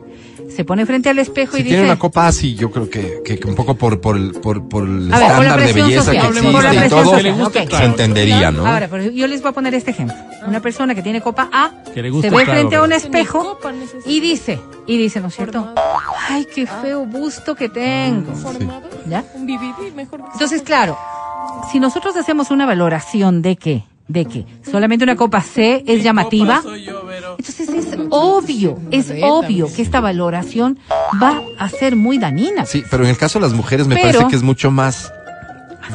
se 0.50 0.66
pone 0.66 0.86
frente 0.86 1.10
al 1.10 1.20
espejo 1.20 1.56
Si 1.56 1.62
y 1.62 1.64
tiene 1.64 1.80
dice, 1.80 1.92
una 1.92 2.00
copa 2.00 2.28
así, 2.28 2.56
yo 2.56 2.72
creo 2.72 2.90
que, 2.90 3.22
que 3.24 3.40
un 3.48 3.56
poco 3.56 3.76
por, 3.76 4.02
por, 4.02 4.18
el, 4.18 4.32
por, 4.32 4.68
por 4.68 4.84
el 4.84 5.14
A 5.14 5.20
ver, 5.20 5.28
por 5.36 5.46
la 5.46 5.50
estándar 5.50 5.60
de 5.60 5.64
presión 5.66 5.88
belleza 5.88 6.06
social, 6.06 6.34
que 6.34 6.42
por 6.42 6.64
la 6.64 6.70
existe 6.72 6.86
y 6.86 6.90
todo, 6.90 7.06
social, 7.06 7.42
ok. 7.42 7.78
se 7.78 7.86
entendería, 7.86 8.52
¿no? 8.52 8.66
Ahora, 8.66 8.88
pero 8.90 9.04
yo 9.12 9.28
les 9.28 9.42
voy 9.42 9.50
a 9.50 9.54
poner 9.54 9.74
este 9.76 9.92
ejemplo. 9.92 10.16
Una 10.48 10.62
persona 10.62 10.96
que 10.96 11.02
tiene 11.02 11.22
copa 11.22 11.50
A 11.52 11.72
Que 11.94 12.02
le 12.02 12.10
gusta 12.10 12.30
se 12.30 12.36
ve 12.36 12.46
frente 12.46 12.76
a 12.76 12.84
un 12.84 12.92
espejo 12.92 13.60
y 14.06 14.20
dice, 14.20 14.60
y 14.88 14.98
dice, 14.98 15.20
¿no 15.20 15.28
es 15.28 15.36
cierto? 15.36 15.74
Ay, 16.30 16.48
qué 16.54 16.66
feo 16.66 17.06
busto 17.06 17.56
que 17.56 17.70
tengo. 17.70 18.34
formado. 18.34 18.90
¿Ya? 19.08 19.24
Un 19.34 19.46
BBB 19.46 19.94
mejor 19.96 20.22
que 20.22 20.30
Entonces, 20.34 20.62
claro, 20.62 20.98
si 21.72 21.80
nosotros 21.80 22.16
hacemos 22.16 22.52
una 22.52 22.66
valoración 22.66 23.42
de 23.42 23.56
que, 23.56 23.84
de 24.10 24.26
que 24.26 24.46
solamente 24.70 25.06
una 25.06 25.16
copa 25.16 25.40
C 25.42 25.84
es 25.88 26.04
llamativa, 26.04 26.62
Soy 26.62 26.84
yo, 26.84 27.06
Vero. 27.06 27.36
entonces 27.38 27.70
es 27.70 27.98
obvio, 28.10 28.78
es 28.92 29.12
obvio 29.24 29.68
que 29.74 29.82
esta 29.82 30.02
valoración 30.02 30.78
va 31.24 31.42
a 31.58 31.70
ser 31.70 31.96
muy 31.96 32.18
dañina. 32.18 32.66
Sí, 32.66 32.84
pero 32.92 33.04
en 33.06 33.12
el 33.12 33.18
caso 33.18 33.40
de 33.40 33.44
las 33.46 33.54
mujeres 33.54 33.88
me 33.88 33.96
Pero- 33.96 34.08
parece 34.08 34.28
que 34.30 34.36
es 34.36 34.44
mucho 34.44 34.72
más 34.72 35.14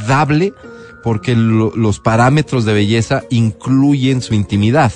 dable 0.09 0.55
porque 1.03 1.35
lo- 1.35 1.75
los 1.77 2.01
parámetros 2.01 2.65
de 2.65 2.73
belleza 2.73 3.25
incluyen 3.31 4.23
su 4.23 4.33
intimidad. 4.35 4.93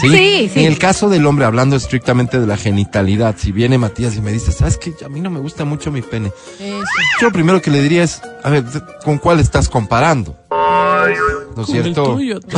¿Sí? 0.00 0.08
Sí, 0.08 0.50
sí. 0.52 0.60
En 0.60 0.66
el 0.66 0.78
caso 0.78 1.08
del 1.08 1.24
hombre, 1.26 1.44
hablando 1.44 1.76
estrictamente 1.76 2.38
de 2.40 2.46
la 2.46 2.56
genitalidad, 2.56 3.34
si 3.38 3.52
viene 3.52 3.78
Matías 3.78 4.16
y 4.16 4.20
me 4.20 4.32
dice, 4.32 4.52
¿sabes 4.52 4.76
qué? 4.78 4.94
A 5.04 5.08
mí 5.08 5.20
no 5.20 5.30
me 5.30 5.40
gusta 5.40 5.64
mucho 5.64 5.90
mi 5.90 6.02
pene. 6.02 6.32
Eso. 6.60 6.84
Yo 7.20 7.26
lo 7.28 7.32
primero 7.32 7.60
que 7.62 7.70
le 7.70 7.82
diría 7.82 8.02
es, 8.04 8.20
a 8.42 8.50
ver, 8.50 8.64
¿con 9.04 9.18
cuál 9.18 9.40
estás 9.40 9.68
comparando? 9.68 10.36
¿No 10.50 11.62
es 11.62 11.66
Con 11.66 11.76
el 11.76 11.82
cierto? 11.82 12.14
tuyo. 12.14 12.38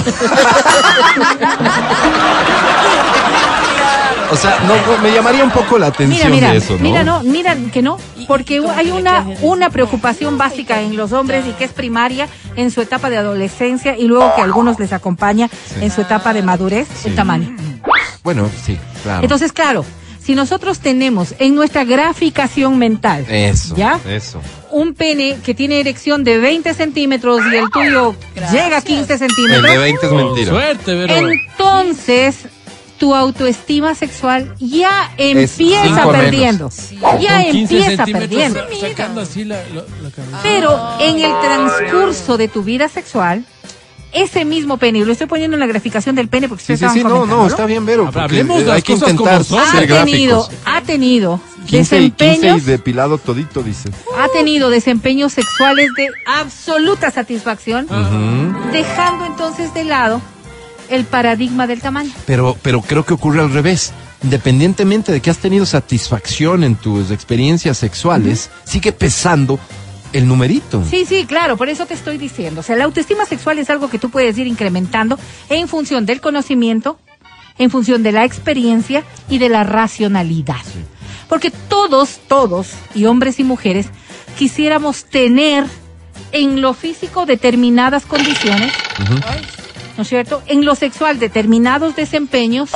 O 4.32 4.36
sea, 4.36 4.58
no, 4.60 4.74
no, 4.96 5.02
me 5.02 5.12
llamaría 5.12 5.42
un 5.44 5.50
poco 5.50 5.76
la 5.78 5.86
Mira, 5.86 5.94
atención 5.94 6.30
mira, 6.32 6.50
de 6.52 6.58
eso, 6.58 6.74
¿no? 6.74 6.78
mira, 6.80 7.02
no, 7.02 7.22
mira 7.24 7.56
que 7.72 7.82
no, 7.82 7.98
porque 8.28 8.62
hay 8.76 8.90
una, 8.92 9.26
una 9.42 9.70
preocupación 9.70 10.38
básica 10.38 10.80
en 10.82 10.96
los 10.96 11.12
hombres 11.12 11.44
y 11.48 11.52
que 11.52 11.64
es 11.64 11.72
primaria 11.72 12.28
en 12.56 12.70
su 12.70 12.80
etapa 12.80 13.10
de 13.10 13.16
adolescencia 13.18 13.96
y 13.96 14.06
luego 14.06 14.32
que 14.36 14.40
a 14.40 14.44
algunos 14.44 14.78
les 14.78 14.92
acompaña 14.92 15.48
en 15.80 15.90
su 15.90 16.00
etapa 16.02 16.32
de 16.32 16.42
madurez, 16.42 16.86
el 17.06 17.14
tamaño. 17.16 17.56
Bueno, 18.22 18.48
sí, 18.64 18.78
claro. 19.02 19.22
Entonces, 19.22 19.52
claro, 19.52 19.84
si 20.22 20.34
nosotros 20.34 20.78
tenemos 20.78 21.34
en 21.38 21.54
nuestra 21.54 21.84
graficación 21.84 22.78
mental, 22.78 23.24
eso, 23.28 23.74
¿ya? 23.74 23.98
eso. 24.08 24.40
un 24.70 24.94
pene 24.94 25.38
que 25.44 25.54
tiene 25.54 25.80
erección 25.80 26.22
de 26.22 26.38
20 26.38 26.72
centímetros 26.74 27.40
y 27.52 27.56
el 27.56 27.70
tuyo 27.70 28.14
llega 28.52 28.76
a 28.76 28.82
15 28.82 29.12
El 29.14 29.18
centímetros, 29.18 29.62
de 29.72 29.78
20 29.78 30.06
es 30.06 30.12
mentira. 30.12 30.50
suerte, 30.50 30.94
Vero. 30.94 31.30
entonces 31.30 32.36
tu 33.00 33.14
autoestima 33.16 33.94
sexual 33.96 34.54
ya 34.60 35.10
empieza 35.16 36.06
perdiendo. 36.12 36.70
Ya 37.20 37.42
Con 37.42 37.50
15 37.50 37.78
empieza 37.78 38.04
perdiendo. 38.04 38.60
sa- 38.60 38.88
Sacando 38.88 39.20
así 39.22 39.44
la, 39.44 39.56
la, 39.74 39.82
la 40.02 40.10
cabeza. 40.10 40.38
Pero 40.42 40.78
en 41.00 41.18
el 41.18 41.32
transcurso 41.40 42.36
de 42.36 42.48
tu 42.48 42.62
vida 42.62 42.88
sexual, 42.88 43.44
ese 44.12 44.44
mismo 44.44 44.76
pene, 44.76 44.98
y 44.98 45.04
lo 45.04 45.12
estoy 45.12 45.28
poniendo 45.28 45.54
en 45.56 45.60
la 45.60 45.66
graficación 45.66 46.14
del 46.14 46.28
pene 46.28 46.48
porque 46.48 46.62
Sí, 46.64 46.74
ustedes 46.74 46.92
sí, 46.92 46.98
sí, 46.98 47.04
no, 47.04 47.24
no, 47.26 47.46
está 47.46 47.64
bien, 47.64 47.86
Vero. 47.86 48.10
Hablemos 48.14 48.68
hay 48.68 48.82
que 48.82 48.92
intentar 48.92 49.44
son. 49.44 49.60
ha 49.60 49.70
ser 49.72 49.86
tenido, 49.88 50.42
gráficos. 50.42 50.50
ha 50.66 50.80
tenido 50.82 51.40
15 51.66 52.00
y 52.00 52.10
15 52.10 52.24
y 52.24 52.28
desempeños, 52.28 52.66
depilado 52.66 53.16
todito, 53.18 53.62
dice. 53.62 53.88
ha 54.18 54.28
tenido 54.28 54.68
desempeños 54.68 55.32
sexuales 55.32 55.88
de 55.96 56.08
absoluta 56.26 57.10
satisfacción, 57.10 57.86
dejando 58.72 59.24
entonces 59.26 59.72
de 59.74 59.84
lado 59.84 60.20
el 60.90 61.04
paradigma 61.04 61.66
del 61.66 61.80
tamaño. 61.80 62.10
Pero, 62.26 62.56
pero 62.62 62.82
creo 62.82 63.04
que 63.04 63.14
ocurre 63.14 63.40
al 63.40 63.52
revés. 63.52 63.92
Independientemente 64.22 65.12
de 65.12 65.20
que 65.22 65.30
has 65.30 65.38
tenido 65.38 65.64
satisfacción 65.64 66.62
en 66.62 66.74
tus 66.74 67.10
experiencias 67.10 67.78
sexuales, 67.78 68.50
sigue 68.64 68.92
pesando 68.92 69.58
el 70.12 70.28
numerito. 70.28 70.84
Sí, 70.88 71.04
sí, 71.06 71.24
claro, 71.26 71.56
por 71.56 71.68
eso 71.68 71.86
te 71.86 71.94
estoy 71.94 72.18
diciendo. 72.18 72.60
O 72.60 72.62
sea, 72.62 72.76
la 72.76 72.84
autoestima 72.84 73.24
sexual 73.24 73.58
es 73.58 73.70
algo 73.70 73.88
que 73.88 73.98
tú 73.98 74.10
puedes 74.10 74.36
ir 74.36 74.46
incrementando 74.46 75.18
en 75.48 75.68
función 75.68 76.04
del 76.04 76.20
conocimiento, 76.20 76.98
en 77.58 77.70
función 77.70 78.02
de 78.02 78.12
la 78.12 78.24
experiencia 78.24 79.04
y 79.28 79.38
de 79.38 79.48
la 79.48 79.64
racionalidad. 79.64 80.64
Porque 81.28 81.50
todos, 81.50 82.20
todos, 82.26 82.68
y 82.94 83.06
hombres 83.06 83.38
y 83.38 83.44
mujeres, 83.44 83.86
quisiéramos 84.36 85.04
tener 85.04 85.64
en 86.32 86.60
lo 86.60 86.74
físico 86.74 87.26
determinadas 87.26 88.04
condiciones, 88.04 88.72
¿no 90.00 90.04
es 90.04 90.08
cierto? 90.08 90.42
En 90.46 90.64
lo 90.64 90.74
sexual 90.76 91.18
determinados 91.18 91.94
desempeños 91.94 92.70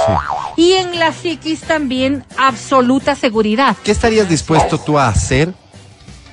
y 0.58 0.72
en 0.72 0.98
la 0.98 1.10
psiquis 1.10 1.62
también 1.62 2.22
absoluta 2.36 3.14
seguridad. 3.14 3.78
¿Qué 3.82 3.92
estarías 3.92 4.28
dispuesto 4.28 4.76
tú 4.76 4.98
a 4.98 5.08
hacer 5.08 5.54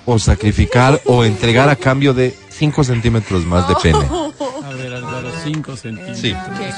o 0.06 0.19
sacrificar 0.19 0.99
o 1.06 1.23
entregar 1.23 1.69
a 1.69 1.77
cambio 1.77 2.13
de 2.13 2.36
5 2.49 2.84
centímetros 2.84 3.45
más 3.45 3.69
de 3.69 3.75
pene? 3.75 3.99
A 3.99 4.73
ver, 4.73 4.93
Álvaro, 4.93 5.30
5 5.41 5.77
centímetros. 5.77 6.19
Sí. 6.19 6.36
¿Qué? 6.58 6.73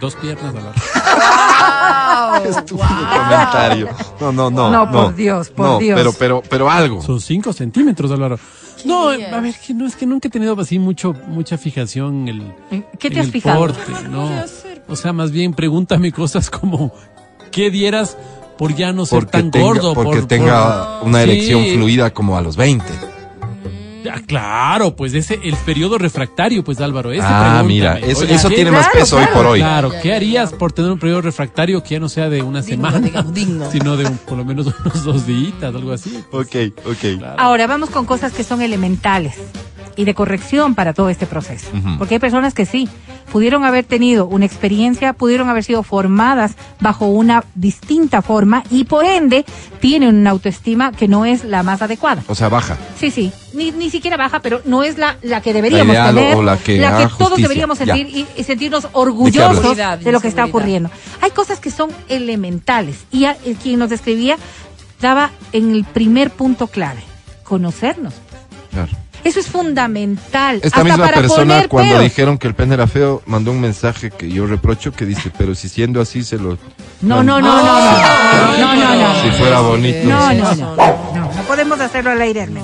Dos 0.00 0.14
piernas, 0.14 0.54
Álvaro. 0.54 2.44
Estúpido 2.48 2.86
comentario. 2.86 3.88
No, 4.20 4.30
no, 4.30 4.50
no. 4.52 4.70
No, 4.70 4.88
por 4.92 5.16
Dios, 5.16 5.48
por 5.48 5.66
no, 5.66 5.78
Dios. 5.80 5.98
Pero, 5.98 6.12
pero, 6.12 6.42
pero 6.48 6.70
algo. 6.70 7.02
Son 7.02 7.20
5 7.20 7.52
centímetros, 7.52 8.12
Álvaro. 8.12 8.38
No, 8.84 9.08
a 9.08 9.40
ver, 9.40 9.54
que 9.64 9.74
no, 9.74 9.86
es 9.86 9.96
que 9.96 10.06
nunca 10.06 10.28
he 10.28 10.30
tenido 10.30 10.58
así 10.60 10.78
mucho, 10.78 11.14
mucha 11.28 11.56
fijación 11.58 12.22
en 12.22 12.28
el. 12.28 12.42
¿En 12.70 12.84
qué 12.98 13.08
te 13.08 13.14
en 13.16 13.20
has 13.20 13.26
el 13.26 13.32
fijado? 13.32 13.58
porte, 13.58 13.92
no. 14.10 14.30
O 14.88 14.96
sea, 14.96 15.12
más 15.12 15.30
bien 15.30 15.54
pregúntame 15.54 16.12
cosas 16.12 16.50
como: 16.50 16.92
¿qué 17.50 17.70
dieras 17.70 18.16
por 18.58 18.74
ya 18.74 18.92
no 18.92 19.06
ser 19.06 19.20
Porque 19.20 19.32
tan 19.38 19.50
tenga, 19.50 19.66
gordo? 19.66 19.94
porque 19.94 20.18
por- 20.20 20.28
tenga 20.28 20.98
por- 21.00 21.08
una 21.08 21.22
Sí. 21.24 21.30
erección 21.30 21.64
fluida 21.74 22.10
como 22.12 22.36
a 22.36 22.40
los 22.42 22.56
20. 22.56 22.84
Ah, 24.12 24.20
claro, 24.26 24.94
pues 24.96 25.14
ese, 25.14 25.38
el 25.42 25.54
periodo 25.56 25.98
refractario, 25.98 26.62
pues 26.64 26.80
Álvaro, 26.80 27.12
ese 27.12 27.22
Ah, 27.24 27.62
mira, 27.66 27.98
eso, 27.98 28.20
Oye, 28.20 28.34
eso 28.34 28.48
¿qué- 28.48 28.54
tiene 28.56 28.70
más 28.70 28.86
Claro, 28.88 28.98
peso 29.00 29.16
hoy 29.18 29.26
por 29.32 29.46
hoy. 29.46 29.60
Claro, 29.60 29.92
¿qué 30.02 30.14
harías 30.14 30.52
por 30.52 30.72
tener 30.72 30.90
un 30.90 30.98
periodo 30.98 31.22
refractario 31.22 31.82
que 31.82 31.90
ya 31.90 32.00
no 32.00 32.08
sea 32.08 32.28
de 32.28 32.42
una 32.42 32.60
Digno, 32.62 32.76
semana, 32.88 32.98
digamos, 33.04 33.34
digno. 33.34 33.70
sino 33.72 33.96
de 33.96 34.06
un- 34.06 34.18
por 34.18 34.36
lo 34.38 34.44
menos 34.44 34.66
unos 34.84 35.04
dos 35.04 35.26
días, 35.26 35.54
algo 35.62 35.92
así? 35.92 36.22
Ok, 36.30 36.56
ok. 36.86 37.22
Ahora 37.38 37.66
vamos 37.66 37.90
con 37.90 38.04
cosas 38.06 38.32
que 38.32 38.44
son 38.44 38.62
elementales 38.62 39.34
y 39.96 40.04
de 40.04 40.14
corrección 40.14 40.74
para 40.74 40.92
todo 40.92 41.08
este 41.08 41.26
proceso. 41.26 41.68
Porque 41.98 42.14
hay 42.14 42.20
personas 42.20 42.52
que 42.54 42.66
sí, 42.66 42.88
pudieron 43.32 43.64
haber 43.64 43.84
tenido 43.84 44.26
una 44.26 44.44
experiencia, 44.44 45.12
pudieron 45.14 45.48
haber 45.48 45.64
sido 45.64 45.82
formadas 45.82 46.52
bajo 46.80 47.06
una 47.06 47.44
distinta 47.54 48.22
forma 48.22 48.62
y 48.70 48.84
por 48.84 49.04
ende 49.04 49.44
tienen 49.80 50.14
una 50.16 50.30
autoestima 50.30 50.92
que 50.92 51.08
no 51.08 51.24
es 51.24 51.44
la 51.44 51.62
más 51.62 51.82
adecuada. 51.82 52.22
O 52.28 52.34
sea, 52.34 52.48
baja. 52.48 52.76
Sí, 52.98 53.10
sí, 53.10 53.32
ni, 53.54 53.70
ni 53.72 53.90
siquiera 53.90 54.16
baja, 54.16 54.40
pero 54.40 54.60
no 54.66 54.82
es 54.82 54.98
la, 54.98 55.16
la 55.22 55.40
que 55.40 55.52
deberíamos 55.52 55.94
ideal 55.94 56.14
tener, 56.14 56.36
o 56.36 56.42
la 56.42 56.56
que 56.58 56.78
todos 56.78 57.10
justicia. 57.10 57.36
deberíamos 57.42 57.78
sentir 57.78 58.06
y, 58.08 58.26
y 58.36 58.44
sentirnos 58.44 58.82
¿De 58.84 58.88
orgullosos 58.92 59.76
de 59.76 60.12
lo 60.12 60.20
que 60.20 60.28
está 60.28 60.44
ocurriendo. 60.44 60.90
Hay 61.22 61.30
cosas 61.30 61.58
que 61.58 61.70
son 61.70 61.90
elementales 62.08 63.04
y 63.10 63.24
a- 63.24 63.36
el 63.44 63.56
quien 63.56 63.78
nos 63.78 63.90
describía 63.90 64.36
daba 65.00 65.30
en 65.52 65.72
el 65.74 65.84
primer 65.84 66.30
punto 66.30 66.66
clave, 66.66 67.00
conocernos. 67.44 68.14
Claro. 68.72 68.92
Eso 69.26 69.40
es 69.40 69.46
fundamental. 69.48 70.56
Esta 70.56 70.68
hasta 70.68 70.84
misma 70.84 71.04
para 71.06 71.16
persona, 71.20 71.54
poner 71.54 71.68
cuando 71.68 71.90
peros. 71.94 72.04
dijeron 72.04 72.38
que 72.38 72.46
el 72.46 72.54
pene 72.54 72.74
era 72.74 72.86
feo, 72.86 73.22
mandó 73.26 73.50
un 73.50 73.60
mensaje 73.60 74.10
que 74.10 74.28
yo 74.30 74.46
reprocho 74.46 74.92
que 74.92 75.04
dice, 75.04 75.32
pero 75.36 75.54
si 75.54 75.68
siendo 75.68 76.00
así 76.00 76.22
se 76.22 76.36
lo... 76.38 76.56
No, 77.02 77.22
no, 77.22 77.40
no, 77.40 77.40
no, 77.40 77.62
no, 77.64 78.58
no, 78.58 78.74
no, 78.74 78.96
no. 79.14 79.22
Si 79.22 79.30
fuera 79.30 79.60
bonito. 79.60 80.08
No, 80.08 80.30
sí. 80.30 80.36
no, 80.36 80.54
no, 80.54 80.76
no, 80.76 81.34
no 81.34 81.42
podemos 81.46 81.80
hacerlo 81.80 82.10
al 82.12 82.20
aire, 82.22 82.40
Hermes. 82.42 82.62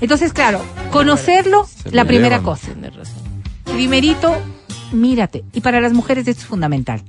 Entonces, 0.00 0.32
claro, 0.32 0.60
conocerlo, 0.92 1.66
Se 1.82 1.90
la 1.90 2.04
primera 2.04 2.40
cosa. 2.40 2.68
Primerito, 3.64 4.34
mírate. 4.92 5.44
Y 5.52 5.60
para 5.60 5.80
las 5.80 5.92
mujeres 5.92 6.26
esto 6.28 6.42
es 6.42 6.46
fundamental. 6.46 7.02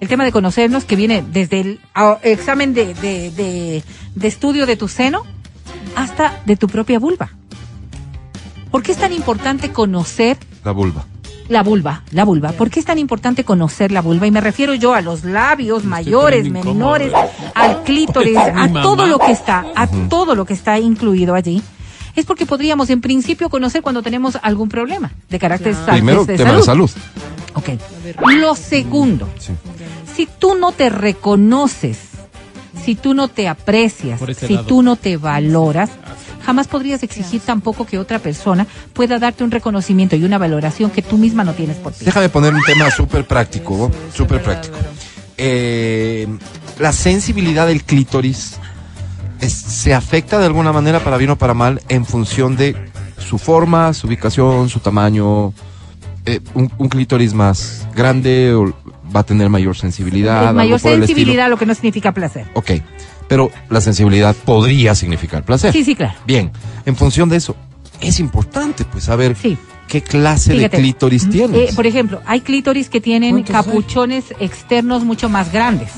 el 0.00 0.08
tema 0.08 0.24
de 0.24 0.32
conocernos 0.32 0.84
que 0.84 0.96
viene 0.96 1.24
desde 1.32 1.60
el 1.60 1.80
examen 2.22 2.74
de, 2.74 2.92
de, 2.94 3.30
de- 3.30 3.82
de 4.14 4.28
estudio 4.28 4.66
de 4.66 4.76
tu 4.76 4.86
seno 4.86 5.22
hasta 5.96 6.40
de 6.44 6.56
tu 6.56 6.68
propia 6.68 6.98
vulva. 6.98 7.30
¿Por 8.74 8.82
qué 8.82 8.90
es 8.90 8.98
tan 8.98 9.12
importante 9.12 9.70
conocer 9.70 10.36
La 10.64 10.72
vulva. 10.72 11.04
la 11.48 11.62
vulva, 11.62 12.02
la 12.10 12.24
vulva. 12.24 12.50
¿Por 12.50 12.70
qué 12.70 12.80
es 12.80 12.84
tan 12.86 12.98
importante 12.98 13.44
conocer 13.44 13.92
la 13.92 14.02
vulva? 14.02 14.26
Y 14.26 14.32
me 14.32 14.40
refiero 14.40 14.74
yo 14.74 14.94
a 14.94 15.00
los 15.00 15.22
labios 15.22 15.84
mayores, 15.84 16.50
menores, 16.50 17.10
incómodo. 17.10 17.30
al 17.54 17.84
clítoris, 17.84 18.36
a 18.36 18.68
todo 18.82 19.06
lo 19.06 19.20
que 19.20 19.30
está, 19.30 19.64
a 19.76 19.86
todo 20.08 20.34
lo 20.34 20.44
que 20.44 20.54
está 20.54 20.76
incluido 20.80 21.36
allí. 21.36 21.62
Es 22.16 22.26
porque 22.26 22.46
podríamos 22.46 22.90
en 22.90 23.00
principio 23.00 23.48
conocer 23.48 23.80
cuando 23.80 24.02
tenemos 24.02 24.36
algún 24.42 24.68
problema 24.68 25.12
de 25.30 25.38
carácter 25.38 25.74
Claro. 25.74 25.92
Primero, 25.92 26.24
de 26.24 26.36
tema 26.36 26.54
de 26.54 26.62
salud. 26.64 26.90
Ok. 27.54 27.68
Lo 28.40 28.56
segundo, 28.56 29.28
Sí. 29.38 29.52
si 30.16 30.26
tú 30.26 30.56
no 30.56 30.72
te 30.72 30.90
reconoces, 30.90 31.98
si 32.84 32.96
tú 32.96 33.14
no 33.14 33.28
te 33.28 33.46
aprecias, 33.46 34.20
si 34.36 34.54
lado. 34.54 34.66
tú 34.66 34.82
no 34.82 34.96
te 34.96 35.16
valoras, 35.16 35.90
jamás 36.44 36.68
podrías 36.68 37.02
exigir 37.02 37.40
tampoco 37.40 37.86
que 37.86 37.98
otra 37.98 38.18
persona 38.18 38.66
pueda 38.92 39.18
darte 39.18 39.44
un 39.44 39.50
reconocimiento 39.50 40.16
y 40.16 40.24
una 40.24 40.38
valoración 40.38 40.90
que 40.90 41.02
tú 41.02 41.18
misma 41.18 41.44
no 41.44 41.52
tienes 41.54 41.76
por 41.78 41.92
ti. 41.92 42.04
Déjame 42.04 42.28
poner 42.28 42.54
un 42.54 42.62
tema 42.62 42.90
súper 42.90 43.26
práctico, 43.26 43.90
súper 44.14 44.42
práctico. 44.42 44.76
Eh, 45.36 46.26
la 46.78 46.92
sensibilidad 46.92 47.66
del 47.66 47.82
clítoris 47.84 48.56
es- 49.40 49.52
se 49.52 49.94
afecta 49.94 50.38
de 50.38 50.46
alguna 50.46 50.72
manera 50.72 51.00
para 51.00 51.16
bien 51.16 51.30
o 51.30 51.36
para 51.36 51.54
mal 51.54 51.80
en 51.88 52.04
función 52.06 52.56
de 52.56 52.76
su 53.18 53.38
forma, 53.38 53.92
su 53.94 54.06
ubicación, 54.06 54.68
su 54.68 54.80
tamaño. 54.80 55.52
Eh, 56.26 56.40
un, 56.54 56.70
un 56.78 56.88
clítoris 56.88 57.34
más 57.34 57.86
grande 57.94 58.54
o 58.54 58.72
va 59.14 59.20
a 59.20 59.22
tener 59.24 59.50
mayor 59.50 59.76
sensibilidad. 59.76 60.40
Algo 60.48 60.54
mayor 60.54 60.80
sensibilidad, 60.80 61.50
lo 61.50 61.58
que 61.58 61.66
no 61.66 61.74
significa 61.74 62.12
placer. 62.12 62.46
Ok, 62.54 62.70
pero 63.28 63.50
la 63.70 63.80
sensibilidad 63.80 64.34
podría 64.34 64.94
significar 64.94 65.44
placer. 65.44 65.72
Sí, 65.72 65.84
sí, 65.84 65.94
claro. 65.94 66.14
Bien, 66.26 66.50
en 66.86 66.96
función 66.96 67.28
de 67.28 67.36
eso, 67.36 67.56
es 68.00 68.20
importante 68.20 68.84
pues 68.84 69.04
saber 69.04 69.36
Sí. 69.36 69.56
qué 69.88 70.02
clase 70.02 70.52
Fíjate, 70.54 70.76
de 70.76 70.82
clítoris 70.82 71.26
mm, 71.26 71.30
tienes. 71.30 71.70
eh, 71.70 71.72
por 71.74 71.86
ejemplo, 71.86 72.20
hay 72.26 72.40
clítoris 72.40 72.88
que 72.88 73.00
tienen 73.00 73.42
capuchones 73.42 74.24
externos 74.40 75.04
mucho 75.04 75.28
más 75.28 75.52
grandes. 75.52 75.90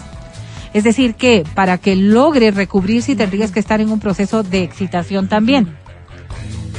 Es 0.74 0.84
decir, 0.84 1.14
que 1.14 1.44
para 1.54 1.78
que 1.78 1.96
logre 1.96 2.50
recubrirse 2.50 3.16
tendrías 3.16 3.50
que 3.50 3.60
estar 3.60 3.80
en 3.80 3.90
un 3.90 3.98
proceso 3.98 4.42
de 4.42 4.62
excitación 4.62 5.26
también. 5.28 5.74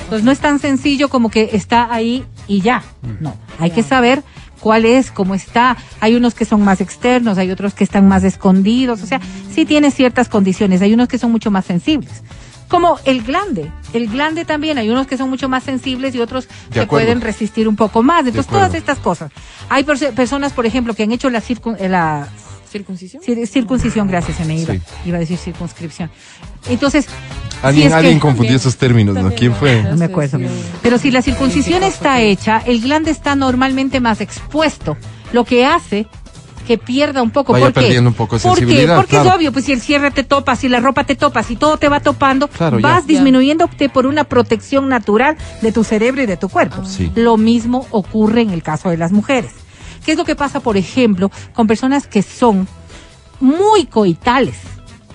Entonces 0.03 0.23
no 0.23 0.31
es 0.31 0.39
tan 0.39 0.59
sencillo 0.59 1.09
como 1.09 1.29
que 1.29 1.49
está 1.53 1.91
ahí 1.93 2.23
y 2.47 2.61
ya. 2.61 2.83
No, 3.19 3.35
hay 3.59 3.71
que 3.71 3.83
saber 3.83 4.23
cuál 4.67 4.83
es, 4.83 5.11
cómo 5.11 5.33
está. 5.33 5.77
Hay 6.01 6.15
unos 6.15 6.33
que 6.33 6.43
son 6.43 6.61
más 6.61 6.81
externos, 6.81 7.37
hay 7.37 7.51
otros 7.51 7.73
que 7.73 7.85
están 7.85 8.05
más 8.05 8.25
escondidos. 8.25 9.01
O 9.01 9.05
sea, 9.05 9.21
sí 9.49 9.63
tiene 9.65 9.91
ciertas 9.91 10.27
condiciones. 10.27 10.81
Hay 10.81 10.93
unos 10.93 11.07
que 11.07 11.17
son 11.17 11.31
mucho 11.31 11.51
más 11.51 11.63
sensibles. 11.63 12.21
Como 12.67 12.99
el 13.05 13.23
glande. 13.23 13.71
El 13.93 14.07
glande 14.09 14.43
también. 14.43 14.77
Hay 14.77 14.89
unos 14.89 15.07
que 15.07 15.15
son 15.17 15.29
mucho 15.29 15.47
más 15.47 15.63
sensibles 15.63 16.13
y 16.15 16.19
otros 16.19 16.49
que 16.73 16.85
pueden 16.85 17.21
resistir 17.21 17.69
un 17.69 17.77
poco 17.77 18.03
más. 18.03 18.27
Entonces, 18.27 18.51
todas 18.51 18.73
estas 18.73 18.99
cosas. 18.99 19.31
Hay 19.69 19.85
perso- 19.85 20.11
personas, 20.13 20.51
por 20.51 20.65
ejemplo, 20.65 20.93
que 20.93 21.03
han 21.03 21.13
hecho 21.13 21.29
la, 21.29 21.41
circun- 21.41 21.77
eh, 21.79 21.87
la 21.87 22.27
¿Circuncisión? 22.69 23.23
cir- 23.23 23.47
circuncisión, 23.47 24.09
gracias, 24.09 24.35
se 24.35 24.43
me 24.43 24.59
iba. 24.59 24.73
Sí. 24.73 24.81
Iba 25.05 25.15
a 25.15 25.19
decir 25.21 25.37
circunscripción. 25.37 26.11
Entonces, 26.67 27.07
Alguien, 27.63 27.83
si 27.83 27.87
es 27.87 27.93
que- 27.93 27.97
alguien 27.97 28.19
confundió 28.19 28.55
esos 28.55 28.77
términos, 28.77 29.15
¿no? 29.15 29.31
¿Quién 29.33 29.53
fue? 29.53 29.83
no 29.83 29.95
me 29.97 30.05
acuerdo. 30.05 30.39
Pero 30.81 30.97
si 30.97 31.11
la 31.11 31.21
circuncisión 31.21 31.83
está 31.83 32.21
hecha, 32.21 32.61
el 32.65 32.81
glande 32.81 33.11
está 33.11 33.35
normalmente 33.35 33.99
más 33.99 34.21
expuesto, 34.21 34.95
lo 35.33 35.43
que 35.43 35.65
hace 35.65 36.07
que 36.67 36.77
pierda 36.77 37.21
un 37.23 37.31
poco. 37.31 37.53
Vaya 37.53 37.65
¿Por 37.67 37.73
qué? 37.75 37.79
perdiendo 37.81 38.09
un 38.09 38.13
poco 38.13 38.35
de 38.37 38.41
¿Por 38.43 38.55
qué? 38.55 38.59
sensibilidad, 38.59 38.97
Porque 38.97 39.11
claro. 39.11 39.29
es 39.29 39.35
obvio, 39.35 39.51
pues 39.53 39.63
si 39.63 39.71
el 39.71 39.79
cierre 39.79 40.11
te 40.11 40.23
topa, 40.25 40.57
si 40.57 40.67
la 40.67 40.81
ropa 40.81 41.05
te 41.05 41.15
topa, 41.15 41.41
si 41.41 41.55
todo 41.55 41.77
te 41.77 41.87
va 41.87 42.01
topando, 42.01 42.49
Claro, 42.49 42.79
vas 42.81 43.03
Ya. 43.03 43.07
disminuyéndote 43.07 43.87
por 43.87 44.05
una 44.05 44.25
protección 44.25 44.89
natural 44.89 45.37
de 45.61 45.71
tu 45.71 45.85
cerebro 45.85 46.21
y 46.23 46.25
de 46.25 46.35
tu 46.35 46.49
cuerpo. 46.49 46.83
Sí. 46.83 47.09
Lo 47.15 47.37
mismo 47.37 47.87
ocurre 47.91 48.41
en 48.41 48.49
el 48.49 48.63
caso 48.63 48.89
de 48.89 48.97
las 48.97 49.13
mujeres. 49.13 49.51
¿Qué 50.05 50.11
es 50.11 50.17
lo 50.17 50.25
que 50.25 50.35
pasa, 50.35 50.59
por 50.59 50.75
ejemplo, 50.75 51.31
con 51.53 51.67
personas 51.67 52.05
que 52.05 52.21
son 52.21 52.67
muy 53.39 53.85
coitales? 53.85 54.55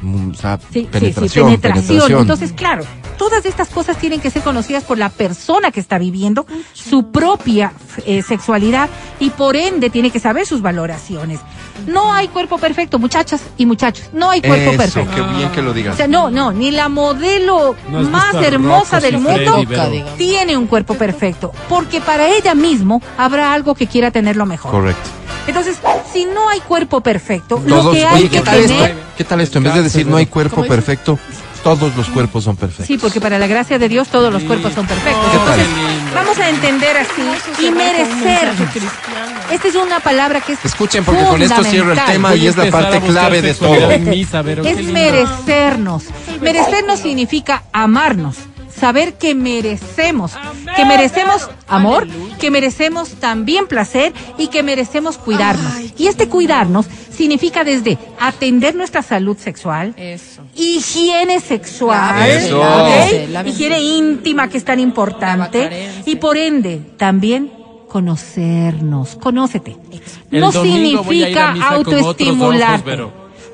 O 0.03 0.35
sea, 0.35 0.59
Sí, 0.73 0.89
sí, 0.93 1.13
sí, 1.29 1.41
penetración. 1.41 2.21
Entonces, 2.21 2.53
claro, 2.53 2.85
todas 3.17 3.45
estas 3.47 3.69
cosas 3.69 3.97
tienen 3.99 4.21
que 4.21 4.31
ser 4.31 4.43
conocidas 4.43 4.85
por 4.85 4.99
la 4.99 5.09
persona 5.11 5.71
que 5.71 5.81
está 5.81 5.99
viviendo 5.99 6.47
su 6.73 7.11
propia 7.11 7.73
eh, 8.05 8.23
sexualidad 8.23 8.89
y 9.21 9.31
por 9.31 9.57
ende 9.57 9.91
tiene 9.91 10.11
que 10.11 10.19
saber 10.19 10.47
sus 10.47 10.63
valoraciones. 10.63 11.41
No 11.87 12.13
hay 12.13 12.29
cuerpo 12.29 12.59
perfecto, 12.59 12.99
muchachas 12.99 13.43
y 13.57 13.67
muchachos. 13.67 14.11
No 14.13 14.31
hay 14.31 14.41
cuerpo 14.41 14.71
Eso, 14.71 14.79
perfecto. 14.79 15.15
qué 15.15 15.37
bien 15.37 15.51
que 15.51 15.63
lo 15.63 15.71
O 15.71 15.75
digas. 15.75 15.97
sea, 15.97 16.07
no, 16.09 16.31
no, 16.31 16.53
ni 16.53 16.71
la 16.71 16.89
modelo 16.89 17.75
¿No 17.89 17.99
has 18.01 18.09
más 18.09 18.35
hermosa 18.35 18.97
Rocco 19.01 19.07
del 19.07 19.19
mundo 19.19 19.65
tiene 20.17 20.57
un 20.57 20.67
cuerpo 20.67 20.95
perfecto, 20.95 21.53
porque 21.69 22.01
para 22.01 22.29
ella 22.29 22.55
mismo 22.55 23.01
habrá 23.17 23.53
algo 23.53 23.75
que 23.75 23.87
quiera 23.87 24.11
tenerlo 24.11 24.47
mejor. 24.47 24.71
Correcto. 24.71 25.11
Entonces, 25.47 25.79
si 26.13 26.25
no 26.25 26.49
hay 26.49 26.61
cuerpo 26.61 27.01
perfecto, 27.01 27.61
lo 27.67 27.91
que 27.91 28.05
hay 28.07 28.23
oye, 28.23 28.29
que 28.29 28.37
¿qué 28.39 28.43
tal 28.43 28.61
tener 28.61 28.91
esto? 28.91 29.01
¿Qué 29.17 29.25
tal 29.25 29.41
esto? 29.41 29.59
En 29.59 29.65
vez 29.65 29.75
de 29.75 29.83
decir 29.93 30.07
no 30.07 30.17
hay 30.17 30.27
cuerpo 30.27 30.65
perfecto, 30.65 31.19
todos 31.63 31.95
los 31.97 32.09
cuerpos 32.09 32.45
son 32.45 32.57
perfectos. 32.57 32.87
Sí, 32.87 32.99
porque 32.99 33.21
para 33.21 33.39
la 33.39 33.47
gracia 33.47 33.79
de 33.79 33.89
Dios 33.89 34.09
todos 34.09 34.33
los 34.33 34.43
cuerpos 34.43 34.73
son 34.75 34.87
perfectos. 34.87 35.31
¿Qué 35.31 35.37
Entonces, 35.37 35.67
vamos 36.15 36.39
a 36.39 36.49
entender 36.49 36.97
así 36.97 37.67
y 37.67 37.71
merecer. 37.71 38.53
Esta 39.51 39.69
es 39.69 39.75
una 39.75 40.01
palabra 40.01 40.41
que 40.41 40.55
es 40.55 40.65
Escuchen, 40.65 41.05
porque 41.05 41.23
con 41.25 41.43
esto 41.43 41.63
cierro 41.65 41.93
el 41.93 42.05
tema 42.05 42.35
y 42.35 42.47
es 42.47 42.57
la 42.57 42.71
parte 42.71 43.01
clave 43.01 43.43
de 43.43 43.55
todo. 43.55 43.91
Es 43.91 44.85
merecernos. 44.87 46.05
Merecernos 46.41 47.01
significa 47.01 47.63
amarnos. 47.73 48.37
Saber 48.83 49.15
que 49.15 49.37
merecemos, 49.37 50.33
que 50.75 50.85
merecemos 50.85 51.49
amor, 51.69 52.09
que 52.41 52.51
merecemos 52.51 53.11
también 53.11 53.69
placer 53.69 54.13
y 54.39 54.49
que 54.49 54.65
merecemos 54.65 55.19
cuidarnos. 55.19 55.73
Y 55.97 56.09
este 56.09 56.29
cuidarnos 56.29 56.87
significa 57.17 57.63
desde 57.63 57.97
atender 58.19 58.75
nuestra 58.75 59.03
salud 59.03 59.37
sexual, 59.39 59.95
Eso. 59.97 60.43
higiene 60.57 61.39
sexual, 61.39 62.29
higiene 63.47 63.81
íntima 63.81 64.49
que 64.49 64.59
es 64.59 64.65
tan 64.65 64.81
importante. 64.81 65.89
Y 66.05 66.17
por 66.17 66.37
ende 66.37 66.81
también 66.97 67.53
conocernos, 67.89 69.15
conócete. 69.15 69.77
El 70.33 70.41
no 70.41 70.51
significa 70.51 71.53
misa 71.53 71.79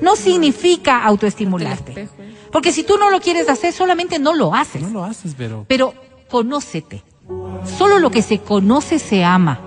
No 0.01 0.15
significa 0.15 1.03
autoestimularte. 1.05 2.01
¿eh? 2.01 2.09
Porque 2.51 2.71
si 2.71 2.83
tú 2.83 2.97
no 2.97 3.09
lo 3.09 3.19
quieres 3.19 3.49
hacer, 3.49 3.73
solamente 3.73 4.17
no 4.19 4.33
lo 4.33 4.53
haces. 4.55 4.81
No 4.81 4.89
lo 4.89 5.03
haces, 5.03 5.37
Vero. 5.37 5.65
Pero 5.67 5.93
conócete. 6.29 7.03
Solo 7.77 7.99
lo 7.99 8.09
que 8.09 8.21
se 8.21 8.39
conoce 8.39 8.97
se 8.99 9.23
ama. 9.23 9.59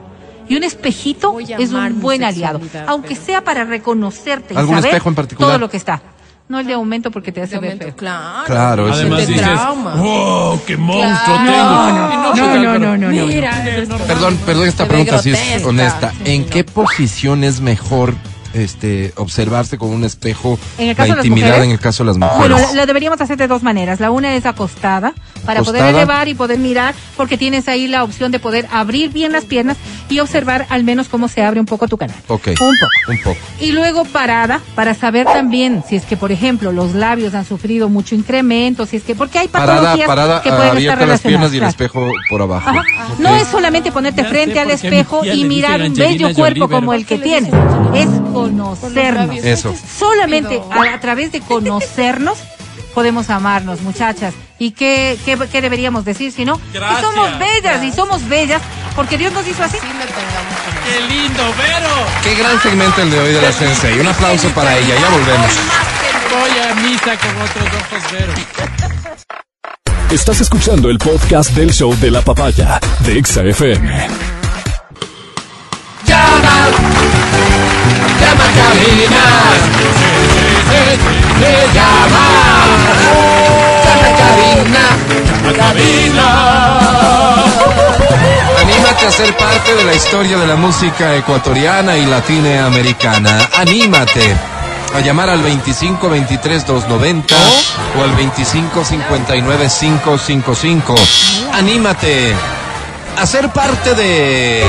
Y 0.48 0.56
un 0.56 0.64
espejito 0.64 1.38
es 1.40 1.70
un 1.72 2.00
buen 2.00 2.24
aliado, 2.24 2.60
aunque 2.88 3.10
pero- 3.14 3.20
sea 3.24 3.44
para 3.44 3.64
reconocerte 3.64 4.54
y 4.54 4.56
¿Algún 4.56 4.74
saber 4.76 4.90
espejo 4.90 5.08
en 5.08 5.14
particular? 5.14 5.50
todo 5.52 5.58
lo 5.58 5.70
que 5.70 5.76
está. 5.76 6.02
No 6.48 6.58
el 6.58 6.66
de 6.66 6.72
aumento 6.74 7.10
porque 7.10 7.30
te 7.32 7.40
hace 7.40 7.58
ver 7.58 7.78
feo. 7.78 7.94
claro. 7.96 8.44
Claro, 8.46 8.84
eso 8.88 8.94
Además 8.96 9.26
dices, 9.26 9.42
trauma. 9.42 9.94
¡wow! 9.94 10.60
¡Qué 10.66 10.76
monstruo 10.76 11.36
Claro. 11.36 12.34
tengo! 12.34 12.34
No, 12.34 12.34
no, 12.34 12.62
no, 12.62 12.78
no, 12.78 12.96
no, 12.98 13.12
no. 13.12 13.26
Mira, 13.26 13.64
Perdón, 14.06 14.36
perdón 14.44 14.68
esta 14.68 14.86
pregunta 14.86 15.18
si 15.22 15.30
es 15.30 15.64
honesta. 15.64 16.12
¿En 16.24 16.44
qué 16.44 16.64
posición 16.64 17.44
es 17.44 17.60
mejor 17.60 18.14
este 18.54 19.12
observarse 19.16 19.78
con 19.78 19.90
un 19.90 20.04
espejo 20.04 20.58
En 20.78 20.88
el 20.88 20.88
la 20.88 20.94
caso 20.94 21.10
de 21.10 21.16
las 21.16 21.26
intimidad 21.26 21.46
mujeres, 21.48 21.66
en 21.66 21.70
el 21.72 21.80
caso 21.80 22.02
de 22.04 22.06
las 22.08 22.18
mujeres? 22.18 22.38
Bueno, 22.38 22.58
la, 22.58 22.72
la 22.72 22.86
deberíamos 22.86 23.20
hacer 23.20 23.36
de 23.36 23.48
dos 23.48 23.62
maneras. 23.62 24.00
La 24.00 24.10
una 24.10 24.34
es 24.34 24.46
acostada, 24.46 25.14
para 25.44 25.62
poder 25.62 25.84
elevar 25.94 26.28
y 26.28 26.34
poder 26.34 26.58
mirar, 26.58 26.94
porque 27.16 27.36
tienes 27.36 27.68
ahí 27.68 27.88
la 27.88 28.04
opción 28.04 28.32
de 28.32 28.38
poder 28.38 28.66
abrir 28.72 29.10
bien 29.10 29.32
las 29.32 29.44
piernas 29.44 29.76
y 30.08 30.20
observar 30.20 30.66
al 30.68 30.84
menos 30.84 31.08
cómo 31.08 31.28
se 31.28 31.42
abre 31.42 31.60
un 31.60 31.66
poco 31.66 31.88
tu 31.88 31.96
canal. 31.96 32.16
Ok. 32.28 32.48
Un 32.48 32.54
poco. 32.54 32.86
Un 33.08 33.22
poco. 33.22 33.36
Y 33.60 33.72
luego 33.72 34.04
parada 34.04 34.60
para 34.74 34.94
saber 34.94 35.26
también 35.26 35.82
si 35.88 35.96
es 35.96 36.04
que, 36.04 36.16
por 36.16 36.32
ejemplo, 36.32 36.72
los 36.72 36.94
labios 36.94 37.34
han 37.34 37.44
sufrido 37.44 37.88
mucho 37.88 38.14
incremento, 38.14 38.86
si 38.86 38.96
es 38.96 39.02
que, 39.02 39.14
porque 39.14 39.38
hay 39.38 39.48
patologías 39.48 40.06
parada, 40.06 40.42
que 40.42 40.50
pueden 40.50 40.62
estar 40.64 40.76
abierta 40.76 41.06
las 41.06 41.20
piernas 41.20 41.52
y 41.52 41.56
el 41.56 41.62
relacionadas. 41.62 41.74
espejo 41.74 42.06
por 42.30 42.42
abajo. 42.42 42.70
Ajá. 42.70 42.82
No 43.18 43.36
es 43.36 43.48
solamente 43.48 43.92
ponerte 43.92 44.22
Ya 44.22 44.28
frente 44.28 44.60
al 44.60 44.70
espejo 44.70 45.24
y 45.24 45.44
mirar 45.44 45.82
un 45.82 45.94
bello 45.94 46.26
Angelina 46.26 46.34
cuerpo 46.34 46.64
Jolie, 46.66 46.74
como 46.80 46.94
el 46.94 47.06
que 47.06 47.16
¿Por 47.16 47.24
qué 47.24 47.40
le 47.40 47.40
tienes, 47.40 47.54
es 47.94 48.20
conocernos. 48.32 49.44
Eso. 49.44 49.74
Solamente 49.98 50.60
a 50.70 51.00
través 51.00 51.32
de 51.32 51.40
conocernos 51.40 52.38
podemos 52.94 53.30
amarnos, 53.30 53.80
muchachas. 53.82 54.34
¿Y 54.62 54.70
qué, 54.70 55.18
qué, 55.24 55.36
qué 55.50 55.60
deberíamos 55.60 56.04
decir 56.04 56.30
si 56.30 56.44
no? 56.44 56.60
Que 56.70 56.78
somos 57.00 57.36
bellas 57.36 57.82
y 57.82 57.90
somos 57.90 58.28
bellas 58.28 58.62
porque 58.94 59.18
Dios 59.18 59.32
nos 59.32 59.44
hizo 59.48 59.60
así. 59.64 59.76
Sí 59.76 59.88
¡Qué 60.86 61.00
lindo, 61.12 61.42
Vero! 61.58 62.06
Qué 62.22 62.36
gran 62.36 62.62
segmento 62.62 63.02
el 63.02 63.10
de 63.10 63.18
hoy 63.18 63.32
de 63.32 63.42
la 63.42 63.50
Sensei. 63.50 63.98
Un 63.98 64.06
aplauso 64.06 64.48
para 64.50 64.78
ella. 64.78 64.94
Ya 65.00 65.08
volvemos. 65.08 65.50
Voy 66.30 66.60
a 66.60 66.74
misa 66.76 67.16
con 67.16 67.42
otros 67.42 67.66
ojos, 67.74 68.12
Vero. 68.12 68.32
Estás 70.12 70.40
escuchando 70.40 70.90
el 70.90 70.98
podcast 70.98 71.50
del 71.56 71.72
show 71.72 71.98
de 71.98 72.12
la 72.12 72.22
papaya 72.22 72.78
de 73.00 73.18
Exa 73.18 73.42
FM. 73.42 74.06
¡Llama! 76.06 76.68
Llama 78.20 78.44
a 78.44 78.52
cabina. 78.54 79.24
Llama 81.74 82.61
a 84.62 85.52
cabina. 85.52 86.26
Anímate 88.60 89.06
a 89.06 89.10
ser 89.10 89.36
parte 89.36 89.74
de 89.74 89.84
la 89.84 89.94
historia 89.94 90.38
de 90.38 90.46
la 90.46 90.56
música 90.56 91.16
ecuatoriana 91.16 91.96
y 91.96 92.06
latinoamericana. 92.06 93.48
Anímate 93.56 94.36
a 94.94 95.00
llamar 95.00 95.30
al 95.30 95.42
25 95.42 96.08
23 96.08 96.66
290 96.66 97.34
o 97.98 98.04
al 98.04 98.14
25 98.14 98.84
59 98.84 99.68
555. 99.80 100.94
Anímate 101.52 102.32
a 103.18 103.26
ser 103.26 103.48
parte 103.50 103.94
de 103.94 104.62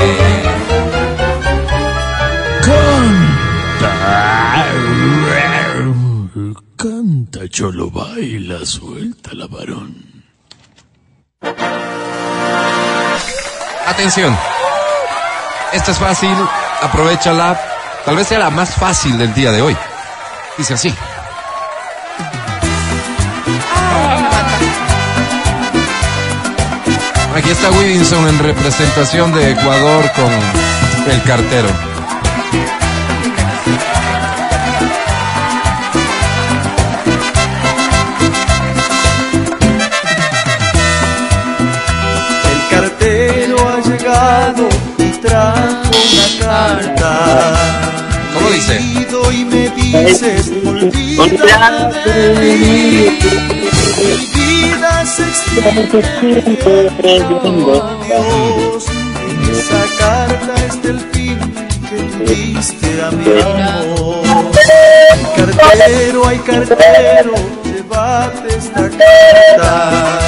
Canta, 7.34 7.48
baila, 7.90 8.64
suelta 8.64 9.30
la 9.32 9.48
varón. 9.48 10.22
Atención. 13.86 14.36
Esta 15.72 15.90
es 15.90 15.98
fácil, 15.98 16.36
aprovechala. 16.80 17.60
Tal 18.04 18.14
vez 18.14 18.28
sea 18.28 18.38
la 18.38 18.50
más 18.50 18.74
fácil 18.74 19.18
del 19.18 19.34
día 19.34 19.50
de 19.50 19.62
hoy. 19.62 19.76
Dice 20.56 20.74
así. 20.74 20.94
Aquí 27.34 27.50
está 27.50 27.70
Williamson 27.72 28.28
en 28.28 28.38
representación 28.38 29.32
de 29.32 29.50
Ecuador 29.50 30.04
con 30.14 31.10
el 31.12 31.22
cartero. 31.24 31.93
Me 50.22 50.32
dices, 50.32 50.52
olvídate 50.66 52.10
de 52.10 52.56
mí. 52.56 53.18
Mi 53.98 54.14
vida 54.34 55.06
se 55.06 55.22
extiende. 55.22 55.98
En 59.20 59.38
esa 59.50 59.82
carta 59.98 60.54
está 60.66 60.88
el 60.88 61.00
fin 61.00 61.38
que 61.88 61.96
tú 61.96 62.18
diste 62.26 63.02
a 63.02 63.10
mi 63.10 63.24
amor. 63.40 64.22
Cartero, 65.36 66.28
ay 66.28 66.38
cartero, 66.38 67.34
llévate 67.64 68.48
esta 68.56 68.90
carta. 68.90 70.20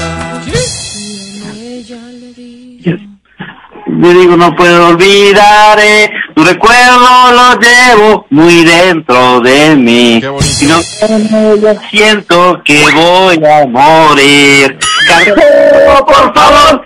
Yo 3.98 4.12
digo, 4.12 4.36
no 4.36 4.54
puedo 4.54 4.88
olvidar, 4.88 5.78
eh, 5.80 6.10
tu 6.36 6.44
recuerdo 6.44 7.32
lo 7.32 7.58
llevo 7.58 8.26
muy 8.28 8.62
dentro 8.62 9.40
de 9.40 9.74
mí. 9.74 10.16
Y 10.18 10.64
no 10.66 11.56
yo 11.56 11.74
siento 11.90 12.60
que 12.62 12.78
voy 12.94 13.42
a 13.42 13.66
morir. 13.66 14.78
Cartero, 15.08 16.04
por 16.04 16.34
favor, 16.34 16.84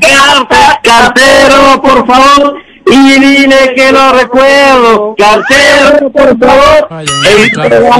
carta, 0.00 0.80
cartero, 0.82 1.80
por 1.80 2.04
favor. 2.04 2.56
Y 2.90 3.20
dile 3.20 3.74
que 3.76 3.92
lo 3.92 4.12
recuerdo, 4.12 5.14
cartero, 5.16 6.10
por 6.10 6.36
favor. 6.36 6.88
Cartero, 6.88 7.90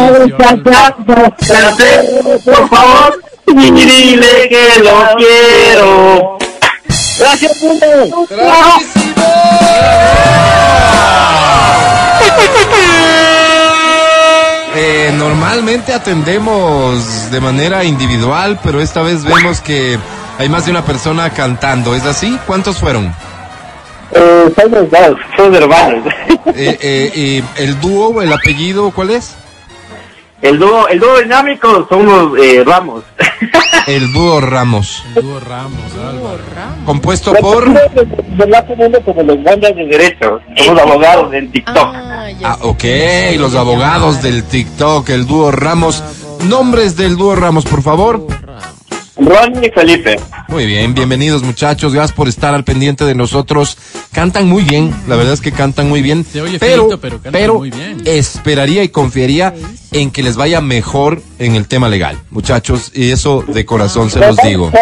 por 2.44 2.68
favor. 2.68 3.22
Y 3.46 3.70
dile 3.70 4.48
que 4.48 4.82
lo 4.82 5.16
quiero. 5.16 6.38
Gracias, 7.18 7.62
mundo. 7.62 8.26
Eh, 14.76 15.12
normalmente 15.16 15.92
atendemos 15.92 17.30
de 17.32 17.40
manera 17.40 17.82
individual, 17.84 18.60
pero 18.62 18.80
esta 18.80 19.02
vez 19.02 19.24
vemos 19.24 19.60
que 19.60 19.98
hay 20.38 20.48
más 20.48 20.66
de 20.66 20.70
una 20.70 20.84
persona 20.84 21.30
cantando. 21.30 21.96
¿Es 21.96 22.04
así? 22.04 22.38
¿Cuántos 22.46 22.76
fueron? 22.76 23.12
Eh, 24.12 24.52
son 24.56 24.70
dos, 24.70 25.18
son 25.36 25.54
hermanos. 25.54 26.14
Eh, 26.54 26.78
eh, 26.80 27.12
eh, 27.14 27.42
¿El 27.56 27.80
dúo, 27.80 28.22
el 28.22 28.32
apellido, 28.32 28.90
cuál 28.90 29.10
es? 29.10 29.34
El 30.40 30.58
dúo, 30.58 30.86
el 30.88 31.00
dúo 31.00 31.18
dinámico 31.18 31.86
son 31.88 32.06
los 32.06 32.38
eh, 32.38 32.62
Ramos. 32.64 33.02
El 33.88 34.12
dúo 34.12 34.40
Ramos. 34.40 35.02
El 35.16 35.22
dúo 35.22 35.40
Ramos, 35.40 35.92
Álvaro. 35.94 36.38
Compuesto 36.84 37.32
por... 37.34 37.68
¿Verdad? 37.72 38.66
Poniendo 38.66 39.00
como 39.00 39.22
los 39.22 39.42
bandas 39.42 39.74
de 39.74 39.86
derecho, 39.86 40.40
somos 40.56 40.82
abogados 40.82 41.32
en 41.32 41.50
TikTok. 41.50 41.76
Ah, 41.94 42.28
ya 42.38 42.52
Ah, 42.52 42.58
ok, 42.62 42.84
los 43.38 43.54
abogados 43.54 44.22
del 44.22 44.44
TikTok, 44.44 45.08
el 45.08 45.26
dúo 45.26 45.50
Ramos. 45.50 46.04
Nombres 46.44 46.96
del 46.96 47.16
dúo 47.16 47.34
Ramos, 47.34 47.64
por 47.64 47.82
favor. 47.82 48.26
Ronnie 49.16 49.68
y 49.68 49.70
Felipe. 49.70 50.20
Muy 50.48 50.64
bien, 50.64 50.94
bienvenidos 50.94 51.42
muchachos, 51.42 51.92
gracias 51.92 52.16
por 52.16 52.26
estar 52.26 52.54
al 52.54 52.64
pendiente 52.64 53.04
de 53.04 53.14
nosotros. 53.14 53.76
Cantan 54.12 54.48
muy 54.48 54.62
bien, 54.62 54.94
la 55.06 55.14
verdad 55.14 55.34
es 55.34 55.42
que 55.42 55.52
cantan 55.52 55.90
muy 55.90 56.00
bien. 56.00 56.24
Se 56.24 56.40
oye 56.40 56.58
pero, 56.58 56.98
pero 56.98 57.20
cantan 57.20 57.50
muy 57.50 57.70
bien. 57.70 58.02
esperaría 58.06 58.82
y 58.82 58.88
confiaría 58.88 59.54
en 59.92 60.10
que 60.10 60.22
les 60.22 60.36
vaya 60.36 60.62
mejor 60.62 61.22
en 61.38 61.54
el 61.54 61.68
tema 61.68 61.90
legal, 61.90 62.18
muchachos, 62.30 62.90
y 62.94 63.10
eso 63.10 63.44
de 63.46 63.66
corazón 63.66 64.10
se 64.10 64.20
los 64.20 64.38
digo. 64.38 64.72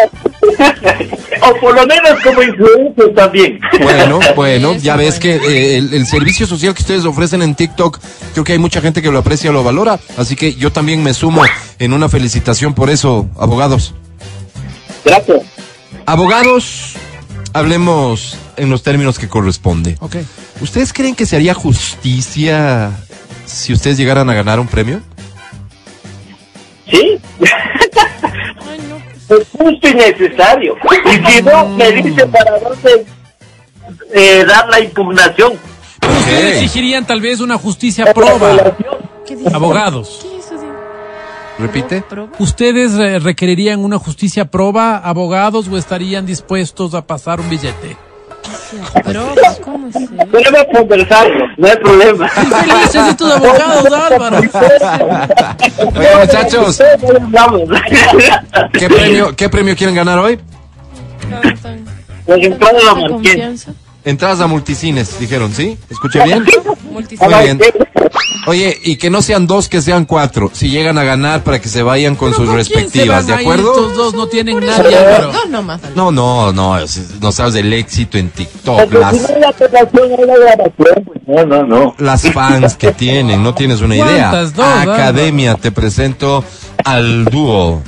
o 1.42 1.60
por 1.60 1.74
lo 1.74 1.84
menos 1.84 2.12
como 2.22 2.42
influencers 2.44 3.14
también. 3.16 3.58
Bueno, 3.82 4.20
bueno, 4.36 4.76
ya 4.76 4.94
ves 4.94 5.18
bueno. 5.20 5.40
que 5.40 5.48
eh, 5.48 5.78
el, 5.78 5.92
el 5.94 6.06
servicio 6.06 6.46
social 6.46 6.74
que 6.74 6.82
ustedes 6.82 7.04
ofrecen 7.04 7.42
en 7.42 7.56
TikTok, 7.56 7.98
creo 8.34 8.44
que 8.44 8.52
hay 8.52 8.58
mucha 8.60 8.80
gente 8.80 9.02
que 9.02 9.10
lo 9.10 9.18
aprecia, 9.18 9.50
lo 9.50 9.64
valora, 9.64 9.98
así 10.16 10.36
que 10.36 10.54
yo 10.54 10.70
también 10.70 11.02
me 11.02 11.12
sumo 11.12 11.42
en 11.80 11.92
una 11.92 12.08
felicitación 12.08 12.72
por 12.72 12.88
eso, 12.88 13.28
abogados. 13.36 13.94
Gracias. 15.06 15.42
Abogados, 16.04 16.94
hablemos 17.52 18.36
en 18.56 18.68
los 18.70 18.82
términos 18.82 19.18
que 19.18 19.28
corresponde. 19.28 19.96
Ok. 20.00 20.16
¿Ustedes 20.60 20.92
creen 20.92 21.14
que 21.14 21.24
se 21.26 21.36
haría 21.36 21.54
justicia 21.54 22.90
si 23.46 23.72
ustedes 23.72 23.96
llegaran 23.96 24.28
a 24.28 24.34
ganar 24.34 24.58
un 24.60 24.66
premio? 24.66 25.00
¿Sí? 26.90 27.18
Ay, 27.40 28.80
no, 28.88 29.36
Es 29.36 29.48
justo 29.50 29.88
y 29.88 29.94
necesario. 29.94 30.76
Y 31.04 31.30
si 31.32 31.42
no, 31.42 31.68
me 31.68 31.92
dice 31.92 32.26
para 32.26 32.58
dónde 32.58 33.06
eh, 34.14 34.44
dar 34.46 34.68
la 34.68 34.80
impugnación. 34.80 35.52
Ustedes 36.18 36.56
exigirían 36.56 37.06
tal 37.06 37.20
vez 37.20 37.40
una 37.40 37.56
justicia 37.58 38.12
proba. 38.12 38.74
¿qué? 39.26 39.36
Abogados. 39.52 40.20
¿Qué 40.22 40.26
es 40.26 40.30
eso 40.30 40.30
de- 40.30 40.35
Repite. 41.58 42.02
¿Proba? 42.02 42.32
¿Ustedes 42.38 42.94
eh, 42.94 43.18
requerirían 43.18 43.84
una 43.84 43.98
justicia 43.98 44.44
proba, 44.46 44.98
abogados, 44.98 45.68
o 45.68 45.78
estarían 45.78 46.26
dispuestos 46.26 46.94
a 46.94 47.06
pasar 47.06 47.40
un 47.40 47.48
billete? 47.48 47.96
¿Proba? 49.04 49.34
¿Cómo 49.64 49.88
es? 49.88 49.94
Podemos 49.94 50.64
conversarlo, 50.72 51.46
no 51.56 51.66
hay 51.66 51.76
problema. 51.76 52.28
Felices 52.28 53.06
de 53.06 53.14
tus 53.14 53.32
abogados, 53.32 53.86
Álvaro. 53.92 54.38
Oigan, 54.38 56.20
muchachos. 56.20 56.82
¿qué 58.72 58.88
premio, 58.88 59.34
¿qué 59.34 59.48
premio 59.48 59.76
quieren 59.76 59.94
ganar 59.94 60.18
hoy? 60.18 60.38
Cantan. 61.30 61.84
Los 62.26 62.38
entradas 62.38 62.82
Entradas 64.06 64.40
a 64.40 64.46
multicines, 64.46 65.18
dijeron, 65.18 65.52
¿sí? 65.52 65.76
¿Escuché 65.90 66.22
bien? 66.22 66.46
Multicine. 66.92 67.28
Muy 67.28 67.44
bien. 67.44 67.60
Oye, 68.46 68.78
y 68.84 68.98
que 68.98 69.10
no 69.10 69.20
sean 69.20 69.48
dos, 69.48 69.68
que 69.68 69.82
sean 69.82 70.04
cuatro. 70.04 70.48
Si 70.52 70.70
llegan 70.70 70.96
a 70.96 71.02
ganar 71.02 71.42
para 71.42 71.60
que 71.60 71.68
se 71.68 71.82
vayan 71.82 72.14
con 72.14 72.32
sus 72.32 72.46
¿Con 72.46 72.54
quién 72.54 72.64
se 72.64 72.74
respectivas, 72.74 73.26
¿de 73.26 73.34
acuerdo? 73.34 73.72
Estos 73.72 73.96
dos 73.96 74.14
no 74.14 74.28
tienen 74.28 74.64
nadie. 74.64 74.96
Dos 75.32 75.48
nomás. 75.48 75.80
No, 75.96 76.12
no, 76.12 76.52
no, 76.52 76.78
no 77.20 77.32
sabes 77.32 77.54
del 77.54 77.72
éxito 77.72 78.16
en 78.16 78.30
TikTok, 78.30 78.92
las, 78.92 79.14
no 79.14 79.28
pues 81.04 81.20
no, 81.26 81.44
no, 81.44 81.62
no. 81.64 81.94
las 81.98 82.30
fans 82.30 82.76
que 82.76 82.92
tienen, 82.92 83.42
no 83.42 83.54
tienes 83.54 83.80
una 83.80 83.96
idea. 83.96 84.30
Dos, 84.30 84.64
Academia, 84.64 85.56
te 85.56 85.72
presento 85.72 86.44
al 86.84 87.24
dúo 87.24 87.82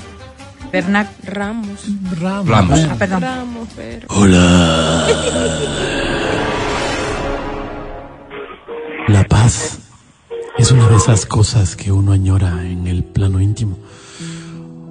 Bernac. 0.73 1.09
Ramos. 1.25 1.87
Ramos. 2.21 2.81
Ah, 2.91 2.97
perdón. 2.99 3.23
Ramos, 3.23 3.69
pero. 3.77 4.07
La 9.09 9.25
paz 9.25 9.79
es 10.59 10.71
una 10.71 10.87
de 10.87 10.97
esas 10.97 11.25
cosas 11.25 11.77
que 11.77 11.91
uno 11.91 12.13
añora 12.13 12.63
en 12.67 12.87
el 12.87 13.03
plano 13.05 13.41
íntimo. 13.41 13.79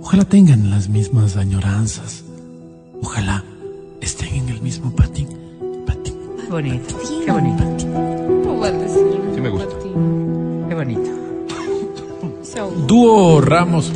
Ojalá 0.02 0.26
tengan 0.26 0.72
las 0.72 0.90
mismas 0.90 1.38
añoranzas. 1.38 2.24
Ojalá 3.04 3.44
estén 4.02 4.34
en 4.34 4.50
el 4.50 4.62
mismo 4.62 4.96
patín. 4.96 5.30
Patín. 5.86 6.16
Bonito, 6.50 6.96
qué 7.26 7.32
bonito, 7.32 7.64
voy 8.56 8.68
a 8.68 8.72
decir. 8.72 9.06
Sí 9.36 9.42
me 9.42 9.50
gusta. 9.50 9.76
qué 10.68 10.76
bonito. 10.76 11.10
Dúo 12.88 13.40
Ramos. 13.42 13.92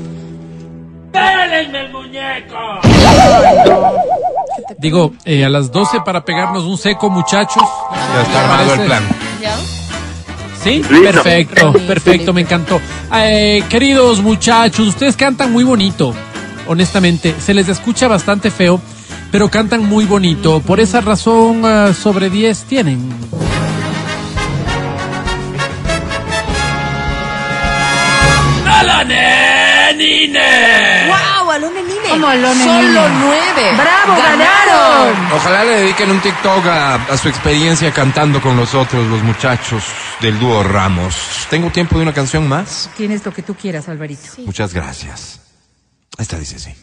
Digo, 4.77 5.13
eh, 5.25 5.45
a 5.45 5.49
las 5.49 5.71
12 5.71 6.01
para 6.05 6.23
pegarnos 6.23 6.65
un 6.65 6.77
seco, 6.77 7.09
muchachos. 7.09 7.63
Ya 8.13 8.21
está 8.21 8.41
armado 8.43 8.73
el 8.75 8.85
plan. 8.85 9.30
Sí, 10.63 10.83
Listo. 10.89 11.01
perfecto, 11.01 11.73
perfecto, 11.87 12.33
me 12.33 12.41
encantó. 12.41 12.79
Eh, 13.15 13.63
queridos 13.67 14.21
muchachos, 14.21 14.87
ustedes 14.87 15.15
cantan 15.17 15.51
muy 15.51 15.63
bonito, 15.63 16.13
honestamente. 16.67 17.35
Se 17.39 17.53
les 17.53 17.67
escucha 17.67 18.07
bastante 18.07 18.51
feo, 18.51 18.79
pero 19.31 19.49
cantan 19.49 19.83
muy 19.83 20.05
bonito. 20.05 20.59
Por 20.61 20.79
esa 20.79 21.01
razón, 21.01 21.61
ah, 21.65 21.93
sobre 21.93 22.29
10 22.29 22.63
tienen. 22.65 23.09
¡Wow! 31.07 31.51
Alone 31.51 31.81
Nine. 31.83 31.99
¿Cómo 32.09 32.27
Alone 32.27 32.63
Solo 32.63 32.81
Nine? 32.81 33.19
nueve. 33.19 33.75
¡Bravo, 33.75 34.21
ganaron! 34.21 35.31
Ojalá 35.35 35.63
le 35.63 35.71
dediquen 35.81 36.11
un 36.11 36.19
TikTok 36.19 36.65
a, 36.67 36.95
a 36.95 37.17
su 37.17 37.29
experiencia 37.29 37.91
cantando 37.91 38.41
con 38.41 38.55
nosotros, 38.55 39.05
los 39.07 39.21
muchachos 39.23 39.83
del 40.21 40.39
dúo 40.39 40.63
Ramos. 40.63 41.15
¿Tengo 41.49 41.71
tiempo 41.71 41.97
de 41.97 42.03
una 42.03 42.13
canción 42.13 42.47
más? 42.47 42.89
Tienes 42.95 43.25
lo 43.25 43.33
que 43.33 43.41
tú 43.41 43.55
quieras, 43.55 43.89
Alvarito. 43.89 44.21
Sí. 44.35 44.43
Muchas 44.45 44.73
gracias. 44.73 45.39
Esta 46.17 46.37
dice 46.37 46.57
así. 46.57 46.73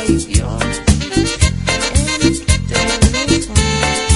Ay, 0.00 0.16
Dios. 0.28 0.62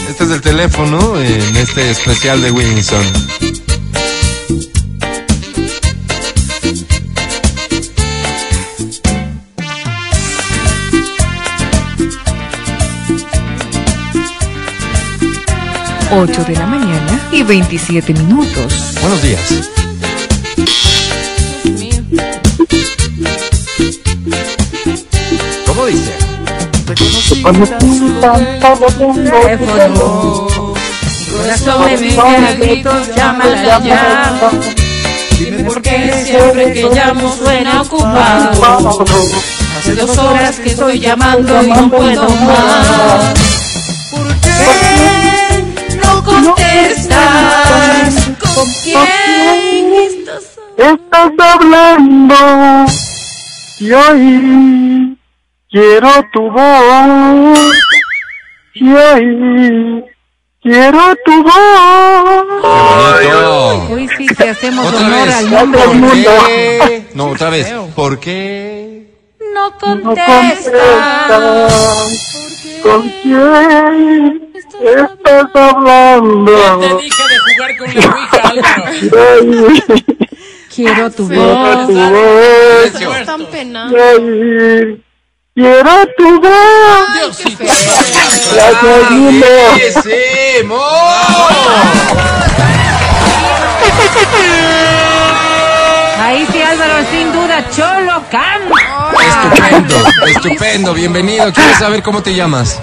Este 0.09 0.25
es 0.25 0.31
el 0.31 0.41
teléfono 0.41 1.21
en 1.21 1.57
este 1.57 1.91
especial 1.91 2.41
de 2.41 2.51
Williamson. 2.53 3.05
8 16.13 16.45
de 16.45 16.55
la 16.55 16.67
mañana 16.67 17.21
y 17.33 17.43
27 17.43 18.13
minutos. 18.13 18.95
Buenos 19.01 19.23
días. 19.23 19.41
¿Cómo 25.67 25.87
dice? 25.87 26.13
Teléfono. 26.95 27.79
Mi 31.99 32.67
gritos, 32.67 33.15
llámala 33.17 33.81
ya. 33.85 34.51
Dime 35.39 35.65
por 35.65 35.83
qué 35.83 36.25
siempre 36.25 36.73
que 36.73 36.89
llamo 36.89 37.35
suena 37.37 37.83
ocupado. 37.83 39.05
Hace 39.79 39.95
dos 39.97 40.17
horas 40.19 40.61
que 40.61 40.71
estoy 40.71 41.01
llamando 41.01 41.63
y 41.63 41.67
no 41.69 41.91
puedo 41.91 42.29
más. 42.29 43.35
¿Por 44.13 44.29
qué? 44.41 45.36
Contestas? 46.27 48.15
¿Con 48.55 48.67
quién 48.83 49.95
estás? 49.95 50.59
Estás 50.77 51.33
hablando 51.39 52.35
y 53.79 53.93
hoy 53.93 55.19
quiero 55.71 56.11
tu 56.33 56.51
voz 56.51 57.59
y 58.75 58.93
hoy 58.93 60.05
quiero 60.63 61.15
tu 61.25 61.43
voz. 61.43 61.53
¡Qué 63.21 63.33
bonito! 63.33 63.95
Hoy 63.95 64.09
sí 64.19 64.27
te 64.27 64.51
hacemos 64.51 64.87
Otra 64.87 65.07
honor 65.07 65.29
vez. 65.29 67.15
No, 67.15 67.31
otra 67.31 67.51
vez. 67.51 67.73
¿Por 67.95 68.19
qué? 68.19 69.07
No 69.55 69.71
No 69.71 69.79
contestas. 69.79 70.73
¿Con 72.87 73.03
quién 73.23 74.53
estás 74.81 75.47
hablando? 75.55 76.99
dije 76.99 77.23
de 77.29 77.39
jugar 77.39 77.77
con 77.79 77.89
la 77.95 78.01
Ouija, 78.07 78.41
Álvaro. 78.49 78.85
Quiero 80.75 81.11
tu 81.11 81.29
quiero 81.29 81.57
voz. 81.57 81.87
tu 81.89 81.95
voz. 81.95 82.85
Estás 82.85 83.27
tan 83.27 83.47
pena. 83.47 83.89
Ay, 83.89 85.03
quiero 85.55 86.07
tu 86.17 86.41
voz. 86.41 87.15
Diosito. 87.15 87.65
La 88.55 88.69
segunda. 88.81 89.47
¡Buenísimo! 89.73 90.81
Ahí 96.21 96.47
sí, 96.53 96.63
Álvaro, 96.63 97.05
sin 97.11 97.33
duda, 97.33 97.65
Cholo 97.71 98.23
canta. 98.31 98.76
Estupendo, 99.91 100.27
estupendo, 100.27 100.95
bienvenido. 100.95 101.53
¿Quieres 101.53 101.77
saber 101.79 102.03
cómo 102.03 102.21
te 102.23 102.35
llamas? 102.35 102.81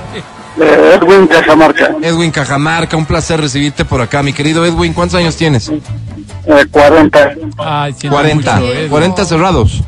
Eh, 0.59 0.97
Edwin 1.01 1.27
Cajamarca, 1.27 1.95
Edwin 2.01 2.31
Cajamarca, 2.31 2.95
un 2.95 3.05
placer 3.05 3.41
recibirte 3.41 3.83
por 3.85 3.99
acá. 4.01 4.23
Mi 4.23 4.31
querido 4.33 4.65
Edwin, 4.65 4.93
¿cuántos 4.93 5.19
años 5.19 5.35
tienes? 5.35 5.69
eh, 5.69 6.65
40, 6.71 7.31
Ay, 7.57 7.93
siento 7.93 8.15
40. 8.15 8.55
mucho, 8.55 8.73
Edu. 8.73 8.89
40 8.89 9.25
cerrados. 9.25 9.81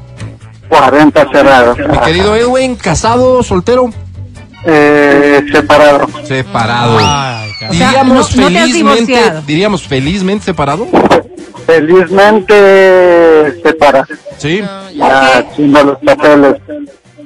40 0.67 1.27
cerrados. 1.31 1.77
Mi 1.77 1.97
querido 1.99 2.35
Edwin, 2.35 2.75
casado, 2.75 3.41
soltero, 3.43 3.89
Eh, 4.65 5.41
separado. 5.51 6.07
separado. 6.25 6.97
Ay, 6.99 7.49
cara. 7.59 7.71
sea, 7.73 7.87
Diríamos 7.87 8.35
no- 8.35 8.41
no 8.41 8.47
felizmente, 8.49 9.33
diríamos 9.47 9.83
felizmente 9.83 10.45
separado. 10.45 10.87
Felizmente 11.65 13.53
separado. 13.63 14.05
Sí. 14.37 14.61
Ya 14.95 15.37
haciendo 15.39 15.83
los 15.83 15.97
papeles. 15.99 16.55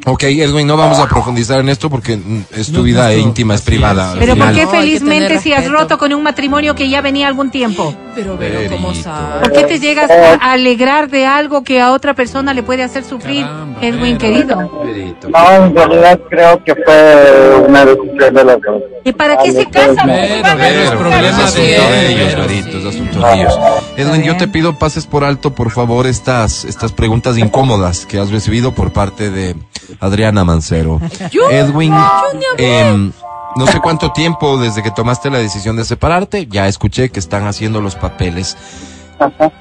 Ok, 0.06 0.24
Edwin, 0.24 0.66
no 0.66 0.78
vamos 0.78 0.98
a 0.98 1.08
profundizar 1.08 1.60
en 1.60 1.70
esto 1.70 1.90
porque 1.90 2.18
es 2.56 2.68
tu 2.68 2.78
No, 2.80 2.84
vida 2.84 3.14
íntima, 3.14 3.54
es 3.56 3.62
privada. 3.62 4.16
Pero 4.18 4.36
¿por 4.36 4.54
qué 4.54 4.66
felizmente 4.66 5.40
si 5.40 5.54
has 5.54 5.70
roto 5.70 5.98
con 5.98 6.14
un 6.14 6.24
matrimonio 6.24 6.74
que 6.74 6.90
ya 6.90 7.02
venía 7.02 7.28
algún 7.28 7.52
tiempo? 7.52 7.94
Pero, 8.16 8.36
pero, 8.40 8.72
¿cómo 8.72 8.88
Verito. 8.90 9.04
sabe? 9.04 9.42
¿Por 9.42 9.52
qué 9.52 9.64
te 9.66 9.80
llegas 9.80 10.10
a 10.10 10.52
alegrar 10.52 11.10
de 11.10 11.26
algo 11.26 11.64
que 11.64 11.80
a 11.82 11.92
otra 11.92 12.14
persona 12.16 12.54
le 12.54 12.64
puede 12.64 12.82
hacer 12.84 13.04
sufrir, 13.04 13.44
Caramba, 13.46 13.80
Edwin 13.82 14.18
pero- 14.18 14.34
querido? 14.34 14.56
No, 15.30 15.66
en 15.66 15.76
realidad 15.76 16.20
creo 16.30 16.64
que 16.64 16.74
fue 16.76 17.66
una 17.68 17.86
decisión 17.86 18.34
de 18.34 18.44
los 18.44 18.62
dos. 18.62 18.84
¿Y 19.06 19.12
para 19.14 19.38
qué 19.38 19.52
se 19.52 19.66
casan? 19.68 20.08
Pero, 20.08 20.44
Van 20.44 20.52
a 20.52 20.56
pero 20.58 20.68
es 20.76 20.80
buscar 20.92 20.98
problema 20.98 21.28
a 21.28 21.46
es 21.46 21.52
su 21.52 21.62
de 21.62 21.76
asunto 21.76 21.90
vida. 21.90 21.92
de 21.92 22.12
ellos, 22.12 22.28
pero 22.36 22.48
Verito, 22.48 22.78
es 22.78 22.84
sí. 22.84 22.90
asunto 22.90 23.20
de 23.28 23.34
ellos. 23.34 23.60
Edwin, 23.98 24.24
yo 24.24 24.38
te 24.38 24.48
pido 24.48 24.78
pases 24.80 25.06
por 25.06 25.24
alto, 25.24 25.54
por 25.54 25.72
favor, 25.72 26.08
estas, 26.08 26.66
estas 26.66 26.92
preguntas 26.94 27.38
incómodas 27.38 28.06
que 28.06 28.18
has 28.20 28.30
recibido 28.32 28.74
por 28.74 28.92
parte 28.92 29.30
de 29.30 29.56
Adriana 30.00 30.44
Mancero. 30.44 31.00
Edwin, 31.52 31.94
em, 32.58 33.12
no 33.56 33.68
sé 33.68 33.80
cuánto 33.80 34.12
tiempo 34.12 34.58
desde 34.58 34.84
que 34.84 34.92
tomaste 34.92 35.30
la 35.30 35.40
decisión 35.40 35.76
de 35.76 35.86
separarte, 35.86 36.48
ya 36.48 36.68
escuché 36.68 37.10
que 37.10 37.20
están 37.20 37.48
haciendo 37.48 37.82
los 37.82 37.96
papeles. 37.96 38.58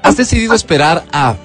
¿Has 0.03 0.17
decidido 0.17 0.53
esperar 0.53 1.03
a 1.11 1.35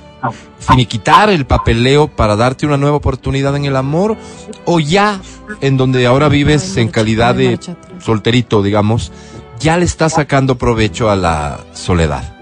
finiquitar 0.58 1.28
el 1.30 1.46
papeleo 1.46 2.08
para 2.08 2.36
darte 2.36 2.66
una 2.66 2.76
nueva 2.76 2.96
oportunidad 2.96 3.54
en 3.56 3.64
el 3.64 3.76
amor? 3.76 4.16
¿O 4.64 4.80
ya, 4.80 5.20
en 5.60 5.76
donde 5.76 6.06
ahora 6.06 6.28
vives 6.28 6.76
en 6.76 6.88
calidad 6.88 7.34
de 7.34 7.58
solterito, 8.00 8.62
digamos, 8.62 9.12
ya 9.58 9.76
le 9.76 9.84
estás 9.84 10.14
sacando 10.14 10.56
provecho 10.56 11.10
a 11.10 11.16
la 11.16 11.60
soledad? 11.72 12.34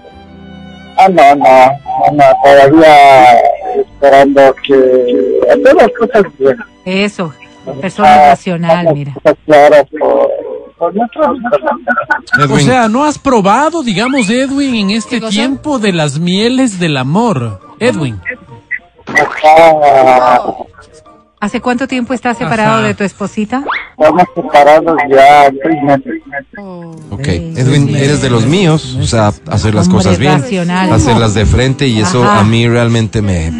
Ah, 0.97 1.09
no, 1.09 1.35
no, 1.35 1.45
no, 1.45 2.11
no, 2.13 2.23
todavía 2.43 3.39
esperando 3.79 4.55
que 4.65 5.32
hacer 5.53 5.75
las 5.75 5.89
cosas 5.97 6.23
bien. 6.37 6.57
Eso, 6.85 7.33
persona 7.81 8.29
racional, 8.29 8.93
mira. 8.93 9.13
Cosas 9.13 9.37
claras 9.45 9.85
por, 9.99 10.29
por 10.77 10.95
nuestra 10.95 11.31
vida. 11.31 11.49
O 12.39 12.43
Edwin, 12.43 12.65
sea, 12.65 12.87
no 12.89 13.03
has 13.05 13.17
probado, 13.17 13.83
digamos, 13.83 14.29
Edwin, 14.29 14.75
en 14.75 14.91
este 14.91 15.21
tiempo 15.21 15.79
de 15.79 15.93
las 15.93 16.19
mieles 16.19 16.79
del 16.79 16.97
amor. 16.97 17.59
Edwin. 17.79 18.19
¿Hace 21.39 21.59
cuánto 21.59 21.87
tiempo 21.89 22.13
estás 22.13 22.37
separado 22.37 22.77
Ajá. 22.79 22.87
de 22.87 22.93
tu 22.93 23.03
esposita? 23.03 23.63
estamos 23.99 24.23
separados 24.33 24.97
ya 25.09 25.51
seis 25.61 25.83
meses. 25.83 26.13
ok, 27.11 27.27
Edwin, 27.27 27.87
sí, 27.87 27.95
eres 27.97 28.21
de 28.21 28.29
los 28.29 28.45
míos, 28.45 28.97
o 28.99 29.03
sea, 29.03 29.27
hacer 29.49 29.75
las 29.75 29.87
Hombre 29.87 30.03
cosas 30.03 30.17
bien, 30.19 30.41
racional. 30.41 30.93
hacerlas 30.93 31.33
de 31.33 31.45
frente 31.45 31.87
y 31.87 31.99
eso 31.99 32.23
Ajá. 32.23 32.39
a 32.39 32.43
mí 32.45 32.65
realmente 32.69 33.21
me, 33.21 33.51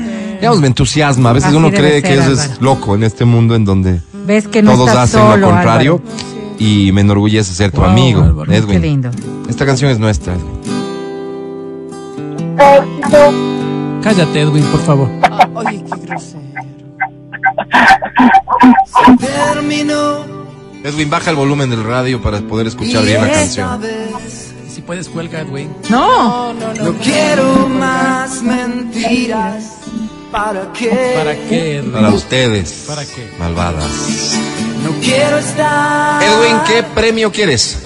digamos, 0.43 0.61
me 0.61 0.67
entusiasma. 0.67 1.29
A 1.29 1.33
veces 1.33 1.47
Así 1.49 1.57
uno 1.57 1.69
cree 1.71 2.01
ser, 2.01 2.03
que 2.03 2.13
eso 2.15 2.31
es 2.33 2.61
loco 2.61 2.95
en 2.95 3.03
este 3.03 3.25
mundo 3.25 3.55
en 3.55 3.65
donde 3.65 3.99
Ves 4.25 4.47
que 4.47 4.61
no 4.61 4.73
todos 4.73 4.89
estás 4.89 5.03
hacen 5.09 5.21
solo, 5.21 5.37
lo 5.37 5.47
contrario 5.49 6.01
Álvaro. 6.03 6.55
y 6.59 6.91
me 6.91 7.01
enorgullece 7.01 7.53
ser 7.53 7.71
tu 7.71 7.81
Wow, 7.81 7.89
amigo, 7.89 8.21
Álvaro. 8.21 8.51
Qué 8.51 8.57
Edwin. 8.57 8.81
lindo. 8.81 9.11
Esta 9.49 9.65
canción 9.65 9.89
es 9.91 9.99
nuestra. 9.99 10.33
Edwin. 10.33 10.59
Cállate, 14.03 14.41
Edwin, 14.41 14.63
por 14.65 14.79
favor. 14.81 15.09
Ah, 15.23 15.47
oye, 15.55 15.83
qué 15.83 16.05
grosero. 16.07 16.41
Terminó 19.19 20.25
Edwin, 20.83 21.09
baja 21.09 21.29
el 21.29 21.35
volumen 21.37 21.69
del 21.69 21.83
radio 21.83 22.21
para 22.21 22.39
poder 22.41 22.67
escuchar 22.67 23.03
bien 23.05 23.21
la 23.21 23.31
canción. 23.31 23.81
Si 24.69 24.81
puedes, 24.81 25.07
cuelga, 25.07 25.39
Edwin. 25.41 25.69
No. 25.89 26.53
No 26.53 26.93
quiero 27.01 27.69
más 27.69 28.41
mentiras. 28.43 29.77
¿Para 30.33 30.73
qué? 30.73 31.13
¿Para 31.15 31.35
qué, 31.35 31.75
Edwin? 31.77 31.91
Para 31.91 32.09
ustedes, 32.09 32.85
¿Para 32.87 33.05
qué? 33.05 33.29
malvadas. 33.37 34.35
No 34.83 34.89
quiero 34.99 35.37
estar. 35.37 36.23
Edwin, 36.23 36.57
¿qué 36.65 36.81
premio 36.95 37.31
quieres? 37.31 37.83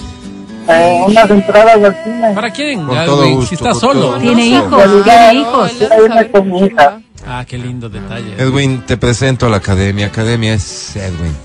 Eh, 0.66 1.02
unas 1.06 1.28
entradas 1.30 1.74
al 1.84 2.04
cine. 2.04 2.32
¿Para 2.34 2.50
quién, 2.50 2.86
Con 2.86 2.96
Edwin? 2.96 3.06
todo 3.06 3.30
gusto, 3.32 3.46
si 3.48 3.54
está 3.54 3.74
solo. 3.74 4.00
todo 4.00 4.18
Tiene 4.20 4.46
hijos, 4.46 5.04
tiene 5.04 5.34
hijos. 5.34 5.72
Quiero 5.76 6.06
irme 6.06 6.30
con 6.30 6.50
mi 6.50 6.60
hija. 6.62 7.00
Ah, 7.26 7.44
qué 7.46 7.58
lindo 7.58 7.90
detalle. 7.90 8.34
Edwin, 8.38 8.80
te 8.86 8.96
presento 8.96 9.44
a 9.44 9.50
la 9.50 9.58
academia. 9.58 10.06
Academia 10.06 10.54
es 10.54 10.96
Edwin. 10.96 11.36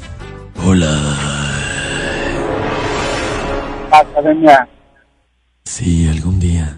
Academia. 3.92 4.70
Sí, 5.66 6.08
algún 6.10 6.40
día 6.40 6.78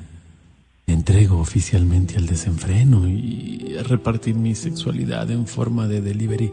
me 0.88 0.94
entrego 0.94 1.40
oficialmente 1.40 2.16
al 2.18 2.26
desenfreno 2.28 3.08
y 3.08 3.76
a 3.80 3.84
repartir 3.84 4.36
mi 4.36 4.56
sexualidad 4.56 5.30
en 5.32 5.48
forma 5.48 5.88
de 5.88 6.02
delivery. 6.02 6.52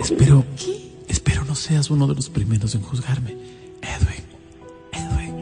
Espero, 0.00 0.44
espero 1.08 1.44
no 1.44 1.54
seas 1.54 1.90
uno 1.90 2.06
de 2.06 2.14
los 2.14 2.28
primeros 2.30 2.74
en 2.74 2.82
juzgarme. 2.82 3.36
Edwin, 3.82 4.24
Edwin. 4.92 5.34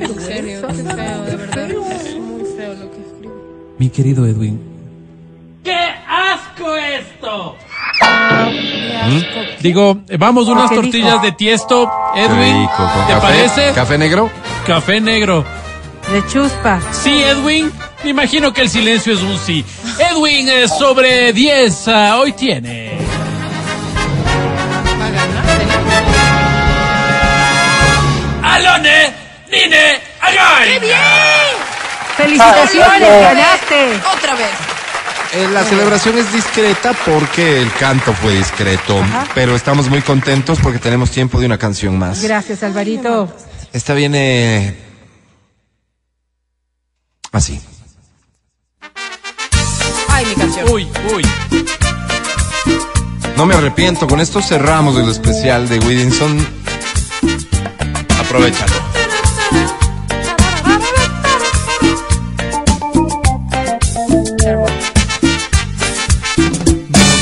En 0.00 0.20
serio, 0.20 0.66
qué 0.66 0.74
feo, 0.74 1.22
de 1.24 1.36
verdad. 1.36 1.70
Es 1.70 2.18
muy 2.18 2.42
feo 2.56 2.74
lo 2.74 2.90
que 2.90 2.98
escribe. 3.00 3.34
Mi 3.78 3.90
querido 3.90 4.26
Edwin. 4.26 4.60
¡Qué 5.62 5.76
asco 6.08 6.76
esto! 6.76 7.56
Digo, 9.60 9.98
vamos 10.18 10.48
unas 10.48 10.70
¿Qué 10.70 10.76
tortillas 10.76 11.22
de 11.22 11.32
tiesto, 11.32 11.90
Edwin. 12.16 12.62
rico, 12.62 12.90
¿Te 13.06 13.12
café. 13.12 13.20
parece? 13.20 13.72
¿Café 13.74 13.98
negro? 13.98 14.30
Café 14.66 15.00
negro. 15.00 15.44
De 16.12 16.26
chuspa. 16.26 16.80
Sí, 16.92 17.22
Edwin. 17.22 17.72
Me 18.02 18.10
imagino 18.10 18.52
que 18.52 18.60
el 18.60 18.68
silencio 18.68 19.14
es 19.14 19.22
un 19.22 19.38
sí. 19.38 19.64
Edwin, 19.98 20.48
eh, 20.48 20.68
sobre 20.68 21.32
10, 21.32 21.88
ah, 21.88 22.16
hoy 22.18 22.32
tiene. 22.32 22.98
¡Alone! 28.42 29.14
¡Nine! 29.50 30.00
¡Agay! 30.20 30.80
¡Felicitaciones! 32.16 33.08
¡Ganaste! 33.08 34.00
Otra 34.16 34.34
vez. 34.34 34.74
Eh, 35.32 35.48
la 35.52 35.64
celebración 35.64 36.16
es 36.18 36.32
discreta 36.32 36.92
porque 37.04 37.60
el 37.60 37.72
canto 37.72 38.12
fue 38.12 38.34
discreto, 38.34 39.02
pero 39.34 39.56
estamos 39.56 39.88
muy 39.88 40.00
contentos 40.00 40.60
porque 40.62 40.78
tenemos 40.78 41.10
tiempo 41.10 41.40
de 41.40 41.46
una 41.46 41.58
canción 41.58 41.98
más. 41.98 42.22
Gracias, 42.22 42.62
Alvarito. 42.62 43.34
Esta 43.72 43.94
viene 43.94 44.76
así. 47.36 47.60
Ay, 50.08 50.26
mi 50.26 50.34
canción. 50.34 50.70
Uy, 50.70 50.88
uy. 51.14 51.22
No 53.36 53.46
me 53.46 53.54
arrepiento, 53.54 54.06
con 54.06 54.20
esto 54.20 54.40
cerramos 54.40 54.96
el 54.96 55.08
especial 55.08 55.68
de 55.68 55.78
Williamson. 55.80 56.46
Aprovechalo. 58.20 58.74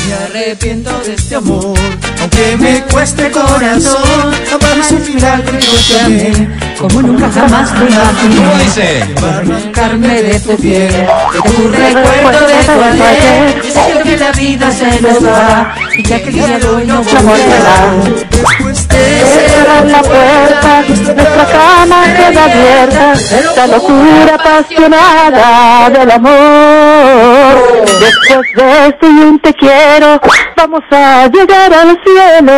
Me 0.07 0.13
arrepiento 0.13 0.92
este 1.07 1.35
amor, 1.35 1.77
aunque 2.21 2.57
me 2.57 2.81
cueste 2.83 3.29
corazón. 3.31 4.33
Jamás 4.49 4.87
final 5.03 5.43
que 5.43 5.59
yo 5.59 5.71
te 5.87 5.99
amé, 5.99 6.49
Como 6.79 7.01
nunca 7.01 7.29
jamás 7.31 7.69
te 7.73 7.85
imaginé. 7.85 8.35
¿Cómo 8.35 8.63
dice? 8.63 9.71
Carne 9.71 10.21
de 10.21 10.39
tu 10.39 10.55
piel. 10.57 10.91
de 10.91 11.41
tu 11.43 11.67
recuerdo 11.69 12.47
de 12.47 12.63
tu 12.63 12.83
ayer. 12.83 13.61
Yo 13.63 13.71
siento 13.71 14.03
que 14.03 14.17
la 14.17 14.31
vida 14.31 14.71
se 14.71 15.01
nos 15.01 15.25
va. 15.25 15.75
Y 15.97 16.03
ya 16.03 16.21
que 16.21 16.29
el 16.29 16.35
día 16.35 16.59
de 16.59 16.67
hoy 16.67 16.85
no 16.85 17.03
volverá. 17.03 17.93
Después 18.29 18.87
de 18.87 19.03
Cerrar 19.33 19.85
la 19.85 20.01
puerta, 20.01 20.83
nuestra 20.87 21.47
cama 21.47 22.03
queda 22.15 22.43
abierta, 22.45 23.13
la 23.55 23.67
locura 23.67 24.35
apasionada 24.35 25.89
del 25.89 26.11
amor. 26.11 27.42
Después 27.47 28.47
de 28.55 28.87
este 28.87 29.07
y 29.07 29.19
un 29.19 29.39
te 29.39 29.53
quiero, 29.53 30.19
vamos 30.55 30.81
a 30.91 31.27
llegar 31.27 31.73
al 31.73 31.99
cielo 32.03 32.53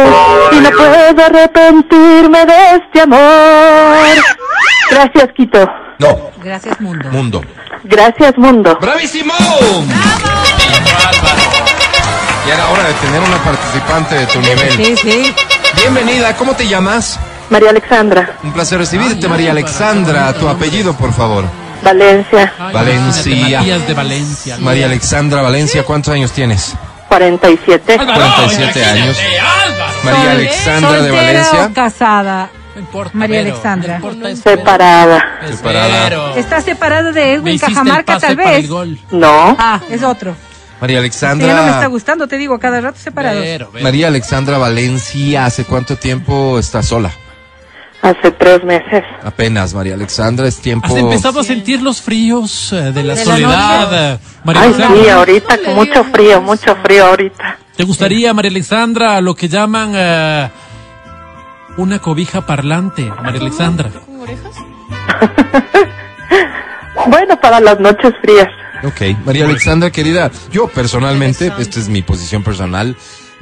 y 0.51 0.55
no 0.57 0.69
puedo 0.71 1.25
arrepentirme 1.25 2.45
de 2.45 2.75
este 2.75 3.01
amor. 3.01 4.05
Gracias, 4.91 5.29
Quito. 5.35 5.67
No, 5.99 6.29
Gracias, 6.43 6.79
mundo. 6.79 7.09
mundo. 7.09 7.41
Gracias, 7.83 8.37
mundo. 8.37 8.77
¡Bravísimo! 8.81 9.33
Y 12.45 12.49
era 12.51 12.69
hora 12.69 12.83
de 12.83 12.93
tener 12.95 13.21
una 13.21 13.37
participante 13.43 14.15
de 14.15 14.27
tu 14.27 14.39
nivel. 14.39 14.71
Sí, 14.73 14.95
sí. 14.97 15.35
Bienvenida, 15.77 16.35
¿cómo 16.35 16.53
te 16.55 16.67
llamas? 16.67 17.19
María 17.49 17.69
Alexandra, 17.69 18.37
Un 18.43 18.51
placer 18.53 18.77
recibirte, 18.79 19.27
María 19.27 19.51
Alexandra. 19.51 20.33
Tu 20.33 20.47
apellido, 20.47 20.93
por 20.93 21.13
favor. 21.13 21.45
Valencia, 21.85 22.53
Ay, 22.59 22.73
Valencia. 22.73 23.35
Matías 23.59 23.87
de 23.87 23.93
Valencia. 23.93 24.57
María 24.59 24.85
Alexandra 24.87 25.41
Valencia, 25.41 25.83
¿cuántos 25.83 26.13
años 26.13 26.31
tienes? 26.31 26.73
47. 27.07 27.93
Álvaro, 27.93 28.19
47 28.19 28.79
imagínate, 28.79 28.85
años. 29.01 29.17
María 30.03 30.19
Sol- 30.21 30.29
Alexandra 30.31 31.01
de 31.01 31.11
Valencia. 31.11 31.65
o 31.69 31.73
casada? 31.73 32.49
No 32.73 32.81
importa, 32.81 33.11
María 33.13 33.37
pero, 33.41 33.51
Alexandra. 33.53 33.99
no 33.99 34.09
importa. 34.09 34.35
Separada. 34.49 35.25
Separada. 35.47 36.33
¿Está 36.35 36.61
separado 36.61 37.13
de 37.13 37.33
Edwin 37.35 37.57
Cajamarca, 37.59 38.19
tal 38.19 38.35
vez? 38.35 38.67
No, 39.11 39.55
Ah, 39.59 39.79
es 39.89 40.03
otro. 40.03 40.35
María 40.81 41.01
Sí, 41.01 41.09
ya 41.21 41.29
no 41.29 41.35
me 41.37 41.45
está 41.45 41.59
Alexandra. 41.61 41.87
gustando, 41.87 42.27
te 42.27 42.37
digo, 42.37 42.59
cada 42.59 42.81
rato 42.81 42.99
separados. 42.99 43.41
Pero, 43.43 43.69
pero. 43.71 43.83
María 43.83 44.07
Alexandra 44.07 44.57
Valencia, 44.57 45.45
¿hace 45.45 45.63
cuánto 45.63 45.95
tiempo 45.95 46.59
está 46.59 46.83
sola? 46.83 47.11
Hace 48.01 48.31
tres 48.31 48.63
meses. 48.63 49.03
Apenas, 49.23 49.73
María 49.73 49.95
Alexandra, 49.95 50.47
es 50.47 50.57
tiempo. 50.59 50.87
¿Has 50.87 50.95
empezado 50.95 51.39
a 51.39 51.43
sentir 51.43 51.81
los 51.81 52.01
fríos 52.01 52.71
eh, 52.73 52.91
de 52.91 53.03
la 53.03 53.15
De 53.15 53.25
la 53.25 53.31
soledad? 53.33 54.13
eh, 54.13 54.19
María 54.43 54.61
Ay, 54.61 54.67
Alexandra? 54.73 55.03
sí, 55.03 55.09
ahorita 55.09 55.57
con 55.63 55.75
mucho 55.75 56.03
frío, 56.05 56.41
mucho 56.41 56.75
frío 56.83 57.05
ahorita. 57.07 57.57
¿Te 57.75 57.83
gustaría, 57.83 58.33
María 58.33 58.51
Alexandra, 58.51 59.19
lo 59.21 59.35
que 59.35 59.49
llaman 59.49 59.91
eh, 59.95 60.49
una 61.77 61.99
cobija 61.99 62.45
parlante, 62.45 63.11
María 63.23 63.41
Alexandra? 63.41 63.89
¿Con 64.05 64.21
orejas? 64.21 64.55
Bueno, 67.07 67.39
para 67.39 67.59
las 67.59 67.79
noches 67.79 68.13
frías. 68.21 68.47
Ok, 68.83 69.17
María 69.25 69.45
Alexandra, 69.45 69.91
querida, 69.91 70.31
yo 70.51 70.67
personalmente, 70.67 71.51
esta 71.59 71.79
es 71.79 71.87
mi 71.89 72.01
posición 72.01 72.43
personal, 72.43 72.95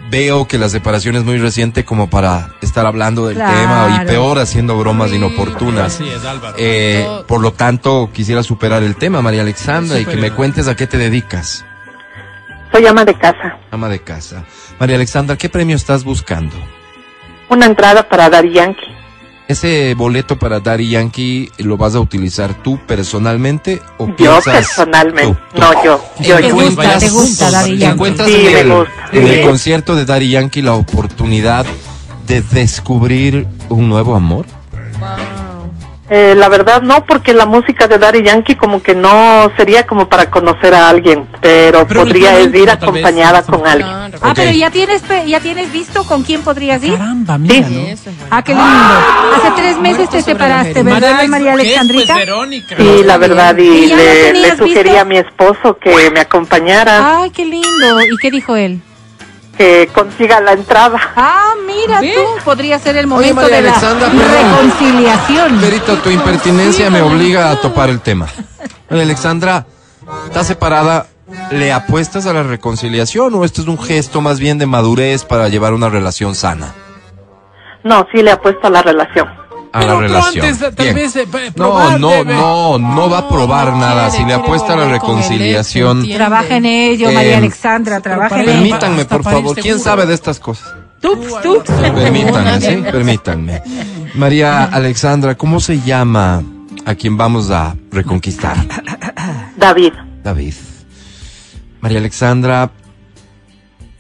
veo 0.09 0.47
que 0.47 0.57
la 0.57 0.69
separación 0.69 1.15
es 1.15 1.23
muy 1.23 1.37
reciente 1.37 1.85
como 1.85 2.09
para 2.09 2.51
estar 2.61 2.85
hablando 2.85 3.27
del 3.27 3.35
Claro. 3.37 3.57
tema 3.57 4.01
y 4.03 4.05
peor 4.05 4.39
haciendo 4.39 4.77
bromas 4.77 5.11
inoportunas. 5.11 5.95
Así 5.95 6.07
es, 6.07 6.23
Álvaro. 6.25 6.55
Eh, 6.59 7.07
por 7.27 7.41
lo 7.41 7.51
tanto, 7.53 8.09
quisiera 8.13 8.43
superar 8.43 8.83
el 8.83 8.95
tema, 8.95 9.21
María 9.21 9.41
Alexandra, 9.41 9.99
y 9.99 10.05
que 10.05 10.17
me 10.17 10.31
cuentes 10.31 10.67
a 10.67 10.75
qué 10.75 10.87
te 10.87 10.97
dedicas. 10.97 11.65
Soy 12.71 12.85
ama 12.87 13.05
de 13.05 13.13
casa. 13.15 13.57
Ama 13.71 13.87
de 13.89 13.99
casa. 13.99 14.43
María 14.79 14.95
Alexandra, 14.95 15.37
¿qué 15.37 15.49
premio 15.49 15.75
estás 15.75 16.03
buscando? 16.03 16.55
Una 17.49 17.65
entrada 17.67 18.07
para 18.09 18.29
Daddy 18.29 18.51
Yankee. 18.53 18.95
¿Ese 19.47 19.93
boleto 19.95 20.39
para 20.39 20.59
Daddy 20.61 20.89
Yankee 20.89 21.51
lo 21.57 21.75
vas 21.77 21.95
a 21.95 21.99
utilizar 21.99 22.53
tú 22.63 22.79
personalmente 22.87 23.81
o 23.97 24.07
Yo 24.07 24.15
piensas 24.15 24.43
personalmente. 24.55 25.33
tú, 25.51 25.55
tú? 25.55 25.61
No, 25.61 25.83
yo. 25.83 26.05
Yo, 26.21 26.37
¿Te 26.37 26.47
yo. 26.47 26.55
gusta, 26.55 26.97
te 26.97 27.09
gusta 27.09 27.45
juntos, 27.45 27.51
Daddy 27.51 27.71
¿te 27.71 27.77
Yankee? 27.77 27.93
encuentras 27.93 28.27
Sí, 28.29 28.35
en, 28.35 28.43
me 28.53 28.59
el, 28.61 28.69
gusta. 28.73 28.91
en 29.11 29.27
el 29.27 29.35
Sí. 29.35 29.41
concierto 29.45 29.95
de 29.95 30.05
Daddy 30.05 30.29
Yankee 30.29 30.61
la 30.61 30.73
oportunidad 30.75 31.65
de 32.25 32.41
descubrir 32.41 33.45
un 33.67 33.89
nuevo 33.89 34.15
amor? 34.15 34.45
Eh, 36.09 36.35
la 36.37 36.49
verdad 36.49 36.81
no, 36.81 37.05
porque 37.05 37.33
la 37.33 37.45
música 37.45 37.87
de 37.87 37.97
Daddy 37.97 38.23
Yankee 38.23 38.55
como 38.55 38.83
que 38.83 38.93
no 38.93 39.49
sería 39.55 39.85
como 39.87 40.09
para 40.09 40.29
conocer 40.29 40.73
a 40.73 40.89
alguien, 40.89 41.27
pero, 41.41 41.87
Pero 41.87 42.01
podría 42.01 42.39
ir 42.41 42.51
vez, 42.51 42.67
acompañada 42.69 43.41
con 43.43 43.65
alguien. 43.65 43.87
Claro. 43.89 44.17
Ah, 44.21 44.33
pero 44.35 44.51
ya 44.51 44.69
tienes, 44.69 45.01
pe- 45.01 45.25
ya 45.27 45.39
tienes 45.39 45.71
visto 45.71 46.03
con 46.03 46.23
quién 46.23 46.41
podrías 46.41 46.83
ir. 46.83 46.91
Caramba, 46.97 47.37
mira, 47.37 47.67
Sí. 47.67 47.95
Ah, 48.29 48.43
qué 48.43 48.53
lindo. 48.53 48.67
Hace 49.37 49.51
tres 49.55 49.77
meses 49.79 49.97
Muerto 49.97 50.17
te 50.17 50.21
separaste, 50.23 50.83
María 50.83 50.99
¿verdad, 50.99 51.27
María 51.27 51.45
¿qué? 51.47 51.61
Alexandrita? 51.61 52.13
Pues 52.15 52.25
Verónica. 52.27 52.75
Sí, 52.77 53.03
la 53.05 53.17
verdad, 53.17 53.57
y 53.57 53.61
¿Y 53.63 53.87
ya 53.87 53.95
no 53.95 54.01
le, 54.03 54.33
le 54.33 54.57
sugerí 54.57 54.89
visto? 54.89 54.99
a 54.99 55.05
mi 55.05 55.17
esposo 55.17 55.77
que 55.81 56.11
me 56.11 56.19
acompañara, 56.19 57.21
Ay, 57.21 57.29
qué 57.29 57.45
lindo. 57.45 58.01
¿Y 58.03 58.17
qué 58.21 58.29
dijo 58.29 58.55
él? 58.57 58.81
Que 59.57 59.89
consiga 59.93 60.39
la 60.41 60.53
entrada. 60.53 60.99
Ah, 61.15 61.53
mira 61.65 62.01
¿Ve? 62.01 62.13
tú, 62.15 62.43
podría 62.43 62.79
ser 62.79 62.97
el 62.97 63.05
Oye, 63.05 63.33
momento 63.33 63.35
María 63.35 63.57
de 63.57 63.61
la 63.63 63.79
perdón. 63.79 63.99
reconciliación. 64.09 65.59
Perito, 65.59 65.97
tu 65.97 66.09
impertinencia 66.09 66.89
me 66.89 67.01
obliga 67.01 67.51
a 67.51 67.55
topar 67.61 67.89
el 67.89 68.01
tema. 68.01 68.27
María 68.89 69.05
Alexandra, 69.05 69.65
¿estás 70.25 70.47
separada? 70.47 71.07
¿Le 71.51 71.71
apuestas 71.71 72.25
a 72.25 72.33
la 72.33 72.43
reconciliación 72.43 73.33
o 73.33 73.45
esto 73.45 73.61
es 73.61 73.67
un 73.67 73.81
gesto 73.81 74.21
más 74.21 74.39
bien 74.39 74.57
de 74.57 74.65
madurez 74.65 75.23
para 75.23 75.49
llevar 75.49 75.73
una 75.73 75.89
relación 75.89 76.35
sana? 76.35 76.73
No, 77.83 78.07
sí 78.11 78.21
le 78.21 78.31
apuesto 78.31 78.67
a 78.67 78.69
la 78.69 78.81
relación. 78.81 79.27
A 79.73 79.79
Pero 79.79 79.93
la 80.01 80.07
relación. 80.07 80.45
antes, 80.45 80.75
tal 80.75 80.93
vez, 80.93 81.15
eh, 81.15 81.25
no, 81.25 81.51
probar, 81.53 81.99
no, 81.99 82.09
debe. 82.11 82.33
no, 82.35 82.77
no 82.77 83.09
va 83.09 83.17
a 83.19 83.27
probar 83.27 83.71
No, 83.73 83.79
nada. 83.79 84.09
quiere, 84.09 84.23
Si 84.23 84.25
le 84.27 84.33
apuesta 84.35 84.73
a 84.73 84.75
la 84.77 84.85
reconciliación. 84.87 86.07
Trabaja 86.07 86.57
en 86.57 86.65
ello, 86.65 87.09
Eh, 87.09 87.13
María 87.13 87.37
Alexandra, 87.37 87.99
trabaja 87.99 88.35
en 88.35 88.41
ello. 88.49 88.51
permítanme, 88.51 89.05
por 89.05 89.23
favor. 89.23 89.55
¿Quién 89.55 89.79
seguro. 89.79 89.83
sabe 89.83 90.05
de 90.05 90.13
estas 90.13 90.39
cosas? 90.39 90.73
Tups, 91.01 91.41
tups. 91.41 91.69
Permítanme, 91.71 92.61
sí, 92.61 92.83
permítanme. 92.91 93.61
María 94.15 94.63
Alexandra, 94.65 95.35
¿cómo 95.35 95.59
se 95.59 95.81
llama 95.81 96.43
a 96.85 96.95
quien 96.95 97.17
vamos 97.17 97.49
a 97.49 97.75
reconquistar? 97.91 98.55
David, 99.57 99.93
David. 100.23 100.53
María 101.81 101.97
Alexandra, 101.97 102.69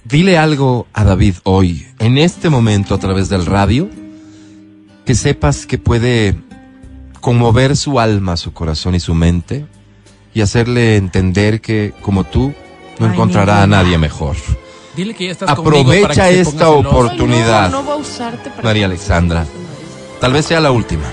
dile 0.05 0.37
algo 0.37 0.87
a 0.93 1.03
David 1.03 1.35
hoy, 1.43 1.87
en 1.99 2.17
este 2.17 2.49
momento 2.49 2.93
a 2.95 2.99
través 2.99 3.27
del 3.27 3.45
radio, 3.45 3.89
que 5.05 5.15
sepas 5.15 5.65
que 5.65 5.77
puede 5.77 6.35
conmover 7.21 7.75
su 7.77 7.99
alma, 7.99 8.37
su 8.37 8.53
corazón 8.53 8.95
y 8.95 8.99
su 8.99 9.13
mente 9.13 9.65
y 10.33 10.41
hacerle 10.41 10.97
entender 10.97 11.61
que, 11.61 11.93
como 12.01 12.23
tú, 12.23 12.53
no 12.99 13.05
Ay, 13.07 13.13
encontrará 13.13 13.57
mi 13.57 13.61
a 13.63 13.67
nadie 13.67 13.97
mejor. 13.97 14.35
Dile 14.95 15.13
que 15.15 15.25
ya 15.25 15.31
estás 15.31 15.55
conmigo 15.55 15.83
para 15.85 15.95
Aprovecha 16.13 16.29
que 16.29 16.39
esta 16.41 16.69
oportunidad. 16.69 17.65
Ay, 17.65 17.71
no, 17.71 17.81
no 17.81 17.87
va 17.87 17.93
a 17.93 17.97
usarte 17.97 18.49
para 18.49 18.63
María 18.63 18.85
Alexandra. 18.85 19.45
Tal 20.19 20.33
vez 20.33 20.45
sea 20.45 20.59
la 20.59 20.71
última. 20.71 21.03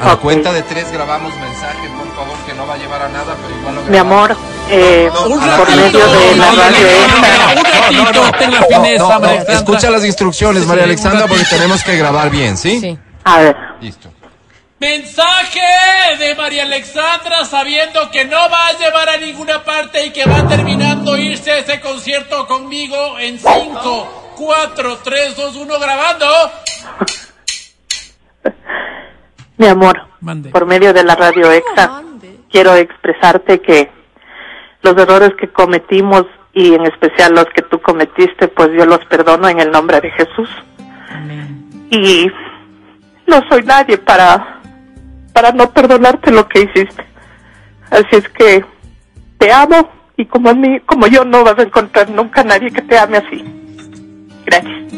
A 0.00 0.08
la 0.08 0.16
cuenta 0.16 0.52
de 0.52 0.62
tres 0.62 0.90
grabamos 0.92 1.32
mensaje, 1.34 1.88
por 1.98 2.08
favor, 2.16 2.36
que 2.46 2.54
no 2.54 2.66
va 2.66 2.74
a 2.74 2.78
llevar 2.78 3.02
a 3.02 3.08
nada, 3.10 3.36
pero 3.42 3.58
igual 3.58 3.74
lo 3.74 3.82
mi 3.82 3.88
grabamos. 3.88 4.30
amor, 4.30 4.36
eh, 4.70 5.10
No, 5.12 5.56
por 5.58 5.76
medio 5.76 5.98
de 6.06 6.36
la 6.36 6.46
no, 6.46 6.52
no, 6.52 6.62
radio 6.62 6.78
no, 6.80 7.18
no, 7.18 7.26
extra. 7.26 7.54
no, 7.54 8.00
Un 8.00 8.06
ratito, 8.06 8.38
ten 8.38 8.50
la 8.52 8.62
fineza, 8.62 9.02
No, 9.02 9.08
no, 9.10 9.20
María 9.20 9.28
Alexandra. 9.40 9.54
escucha 9.58 9.90
las 9.90 10.04
instrucciones, 10.06 10.66
María 10.66 10.84
Alexandra, 10.84 11.26
porque 11.26 11.44
tenemos 11.44 11.82
que 11.84 11.96
grabar 11.98 12.30
bien, 12.30 12.56
¿sí? 12.56 12.80
Sí. 12.80 12.98
A 13.24 13.38
ver, 13.40 13.56
Listo. 13.80 14.10
Mensaje 14.78 15.60
de 16.18 16.34
María 16.36 16.62
Alexandra 16.62 17.44
sabiendo 17.44 18.10
que 18.10 18.24
no 18.24 18.36
va 18.50 18.68
a 18.68 18.78
llevar 18.78 19.10
a 19.10 19.18
ninguna 19.18 19.62
parte 19.62 20.06
y 20.06 20.10
que 20.10 20.24
va 20.24 20.48
terminando 20.48 21.18
irse 21.18 21.50
a 21.52 21.58
ese 21.58 21.80
concierto 21.82 22.46
conmigo 22.46 23.18
en 23.18 23.38
5, 23.38 24.32
4, 24.38 24.98
3, 25.04 25.36
2, 25.36 25.56
1 25.56 25.78
grabando. 25.80 26.26
mi 29.58 29.66
amor, 29.66 30.00
Mande. 30.20 30.48
por 30.50 30.64
medio 30.64 30.94
de 30.94 31.04
la 31.04 31.14
radio 31.14 31.52
extra, 31.52 31.86
mande. 31.88 32.36
quiero 32.50 32.74
expresarte 32.74 33.60
que 33.60 33.90
los 34.82 34.96
errores 34.96 35.32
que 35.38 35.48
cometimos 35.52 36.24
y 36.54 36.72
en 36.74 36.86
especial 36.86 37.34
los 37.34 37.44
que 37.54 37.60
tú 37.62 37.80
cometiste, 37.82 38.48
pues 38.48 38.70
yo 38.76 38.86
los 38.86 39.04
perdono 39.04 39.46
en 39.48 39.60
el 39.60 39.70
nombre 39.70 40.00
de 40.00 40.10
Jesús. 40.12 40.48
Y 41.90 42.30
no 43.30 43.40
soy 43.48 43.62
nadie 43.62 43.96
para 43.96 44.60
para 45.32 45.52
no 45.52 45.70
perdonarte 45.70 46.32
lo 46.32 46.46
que 46.48 46.62
hiciste. 46.62 47.06
Así 47.90 48.16
es 48.16 48.28
que 48.30 48.64
te 49.38 49.52
amo 49.52 49.88
y 50.16 50.26
como 50.26 50.50
a 50.50 50.54
mí, 50.54 50.80
como 50.80 51.06
yo 51.06 51.24
no 51.24 51.44
vas 51.44 51.58
a 51.58 51.62
encontrar 51.62 52.10
nunca 52.10 52.42
nadie 52.42 52.70
que 52.70 52.82
te 52.82 52.98
ame 52.98 53.18
así. 53.18 53.42
Gracias. 54.44 54.92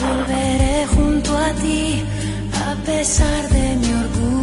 Volveré 0.00 0.86
junto 0.86 1.36
a 1.36 1.52
ti 1.62 2.02
a 2.66 2.74
pesar 2.86 3.48
de 3.50 3.76
mi 3.76 3.92
orgullo. 4.04 4.40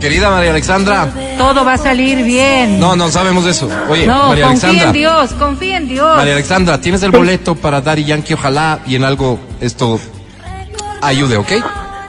Querida 0.00 0.30
María 0.30 0.50
Alexandra. 0.50 1.29
Todo 1.40 1.64
va 1.64 1.72
a 1.74 1.78
salir 1.78 2.22
bien. 2.22 2.78
No, 2.78 2.94
no 2.96 3.10
sabemos 3.10 3.46
eso. 3.46 3.68
Oye, 3.88 4.06
No, 4.06 4.28
María 4.28 4.46
confía 4.46 4.68
Alexandra. 4.70 4.86
en 4.88 4.92
Dios, 4.92 5.30
confía 5.38 5.76
en 5.78 5.88
Dios. 5.88 6.16
María 6.16 6.34
Alexandra, 6.34 6.80
tienes 6.80 7.02
el 7.02 7.10
boleto 7.12 7.54
para 7.54 7.80
Daddy 7.80 8.04
Yankee, 8.04 8.34
ojalá 8.34 8.80
y 8.86 8.96
en 8.96 9.04
algo 9.04 9.40
esto 9.60 9.98
ayude, 11.02 11.36
¿ok? 11.38 11.52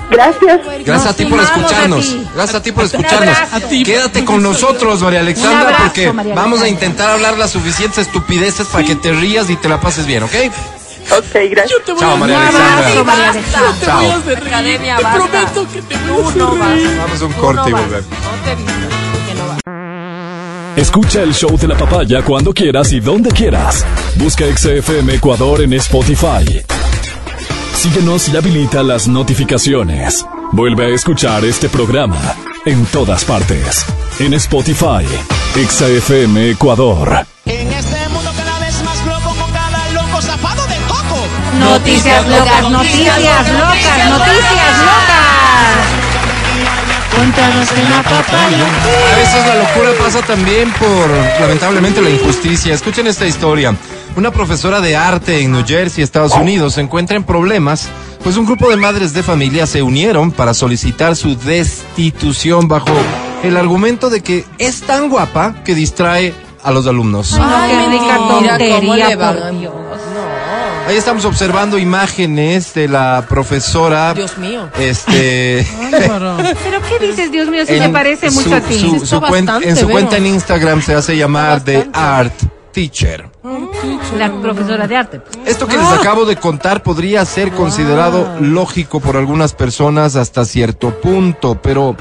Gracias. 0.09 0.59
Gracias 0.85 1.05
a 1.07 1.15
ti 1.15 1.25
por 1.25 1.39
escucharnos. 1.39 2.05
ti. 2.05 2.27
Gracias 2.35 2.55
a 2.55 2.61
ti 2.63 2.71
por 2.73 2.83
escucharnos. 2.83 3.37
abrazo. 3.37 3.55
A 3.55 3.59
ti. 3.61 3.83
Quédate 3.83 4.25
con 4.25 4.43
nosotros, 4.43 4.99
María 5.01 5.21
Alexandra, 5.21 5.61
abrazo, 5.61 5.83
porque 5.85 6.11
María 6.11 6.35
vamos 6.35 6.61
a 6.61 6.67
intentar 6.67 7.09
hablar 7.11 7.37
las 7.37 7.51
suficientes 7.51 7.99
estupideces 8.07 8.67
para 8.67 8.83
que 8.85 8.95
te 8.95 9.13
rías 9.13 9.49
y 9.49 9.55
te 9.55 9.69
la 9.69 9.79
pases 9.79 10.05
bien, 10.05 10.23
¿ok? 10.23 10.33
Ok, 11.17 11.23
gracias. 11.49 11.79
Te 11.85 11.93
voy 11.93 12.01
Chao, 12.01 12.11
a- 12.11 12.15
María 12.17 12.35
Un 12.37 12.41
Alexandra. 12.43 12.77
abrazo, 12.77 13.05
María 13.05 13.29
Alexandra. 13.29 13.73
Te 13.79 13.85
Chao. 13.85 14.01
voy 14.01 14.09
a 14.11 14.15
hacer 14.17 14.39
reír. 14.39 14.47
Academia, 14.53 14.97
Te 14.97 15.03
basta. 15.03 15.17
prometo 15.19 15.67
que 15.71 15.81
te 15.81 15.97
voy 15.97 16.21
a 16.23 16.27
hacer 16.27 16.37
no 16.37 16.55
vas. 16.57 16.69
reír. 16.73 16.97
Vamos 16.97 17.21
a 17.21 17.25
un 17.25 17.33
corte 17.33 17.69
y 17.69 17.73
volvemos. 17.73 19.00
Escucha 20.81 21.21
el 21.21 21.31
show 21.31 21.55
de 21.59 21.67
la 21.67 21.77
papaya 21.77 22.23
cuando 22.23 22.51
quieras 22.51 22.91
y 22.91 22.99
donde 22.99 23.29
quieras. 23.29 23.85
Busca 24.15 24.45
XFM 24.45 25.13
Ecuador 25.13 25.61
en 25.61 25.73
Spotify. 25.73 26.63
Síguenos 27.75 28.27
y 28.29 28.35
habilita 28.35 28.81
las 28.81 29.07
notificaciones. 29.07 30.25
Vuelve 30.51 30.87
a 30.87 30.89
escuchar 30.89 31.45
este 31.45 31.69
programa 31.69 32.19
en 32.65 32.83
todas 32.87 33.23
partes. 33.25 33.85
En 34.17 34.33
Spotify, 34.33 35.05
XFM 35.53 36.49
Ecuador. 36.49 37.27
En 37.45 37.71
este 37.71 38.09
mundo 38.09 38.31
cada 38.35 38.59
vez 38.59 38.83
más 38.83 39.05
loco 39.05 39.35
con 39.39 39.51
cada 39.51 39.87
loco 39.91 40.19
zapado 40.19 40.65
de 40.65 40.77
coco. 40.87 41.27
Noticias 41.59 42.27
locas, 42.27 42.71
noticias 42.71 43.19
locas, 43.19 44.09
noticias 44.09 44.79
locas. 44.79 46.00
En 47.21 47.89
la 47.91 48.01
papaya. 48.01 48.65
A 49.13 49.15
veces 49.15 49.45
la 49.45 49.55
locura 49.55 49.91
pasa 49.99 50.23
también 50.23 50.71
por, 50.71 51.07
lamentablemente, 51.39 52.01
la 52.01 52.09
injusticia. 52.09 52.73
Escuchen 52.73 53.05
esta 53.05 53.27
historia. 53.27 53.75
Una 54.15 54.31
profesora 54.31 54.81
de 54.81 54.95
arte 54.95 55.39
en 55.39 55.51
New 55.51 55.63
Jersey, 55.63 56.03
Estados 56.03 56.33
Unidos, 56.33 56.73
se 56.73 56.81
encuentra 56.81 57.15
en 57.15 57.23
problemas, 57.23 57.89
pues 58.23 58.37
un 58.37 58.47
grupo 58.47 58.71
de 58.71 58.75
madres 58.77 59.13
de 59.13 59.21
familia 59.21 59.67
se 59.67 59.83
unieron 59.83 60.31
para 60.31 60.55
solicitar 60.55 61.15
su 61.15 61.37
destitución 61.37 62.67
bajo 62.67 62.91
el 63.43 63.55
argumento 63.55 64.09
de 64.09 64.21
que 64.21 64.43
es 64.57 64.81
tan 64.81 65.07
guapa 65.07 65.63
que 65.63 65.75
distrae 65.75 66.33
a 66.63 66.71
los 66.71 66.87
alumnos. 66.87 67.37
Ay, 67.39 67.69
qué 67.69 67.87
rica 67.91 68.17
mentira, 68.17 68.17
¿cómo 68.17 68.47
tontería, 68.47 69.07
le 69.09 69.15
va? 69.15 69.33
por 69.33 69.59
Dios. 69.59 69.73
Ahí 70.91 70.97
estamos 70.97 71.23
observando 71.23 71.77
imágenes 71.77 72.73
de 72.73 72.89
la 72.89 73.25
profesora. 73.29 74.13
Dios 74.13 74.37
mío. 74.37 74.67
Este. 74.77 75.65
¿Pero 75.89 76.81
qué 76.89 77.07
dices, 77.07 77.31
Dios 77.31 77.47
mío, 77.47 77.65
si 77.65 77.75
en 77.75 77.79
me 77.83 77.89
parece 77.89 78.29
su- 78.29 78.41
mucho 78.41 78.55
a 78.55 78.59
ti? 78.59 78.77
su- 78.77 78.95
Está 78.97 79.05
su 79.07 79.15
cuen- 79.21 79.45
bastante, 79.45 79.69
en 79.69 79.77
su 79.77 79.87
cuenta 79.87 80.17
en 80.17 80.25
Instagram 80.25 80.81
se 80.81 80.93
hace 80.93 81.15
llamar 81.15 81.63
The 81.63 81.77
bastante. 81.77 81.97
Art 81.97 82.33
Teacher. 82.73 83.29
La 84.17 84.33
profesora 84.41 84.85
de 84.85 84.97
arte. 84.97 85.19
pues. 85.21 85.37
Esto 85.47 85.65
que 85.65 85.77
les 85.77 85.87
acabo 85.87 86.25
de 86.25 86.35
contar 86.35 86.83
podría 86.83 87.23
ser 87.23 87.51
considerado 87.51 88.35
lógico 88.41 88.99
por 88.99 89.15
algunas 89.15 89.53
personas 89.53 90.17
hasta 90.17 90.43
cierto 90.43 90.99
punto, 90.99 91.55
pero 91.61 91.95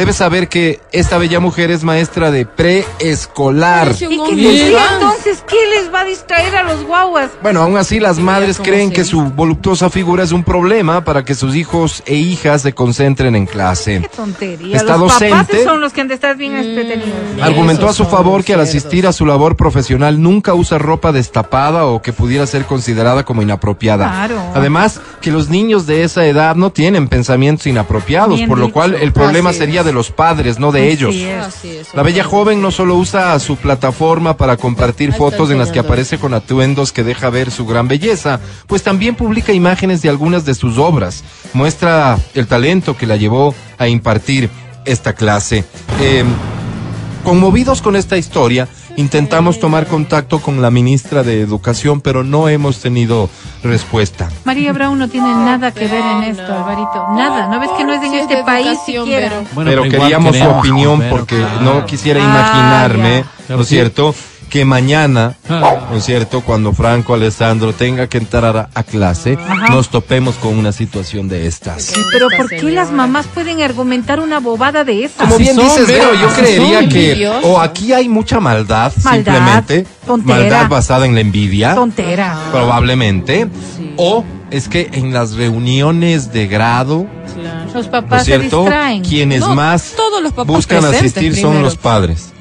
debes 0.00 0.16
saber 0.16 0.48
que 0.48 0.80
esta 0.92 1.18
bella 1.18 1.40
mujer 1.40 1.70
es 1.70 1.84
maestra 1.84 2.30
de 2.30 2.46
preescolar. 2.46 3.92
¿Y 3.92 3.98
qué 3.98 4.16
tendría 4.16 4.94
entonces? 4.94 5.44
¿Qué 5.46 5.56
les 5.74 5.92
va 5.92 6.00
a 6.00 6.04
distraer 6.06 6.56
a 6.56 6.62
los 6.62 6.84
guaguas? 6.86 7.28
Bueno, 7.42 7.60
aún 7.60 7.76
así 7.76 8.00
las 8.00 8.18
madres 8.18 8.56
¿cómo 8.56 8.70
creen 8.70 8.92
que 8.92 9.04
su 9.04 9.20
voluptuosa 9.24 9.90
figura 9.90 10.24
es 10.24 10.32
un 10.32 10.42
problema 10.42 11.04
para 11.04 11.22
que 11.22 11.34
sus 11.34 11.54
hijos 11.54 12.02
e 12.06 12.14
hijas 12.14 12.62
se 12.62 12.72
concentren 12.72 13.36
en 13.36 13.44
clase. 13.44 14.00
Qué 14.00 14.08
tontería. 14.08 14.74
Está 14.78 14.96
los 14.96 15.12
docente. 15.12 15.36
papás 15.36 15.64
son 15.64 15.82
los 15.82 15.92
que 15.92 16.00
han 16.00 16.08
de 16.08 16.14
estar 16.14 16.34
bien 16.34 16.56
entretenidos. 16.56 17.12
Argumentó 17.42 17.86
a 17.86 17.92
su 17.92 18.06
favor 18.06 18.42
que 18.42 18.54
al 18.54 18.60
asistir 18.60 19.06
a 19.06 19.12
su 19.12 19.26
labor 19.26 19.54
profesional 19.54 20.22
nunca 20.22 20.54
usa 20.54 20.78
ropa 20.78 21.12
destapada 21.12 21.84
o 21.84 22.00
que 22.00 22.14
pudiera 22.14 22.46
ser 22.46 22.64
considerada 22.64 23.26
como 23.26 23.42
inapropiada. 23.42 24.08
Claro. 24.10 24.40
Además, 24.54 24.98
que 25.20 25.30
los 25.30 25.50
niños 25.50 25.86
de 25.86 26.04
esa 26.04 26.24
edad 26.24 26.56
no 26.56 26.70
tienen 26.72 27.06
pensamientos 27.08 27.66
inapropiados, 27.66 28.36
Bien 28.36 28.48
por 28.48 28.56
lo 28.56 28.66
dicho. 28.66 28.72
cual 28.72 28.94
el 28.94 29.12
problema 29.12 29.50
Así 29.50 29.58
sería 29.58 29.82
es. 29.82 29.89
De 29.90 29.94
los 29.94 30.10
padres, 30.10 30.58
no 30.58 30.72
de 30.72 30.80
Así 30.80 30.90
ellos. 30.90 31.14
es. 31.14 31.44
Así 31.46 31.68
es. 31.76 31.94
La 31.94 32.02
bella 32.02 32.24
joven 32.24 32.62
no 32.62 32.70
solo 32.70 32.94
usa 32.94 33.38
su 33.40 33.56
plataforma 33.56 34.36
para 34.36 34.56
compartir 34.56 35.12
fotos 35.12 35.50
en 35.50 35.58
las 35.58 35.70
que 35.70 35.80
aparece 35.80 36.18
con 36.18 36.32
atuendos 36.32 36.92
que 36.92 37.04
deja 37.04 37.28
ver 37.30 37.50
su 37.50 37.66
gran 37.66 37.88
belleza, 37.88 38.40
pues 38.66 38.82
también 38.82 39.16
publica 39.16 39.52
imágenes 39.52 40.02
de 40.02 40.08
algunas 40.08 40.44
de 40.44 40.54
sus 40.54 40.78
obras. 40.78 41.24
Muestra 41.52 42.18
el 42.34 42.46
talento 42.46 42.96
que 42.96 43.06
la 43.06 43.16
llevó 43.16 43.54
a 43.78 43.88
impartir 43.88 44.48
esta 44.84 45.12
clase. 45.12 45.64
Eh, 46.00 46.24
conmovidos 47.24 47.82
con 47.82 47.96
esta 47.96 48.16
historia, 48.16 48.68
intentamos 48.96 49.60
tomar 49.60 49.86
contacto 49.86 50.40
con 50.40 50.60
la 50.62 50.70
ministra 50.70 51.22
de 51.22 51.40
Educación, 51.40 52.00
pero 52.00 52.24
no 52.24 52.48
hemos 52.48 52.80
tenido 52.80 53.28
respuesta. 53.62 54.28
María 54.44 54.72
Brown 54.72 54.98
no 54.98 55.08
tiene 55.08 55.28
nada 55.28 55.72
que 55.72 55.86
ver 55.86 56.02
en 56.04 56.22
esto, 56.24 56.42
Alvarito. 56.52 57.06
Nada. 57.16 57.46
¿No 57.48 57.60
ves 57.60 57.70
que 57.76 57.84
no 57.84 57.92
es 57.94 58.02
en 58.02 58.10
Sí, 58.10 58.16
es 58.16 58.22
este 58.22 58.42
país 58.44 58.78
siquiera? 58.84 59.28
Vero. 59.28 59.44
Bueno, 59.52 59.70
pero 59.70 59.82
queríamos 59.84 60.36
su 60.36 60.44
opinión 60.48 61.02
porque 61.10 61.36
claro. 61.38 61.60
no 61.60 61.86
quisiera 61.86 62.20
Ah, 62.20 62.24
imaginarme, 62.24 63.24
ya. 63.48 63.54
¿no 63.56 63.62
es 63.62 63.68
Sí. 63.68 63.74
cierto? 63.76 64.14
Que 64.50 64.64
mañana, 64.66 65.36
Ah. 65.48 65.86
¿no 65.90 65.96
es 65.96 66.04
cierto? 66.04 66.42
Cuando 66.42 66.72
Franco 66.74 67.14
Alessandro 67.14 67.72
tenga 67.72 68.06
que 68.08 68.18
entrar 68.18 68.56
a, 68.56 68.68
a 68.74 68.82
clase, 68.82 69.38
Ajá. 69.48 69.68
nos 69.70 69.88
topemos 69.88 70.34
con 70.34 70.58
una 70.58 70.72
situación 70.72 71.28
de 71.28 71.46
estas. 71.46 71.94
Pero 72.12 72.26
¿por 72.36 72.48
qué 72.50 72.62
las 72.64 72.90
mamás 72.92 73.26
pueden 73.28 73.62
argumentar 73.62 74.20
una 74.20 74.40
bobada 74.40 74.84
de 74.84 75.04
esa? 75.04 75.24
Como 75.24 75.38
bien 75.38 75.54
son, 75.54 75.64
dices, 75.64 75.86
Vero, 75.86 76.12
yo 76.20 76.28
creería 76.34 76.80
son, 76.80 76.88
que 76.90 77.28
o 77.44 77.60
aquí 77.60 77.92
hay 77.92 78.08
mucha 78.08 78.40
maldad, 78.40 78.92
Maldad, 79.02 79.34
simplemente, 79.34 79.86
tontera. 80.06 80.38
maldad 80.40 80.68
basada 80.68 81.06
en 81.06 81.14
la 81.14 81.20
envidia, 81.20 81.74
Tontera. 81.74 82.36
probablemente, 82.50 83.48
o 83.96 84.24
es 84.50 84.68
que 84.68 84.90
en 84.92 85.12
las 85.14 85.32
reuniones 85.34 86.32
de 86.32 86.46
grado, 86.48 87.06
Claro. 87.34 87.70
Los 87.72 87.86
¿no 87.86 87.92
papás 87.92 88.24
se 88.24 88.36
cierto? 88.38 88.62
distraen. 88.62 89.04
Quienes 89.04 89.40
No, 89.40 89.54
más 89.54 89.92
todos 89.96 90.20
los 90.20 90.32
papás 90.32 90.48
buscan 90.56 90.84
asistir 90.84 91.32
son 91.36 91.42
primero. 91.50 91.60
los 91.62 91.76
padres. 91.76 92.32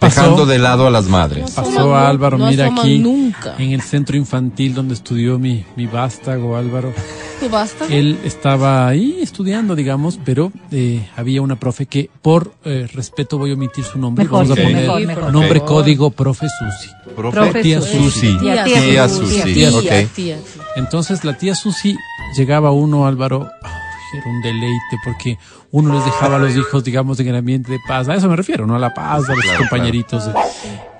Dejando 0.00 0.46
de 0.46 0.58
lado 0.58 0.86
a 0.86 0.90
las 0.90 1.06
madres. 1.08 1.50
No 1.50 1.62
Pasó 1.62 1.78
asoman, 1.80 2.06
Álvaro, 2.06 2.38
no 2.38 2.46
mira 2.48 2.66
aquí 2.66 2.98
nunca. 2.98 3.54
en 3.58 3.72
el 3.72 3.82
centro 3.82 4.16
infantil 4.16 4.74
donde 4.74 4.94
estudió 4.94 5.38
mi, 5.38 5.64
mi 5.76 5.86
vástago 5.86 6.56
Álvaro. 6.56 6.92
¿Tú 7.40 7.48
basta? 7.48 7.86
Él 7.90 8.18
estaba 8.24 8.86
ahí 8.86 9.18
estudiando, 9.20 9.74
digamos, 9.74 10.18
pero 10.24 10.52
eh, 10.70 11.08
había 11.16 11.42
una 11.42 11.56
profe 11.56 11.86
que 11.86 12.08
por 12.22 12.54
eh, 12.64 12.88
respeto 12.92 13.38
voy 13.38 13.50
a 13.50 13.54
omitir 13.54 13.84
su 13.84 13.98
nombre. 13.98 14.24
Mejor, 14.24 14.44
Vamos 14.46 14.58
a 14.58 14.62
poner 14.62 14.76
mejor, 14.82 15.06
mejor. 15.06 15.32
nombre 15.32 15.60
código 15.60 16.10
profe 16.10 16.46
Susi. 16.48 16.90
Profe 17.16 17.62
Tía 17.62 17.80
Susi. 17.80 17.98
Susi. 18.10 18.38
Tía, 18.38 18.64
Tía, 18.64 18.80
tía 18.82 19.08
Susi. 19.08 19.42
Tía, 19.54 19.70
ok. 19.70 19.82
tía, 19.82 20.06
tía. 20.14 20.38
Entonces 20.76 21.24
la 21.24 21.36
tía 21.36 21.54
Susi 21.54 21.96
llegaba 22.36 22.70
uno, 22.72 23.06
Álvaro, 23.06 23.48
era 24.16 24.26
un 24.30 24.40
deleite 24.42 24.96
porque 25.04 25.38
uno 25.70 25.94
les 25.94 26.04
dejaba 26.04 26.36
a 26.36 26.38
los 26.38 26.54
hijos, 26.56 26.84
digamos, 26.84 27.18
en 27.20 27.28
el 27.28 27.36
ambiente 27.36 27.72
de 27.72 27.78
paz. 27.86 28.08
A 28.08 28.14
eso 28.14 28.28
me 28.28 28.36
refiero, 28.36 28.66
¿no? 28.66 28.74
A 28.76 28.78
la 28.78 28.92
paz, 28.94 29.28
a 29.28 29.34
los 29.34 29.40
Claro, 29.44 29.58
compañeritos. 29.60 30.30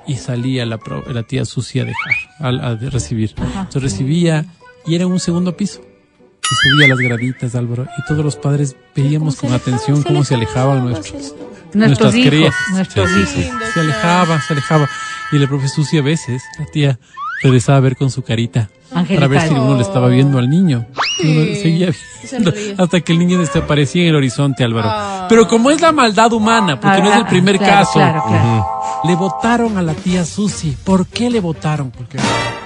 Y 0.07 0.17
salía 0.17 0.67
la, 0.67 0.79
pro- 0.79 1.05
la 1.11 1.23
tía 1.23 1.45
Susi 1.45 1.81
a 1.81 1.85
dejar, 1.85 2.13
a, 2.41 2.49
a 2.69 2.75
de 2.75 2.91
recibir. 2.91 3.35
Entonces 3.39 3.83
recibía 3.83 4.45
y 4.87 4.95
era 4.95 5.07
un 5.07 5.19
segundo 5.21 5.57
piso. 5.57 5.81
Y 5.83 6.55
subía 6.73 6.89
las 6.89 6.99
graditas, 6.99 7.55
Álvaro. 7.55 7.87
Y 7.99 8.05
todos 8.07 8.23
los 8.25 8.37
padres 8.37 8.77
veíamos 8.95 9.37
con 9.37 9.53
atención 9.55 10.03
cómo 10.03 10.25
se 10.25 10.35
alejaban 10.35 10.85
nuestros, 10.85 11.35
Nuestros 11.73 11.75
nuestras 11.75 12.15
hijos. 12.17 12.29
crías. 12.31 12.55
Nuestros 12.73 13.11
Sí, 13.11 13.19
hijos. 13.21 13.31
sí, 13.31 13.43
sí. 13.45 13.51
Se 13.73 13.81
alejaba, 13.81 14.41
se 14.43 14.53
alejaba. 14.53 14.89
Y 15.33 15.39
la 15.39 15.49
profe 15.49 15.69
Susi 15.69 15.97
a 15.99 16.03
veces, 16.03 16.43
la 16.59 16.67
tía, 16.67 16.99
regresaba 17.43 17.79
a 17.79 17.81
ver 17.81 17.97
con 17.97 18.11
su 18.11 18.23
carita. 18.23 18.69
Para 18.91 19.03
ver 19.27 19.41
si 19.41 19.47
Angelical. 19.49 19.59
uno 19.61 19.77
le 19.77 19.83
estaba 19.83 20.09
viendo 20.09 20.39
al 20.39 20.49
niño. 20.49 20.87
Sí, 21.21 21.57
seguía 21.63 21.93
se 21.93 22.39
viendo 22.39 22.53
hasta 22.79 23.01
que 23.01 23.13
el 23.13 23.19
niño 23.19 23.39
desaparecía 23.39 24.03
en 24.03 24.09
el 24.11 24.17
horizonte, 24.17 24.63
Álvaro. 24.63 24.89
Ah. 24.91 25.27
Pero 25.29 25.49
como 25.49 25.71
es 25.71 25.81
la 25.81 25.91
maldad 25.91 26.33
humana, 26.33 26.79
porque 26.79 27.01
no 27.01 27.11
es 27.11 27.17
el 27.17 27.23
Ah, 27.25 27.29
primer 27.29 27.59
claro, 27.59 27.73
caso, 27.73 27.93
Claro, 27.95 28.23
claro. 28.29 28.67
le 29.05 29.17
votaron 29.17 29.77
a 29.79 29.83
la 29.83 29.95
tía 29.95 30.25
Susi. 30.25 30.77
¿Por 30.85 31.07
qué 31.09 31.29
le 31.29 31.41
votaron? 31.41 31.91
Porque, 31.91 32.19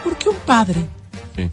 porque 0.04 0.28
un 0.28 0.36
padre 0.44 0.84
Sí. 1.34 1.48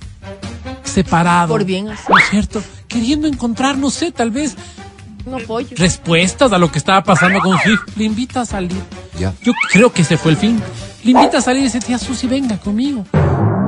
separado. 0.83 1.47
Por 1.49 1.63
bien 1.63 1.89
así. 1.89 2.03
¿No 2.09 2.17
es 2.17 2.29
cierto? 2.29 2.61
Queriendo 2.87 3.27
encontrar, 3.27 3.77
no 3.77 3.89
sé, 3.89 4.11
tal 4.11 4.31
vez 4.31 4.55
No 5.25 5.37
apoyo. 5.37 5.69
respuestas 5.77 6.51
a 6.51 6.57
lo 6.57 6.71
que 6.71 6.79
estaba 6.79 7.01
pasando 7.03 7.39
con 7.39 7.57
su 7.59 7.69
hijo. 7.71 7.83
Le 7.95 8.03
invita 8.05 8.41
a 8.41 8.45
salir. 8.45 8.81
Ya. 9.19 9.33
Yo 9.41 9.53
creo 9.71 9.91
que 9.93 10.01
ese 10.01 10.17
fue 10.17 10.31
el 10.31 10.37
fin. 10.37 10.61
Le 11.05 11.11
invita 11.11 11.37
a 11.37 11.41
salir 11.41 11.61
y 11.61 11.65
dice, 11.65 11.79
tía 11.79 11.99
Susi, 11.99 12.25
venga 12.25 12.57
conmigo. 12.57 13.05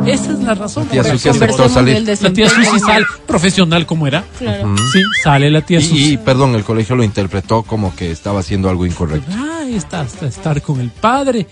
Esa 0.08 0.32
es 0.32 0.40
la 0.40 0.56
razón. 0.56 0.86
La 0.86 0.90
tía 0.90 1.04
Susi 1.04 1.30
aceptó 1.30 1.70
salir. 1.70 2.02
La 2.02 2.34
tía. 2.34 2.50
Susi 2.50 2.80
sale, 2.80 3.06
profesional 3.28 3.86
como 3.86 4.08
era. 4.08 4.24
Claro. 4.40 4.76
Sí, 4.92 5.00
sale 5.24 5.52
la 5.52 5.62
tía 5.62 5.80
Susi. 5.80 5.96
Y, 5.98 6.14
y, 6.14 6.18
perdón, 6.18 6.56
el 6.56 6.64
colegio 6.64 6.96
lo 6.96 7.04
interpretó 7.04 7.62
como 7.62 7.96
que 7.96 8.10
estaba 8.10 8.40
haciendo 8.40 8.72
algo 8.72 8.88
incorrecto. 8.88 9.32
Ay, 9.38 9.76
está 9.76 10.02
hasta 10.02 10.26
estar 10.26 10.64
con 10.64 10.80
el 10.82 10.90
padre. 10.90 11.46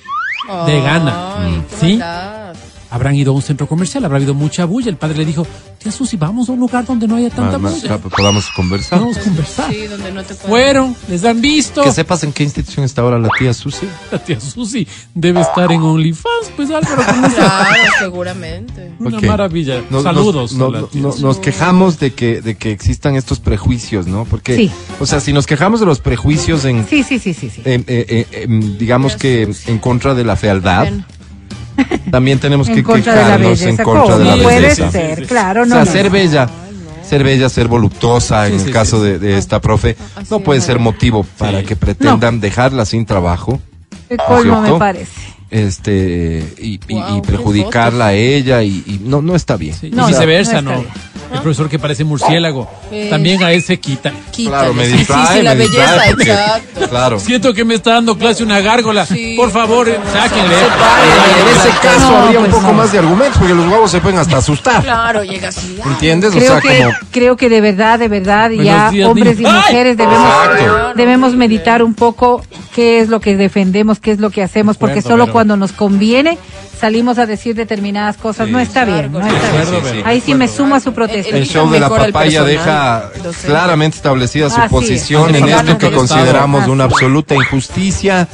De 0.66 0.82
gana. 0.82 1.36
Ay, 1.38 1.64
¿Sí? 1.80 1.90
maldad. 1.98 2.56
Habrán 2.96 3.14
ido 3.16 3.34
a 3.34 3.36
un 3.36 3.42
centro 3.42 3.68
comercial, 3.68 4.06
habrá 4.06 4.16
habido 4.16 4.34
mucha 4.34 4.64
bulla. 4.64 4.90
El 4.90 4.96
padre 4.96 5.18
le 5.18 5.26
dijo, 5.26 5.46
tía 5.84 5.92
Susi, 5.92 6.16
vamos 6.16 6.48
a 6.48 6.54
un 6.54 6.62
lugar 6.62 6.86
donde 6.86 7.10
no 7.10 7.18
haya 7.18 7.30
tanta 7.30 7.58
Ma- 7.58 7.70
ma- 7.70 7.76
bulla. 7.76 7.98
pa- 7.98 8.10
podamos 8.10 8.48
conversar. 8.56 9.00
A 9.00 9.02
conversar. 9.22 9.70
Sí, 9.70 9.86
donde 9.88 10.14
no 10.14 10.24
te 10.24 10.34
pueden- 10.34 10.50
Fueron, 10.50 10.96
les 11.10 11.26
han 11.26 11.42
visto. 11.42 11.84
Que 11.84 11.92
sepas 11.92 12.24
en 12.24 12.32
qué 12.32 12.44
institución 12.44 12.86
está 12.86 13.02
ahora 13.02 13.20
la 13.20 13.28
tía 13.38 13.54
Susi. 13.54 13.86
La 14.14 14.20
tía 14.24 14.40
Susi 14.40 14.88
debe 15.14 15.42
estar 15.42 15.70
en 15.74 15.82
OnlyFans, 15.82 16.52
pues 16.56 16.72
Álvaro, 16.72 17.04
con 17.06 17.32
Claro, 17.36 17.76
seguramente. 18.00 18.94
Una 19.00 19.20
maravilla. 19.20 19.82
Nos- 19.90 20.04
Saludos. 20.04 20.54
Nos, 20.54 21.20
nos 21.20 21.38
quejamos 21.40 22.00
de 22.00 22.14
que, 22.14 22.42
de 22.42 22.56
que 22.56 22.72
existan 22.72 23.16
estos 23.18 23.42
prejuicios, 23.42 24.08
¿no? 24.08 24.24
Porque, 24.24 24.56
Sí. 24.56 24.72
o 25.02 25.06
sea, 25.06 25.20
si 25.20 25.34
nos 25.34 25.46
quejamos 25.46 25.82
de 25.82 25.86
los 25.86 26.00
prejuicios 26.00 26.64
en, 26.64 26.88
Sí, 26.88 27.04
sí, 27.04 27.20
sí, 27.20 27.34
sí. 27.34 27.50
sí. 27.50 27.62
eh, 27.66 27.84
eh, 27.88 28.28
em, 28.32 28.78
digamos 28.78 29.18
que 29.18 29.50
en 29.68 29.80
contra 29.80 30.14
de 30.14 30.24
la 30.24 30.38
fealdad. 30.38 30.88
también 32.12 32.40
tenemos 32.40 32.68
En 32.70 32.76
que 32.76 32.84
quejarnos 32.84 33.40
belleza. 33.60 33.70
en 33.70 33.78
contra 33.78 34.18
de 34.18 34.26
la 34.26 34.34
Sí, 34.36 34.42
puede 34.44 34.62
belleza. 34.62 34.92
ser, 34.92 35.28
claro, 35.28 35.62
O 35.64 35.66
no. 35.66 35.76
sea, 35.76 35.86
no. 35.86 35.92
ser 35.92 36.10
bella, 36.10 36.50
ser 37.08 37.24
bella, 37.24 37.50
ser 37.50 37.68
voluptuosa, 37.68 38.48
en 38.48 38.60
Sí, 38.60 38.68
el 38.68 38.74
caso 38.74 38.98
sí. 39.00 39.10
de, 39.10 39.20
de 39.20 39.38
esta 39.38 39.60
profe, 39.62 39.96
Así 40.16 40.28
no 40.32 40.40
puede 40.40 40.62
ser 40.62 40.80
motivo 40.80 41.26
para 41.38 41.64
que 41.64 41.76
pretendan 41.76 42.40
dejarla 42.40 42.86
sin 42.86 43.06
trabajo, 43.06 43.60
El 44.10 44.18
colmo 44.18 44.62
me 44.62 44.74
parece. 44.80 45.35
Este, 45.56 46.54
y, 46.60 46.80
y- 46.88 46.94
Guau, 46.96 47.18
y 47.18 47.22
qué 47.22 47.28
perjudicarla 47.32 48.08
a 48.08 48.14
ella, 48.14 48.62
y, 48.64 48.84
y 48.86 49.00
no, 49.04 49.22
no 49.22 49.36
está 49.36 49.56
bien. 49.58 49.74
Sí, 49.76 49.90
No, 49.90 50.06
y 50.10 50.12
viceversa, 50.12 50.62
no, 50.62 50.74
El 51.34 51.40
profesor 51.42 51.70
que 51.70 51.80
parece 51.80 52.04
murciélago. 52.04 52.70
Eh. 52.92 53.08
También 53.10 53.42
a 53.44 53.52
ese 53.52 53.80
quita. 53.80 54.14
Claro, 54.36 54.74
me 54.74 54.86
sí, 54.86 54.94
distrae, 54.98 55.38
sí, 55.38 55.44
la 55.44 55.56
me 55.56 55.62
distrae 55.64 55.88
belleza, 55.88 56.12
porque- 56.12 56.32
exacto. 56.32 56.90
Claro. 56.90 57.20
Siento 57.20 57.54
que 57.54 57.66
me 57.66 57.74
está 57.76 57.94
dando 57.94 58.18
clase 58.18 58.44
una 58.44 58.60
gárgola. 58.60 59.06
Sí. 59.06 59.34
Por 59.38 59.50
favor, 59.50 59.88
eh, 59.90 59.98
sáquenle. 60.14 60.56
En 60.56 61.58
ese 61.58 61.70
caso 61.82 62.12
No, 62.12 62.18
habría 62.18 62.40
un 62.40 62.46
pues 62.46 62.56
poco 62.58 62.68
no. 62.72 62.74
más 62.78 62.92
de 62.92 63.00
argumentos, 63.00 63.38
porque 63.38 63.54
los 63.54 63.68
huevos 63.72 63.92
se 63.92 64.02
pueden 64.02 64.20
hasta 64.20 64.38
asustar. 64.38 64.84
Claro, 64.84 65.24
llega 65.24 65.50
así. 65.50 65.78
ah, 65.84 65.88
¿Entiendes? 65.90 66.32
O 66.36 66.38
Creo 66.38 66.52
sea, 66.52 66.62
que, 66.62 66.78
como. 66.84 66.92
creo 67.12 67.36
que 67.38 67.50
de 67.50 67.62
verdad, 67.62 67.98
de 68.00 68.08
verdad, 68.08 68.48
Buenos 68.50 68.66
ya 68.66 68.92
días, 68.92 69.08
hombres 69.10 69.40
y 69.40 69.44
mujeres 69.44 69.98
debemos, 69.98 70.30
Exacto. 70.46 70.94
debemos 70.96 71.36
meditar 71.36 71.82
un 71.84 71.94
poco 71.96 72.44
qué 72.74 73.00
es 73.00 73.10
lo 73.10 73.20
que 73.20 73.36
defendemos, 73.38 74.00
qué 74.00 74.12
es 74.12 74.20
lo 74.20 74.30
que 74.30 74.44
hacemos, 74.44 74.78
porque 74.78 75.02
solo 75.02 75.24
Vero. 75.26 75.34
Cuando 75.46 75.58
nos 75.58 75.74
conviene 75.74 76.40
salimos 76.82 77.20
a 77.20 77.28
decir 77.28 77.54
determinadas 77.56 78.18
cosas. 78.18 78.48
Sí. 78.48 78.52
no 78.52 78.60
está 78.60 78.84
bien, 78.84 79.12
no 79.12 79.20
De 79.20 79.28
está 79.30 79.48
acuerdo, 79.48 79.72
bien. 79.74 79.84
Vero, 79.84 79.98
de 80.04 80.10
Ahí 80.10 80.22
sí 80.22 80.34
me 80.34 80.48
sumo 80.48 80.74
a 80.74 80.80
su 80.80 80.92
protesta. 80.92 81.30
El- 81.30 81.44
El 81.44 81.48
show 81.48 81.70
de 81.70 81.80
la 81.80 81.88
papaya 81.90 82.44
deja 82.44 83.12
docente. 83.24 83.48
claramente 83.48 83.98
establecida 83.98 84.50
su 84.50 84.60
posición 84.70 85.36
en 85.36 85.48
esto 85.48 85.78
que 85.78 85.92
consideramos 85.92 86.62
Estado. 86.62 86.74
una 86.74 86.84
absoluta 86.86 87.36
injusticia 87.36 88.28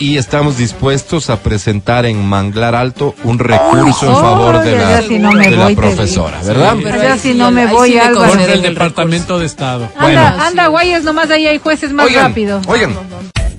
y 0.00 0.16
estamos 0.16 0.56
dispuestos 0.58 1.30
a 1.30 1.38
presentar 1.40 2.06
en 2.06 2.24
Manglar 2.26 2.74
Alto 2.74 3.14
un 3.22 3.38
recurso 3.38 4.06
en 4.06 4.12
Ay, 4.16 4.20
favor 4.20 4.60
de 4.64 4.76
la, 4.76 5.02
si 5.02 5.18
no 5.20 5.30
de 5.30 5.50
la 5.52 5.64
voy, 5.66 5.76
profesora. 5.76 6.40
¿verdad? 6.44 6.74
Sí. 6.76 6.80
Pero 6.82 7.02
Ya 7.02 7.12
ahí 7.12 7.18
si 7.20 7.34
no 7.34 7.50
me 7.52 7.66
voy, 7.68 7.92
sí 7.92 7.98
el 7.98 8.50
el 8.50 8.62
Departamento 8.62 9.38
de 9.38 9.46
Estado. 9.46 9.84
Anda, 9.96 10.00
Bueno. 10.00 10.44
anda, 10.44 10.66
guayas, 10.66 11.04
nomás 11.04 11.30
ahí 11.30 11.46
hay 11.46 11.58
jueces 11.58 11.92
más 11.92 12.06
Oigan, 12.06 12.24
rápido. 12.30 12.60
oigan, 12.66 12.94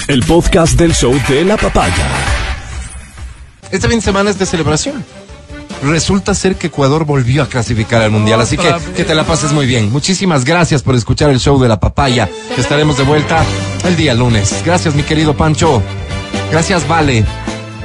El 0.10 0.22
podcast 0.24 0.74
del 0.78 0.94
show 0.94 1.16
de 1.30 1.46
la 1.46 1.56
papaya. 1.56 2.49
Este 3.72 3.88
fin 3.88 4.00
de 4.00 4.06
semana 4.06 4.30
es 4.30 4.40
de 4.40 4.46
celebración. 4.46 5.04
Resulta 5.84 6.36
ser 6.36 6.56
que 6.56 6.68
Ecuador 6.68 7.06
volvió 7.06 7.44
a 7.44 7.48
clasificar 7.48 8.02
al 8.02 8.12
Mundial, 8.12 8.42
así 8.42 8.58
que 8.58 8.74
que 8.96 9.06
te 9.06 9.16
la 9.16 9.24
pases 9.24 9.54
muy 9.54 9.66
bien. 9.66 9.92
Muchísimas 9.92 10.44
gracias 10.44 10.84
por 10.84 10.96
escuchar 10.96 11.30
el 11.30 11.40
show 11.40 11.60
de 11.62 11.70
la 11.70 11.80
papaya. 11.80 12.30
Estaremos 12.58 12.98
de 12.98 13.04
vuelta 13.04 13.46
el 13.86 13.96
día 13.96 14.14
lunes. 14.14 14.62
Gracias, 14.66 14.94
mi 14.96 15.04
querido 15.04 15.36
Pancho. 15.38 15.82
Gracias, 16.52 16.88
Vale. 16.88 17.26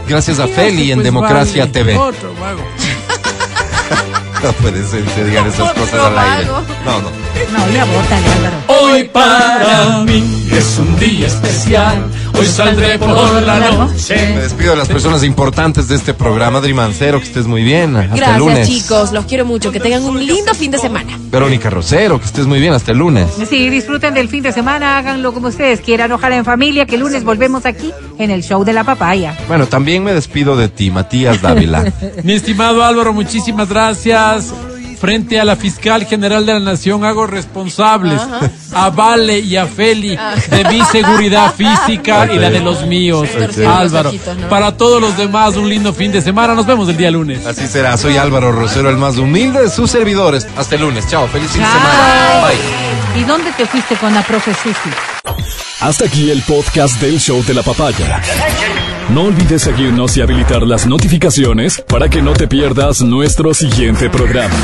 Gracias 0.09 0.39
a 0.39 0.47
Feli 0.47 0.91
en 0.91 0.99
Pues 0.99 1.05
Democracia 1.05 1.63
vale, 1.63 1.73
TV. 1.73 1.97
Otro. 1.97 2.35
No 4.43 4.53
puede 4.53 4.87
ser 4.87 5.03
que 5.05 5.25
digan 5.25 5.47
esas 5.47 5.73
cosas 5.73 5.95
al 5.95 6.19
aire. 6.19 6.47
No, 6.85 7.01
no. 7.01 7.09
No, 7.09 7.73
ya 7.73 7.87
bótale, 7.87 8.29
Álvaro. 8.29 8.57
Hoy 8.67 9.05
para 9.05 10.05
mí 10.05 10.47
es 10.53 10.79
un 10.79 10.99
día 10.99 11.29
especial. 11.29 12.05
Hoy 12.37 12.47
saldré 12.47 12.99
por 12.99 13.43
la 13.43 13.55
Me 13.61 13.77
noche. 13.77 14.15
despido 14.41 14.71
de 14.73 14.77
las 14.77 14.89
personas 14.89 15.23
importantes 15.23 15.89
de 15.89 15.95
este 15.97 16.15
programa. 16.15 16.59
Adri 16.59 16.75
Mancero, 16.75 17.19
que 17.21 17.27
estés 17.27 17.47
muy 17.47 17.63
bien. 17.63 17.97
Hasta 17.97 18.13
el 18.15 18.19
Gracias, 18.21 18.39
lunes. 18.39 18.69
chicos. 18.69 19.13
Los 19.13 19.25
quiero 19.27 19.45
mucho. 19.45 19.71
Que 19.71 19.81
tengan 19.81 20.03
un 20.05 20.25
lindo 20.25 20.53
fin 20.55 20.71
de 20.71 20.79
semana. 20.79 21.17
Verónica 21.31 21.71
Rosero, 21.71 22.19
que 22.19 22.27
estés 22.27 22.47
muy 22.47 22.61
bien. 22.61 22.73
Hasta 22.73 22.93
el 22.93 22.99
lunes. 22.99 23.29
Sí, 23.49 23.69
disfruten 23.71 24.15
del 24.15 24.29
fin 24.29 24.43
de 24.43 24.53
semana, 24.53 24.99
háganlo 24.99 25.33
como 25.33 25.49
ustedes 25.49 25.81
quieran, 25.81 26.11
ojalá 26.13 26.37
en 26.37 26.45
familia, 26.45 26.87
que 26.87 26.97
el 26.97 27.03
lunes 27.03 27.25
volvemos 27.25 27.67
aquí 27.67 27.93
en 28.19 28.31
el 28.31 28.43
show 28.43 28.65
de 28.65 28.73
la 28.73 28.85
papaya. 28.85 29.37
Bueno, 29.49 29.67
también 29.67 30.03
me 30.03 30.13
despido 30.13 30.57
de 30.57 30.69
ti, 30.69 30.91
Matías 30.91 31.41
Dávila. 31.41 31.93
Mi 32.25 32.33
estimado 32.35 32.85
Álvaro, 32.85 33.13
muchísimas 33.13 33.69
gracias. 33.69 34.53
Frente 34.99 35.41
a 35.41 35.45
la 35.45 35.57
fiscal 35.57 36.07
general 36.07 36.47
de 36.47 36.55
la 36.55 36.61
Nación 36.61 37.05
hago 37.05 37.27
responsables 37.27 38.21
a 38.73 38.91
Vale 38.91 39.39
y 39.41 39.57
a 39.57 39.67
Feli 39.67 40.17
de 40.51 40.65
mi 40.71 40.83
seguridad 40.85 41.55
física 41.55 42.29
y 42.33 42.39
la 42.39 42.51
de 42.51 42.61
los 42.61 42.87
míos. 42.87 43.29
Álvaro, 43.67 44.11
ojitos, 44.11 44.37
¿no? 44.37 44.49
para 44.49 44.77
todos 44.77 45.01
los 45.01 45.17
demás 45.17 45.57
un 45.57 45.69
lindo 45.69 45.93
fin 45.93 46.13
de 46.13 46.23
semana. 46.23 46.55
Nos 46.55 46.67
vemos 46.67 46.89
el 46.89 46.97
día 46.97 47.11
lunes. 47.11 47.45
Así 47.47 47.67
será. 47.67 47.97
Soy 47.97 48.17
Álvaro 48.17 48.53
Rosero, 48.53 48.91
el 48.91 48.97
más 48.97 49.17
humilde 49.19 49.63
de 49.63 49.71
sus 49.71 49.91
servidores. 49.91 50.47
Hasta 50.57 50.77
el 50.77 50.83
lunes. 50.83 51.07
Chao. 51.09 51.27
Feliz 51.29 51.51
fin 51.51 51.63
de 51.63 51.69
semana. 51.69 52.49
Bye. 52.49 53.04
¿Y 53.17 53.23
dónde 53.23 53.53
te 53.53 53.65
fuiste 53.67 53.95
con 53.97 54.13
la 54.13 54.23
profe 54.23 54.53
Susi? 54.55 54.91
Hasta 55.81 56.07
aquí 56.07 56.31
el 56.31 56.43
podcast 56.43 57.01
del 57.01 57.21
show 57.21 57.45
de 57.45 57.55
la 57.55 57.63
papaya. 57.63 58.21
No 59.11 59.25
olvides 59.25 59.63
seguirnos 59.63 60.17
y 60.17 60.21
habilitar 60.21 60.63
las 60.63 60.87
notificaciones 60.87 61.81
para 61.89 62.09
que 62.09 62.23
no 62.23 62.33
te 62.33 62.49
pierdas 62.49 63.03
nuestro 63.03 63.55
siguiente 63.55 64.11
programa. 64.11 64.55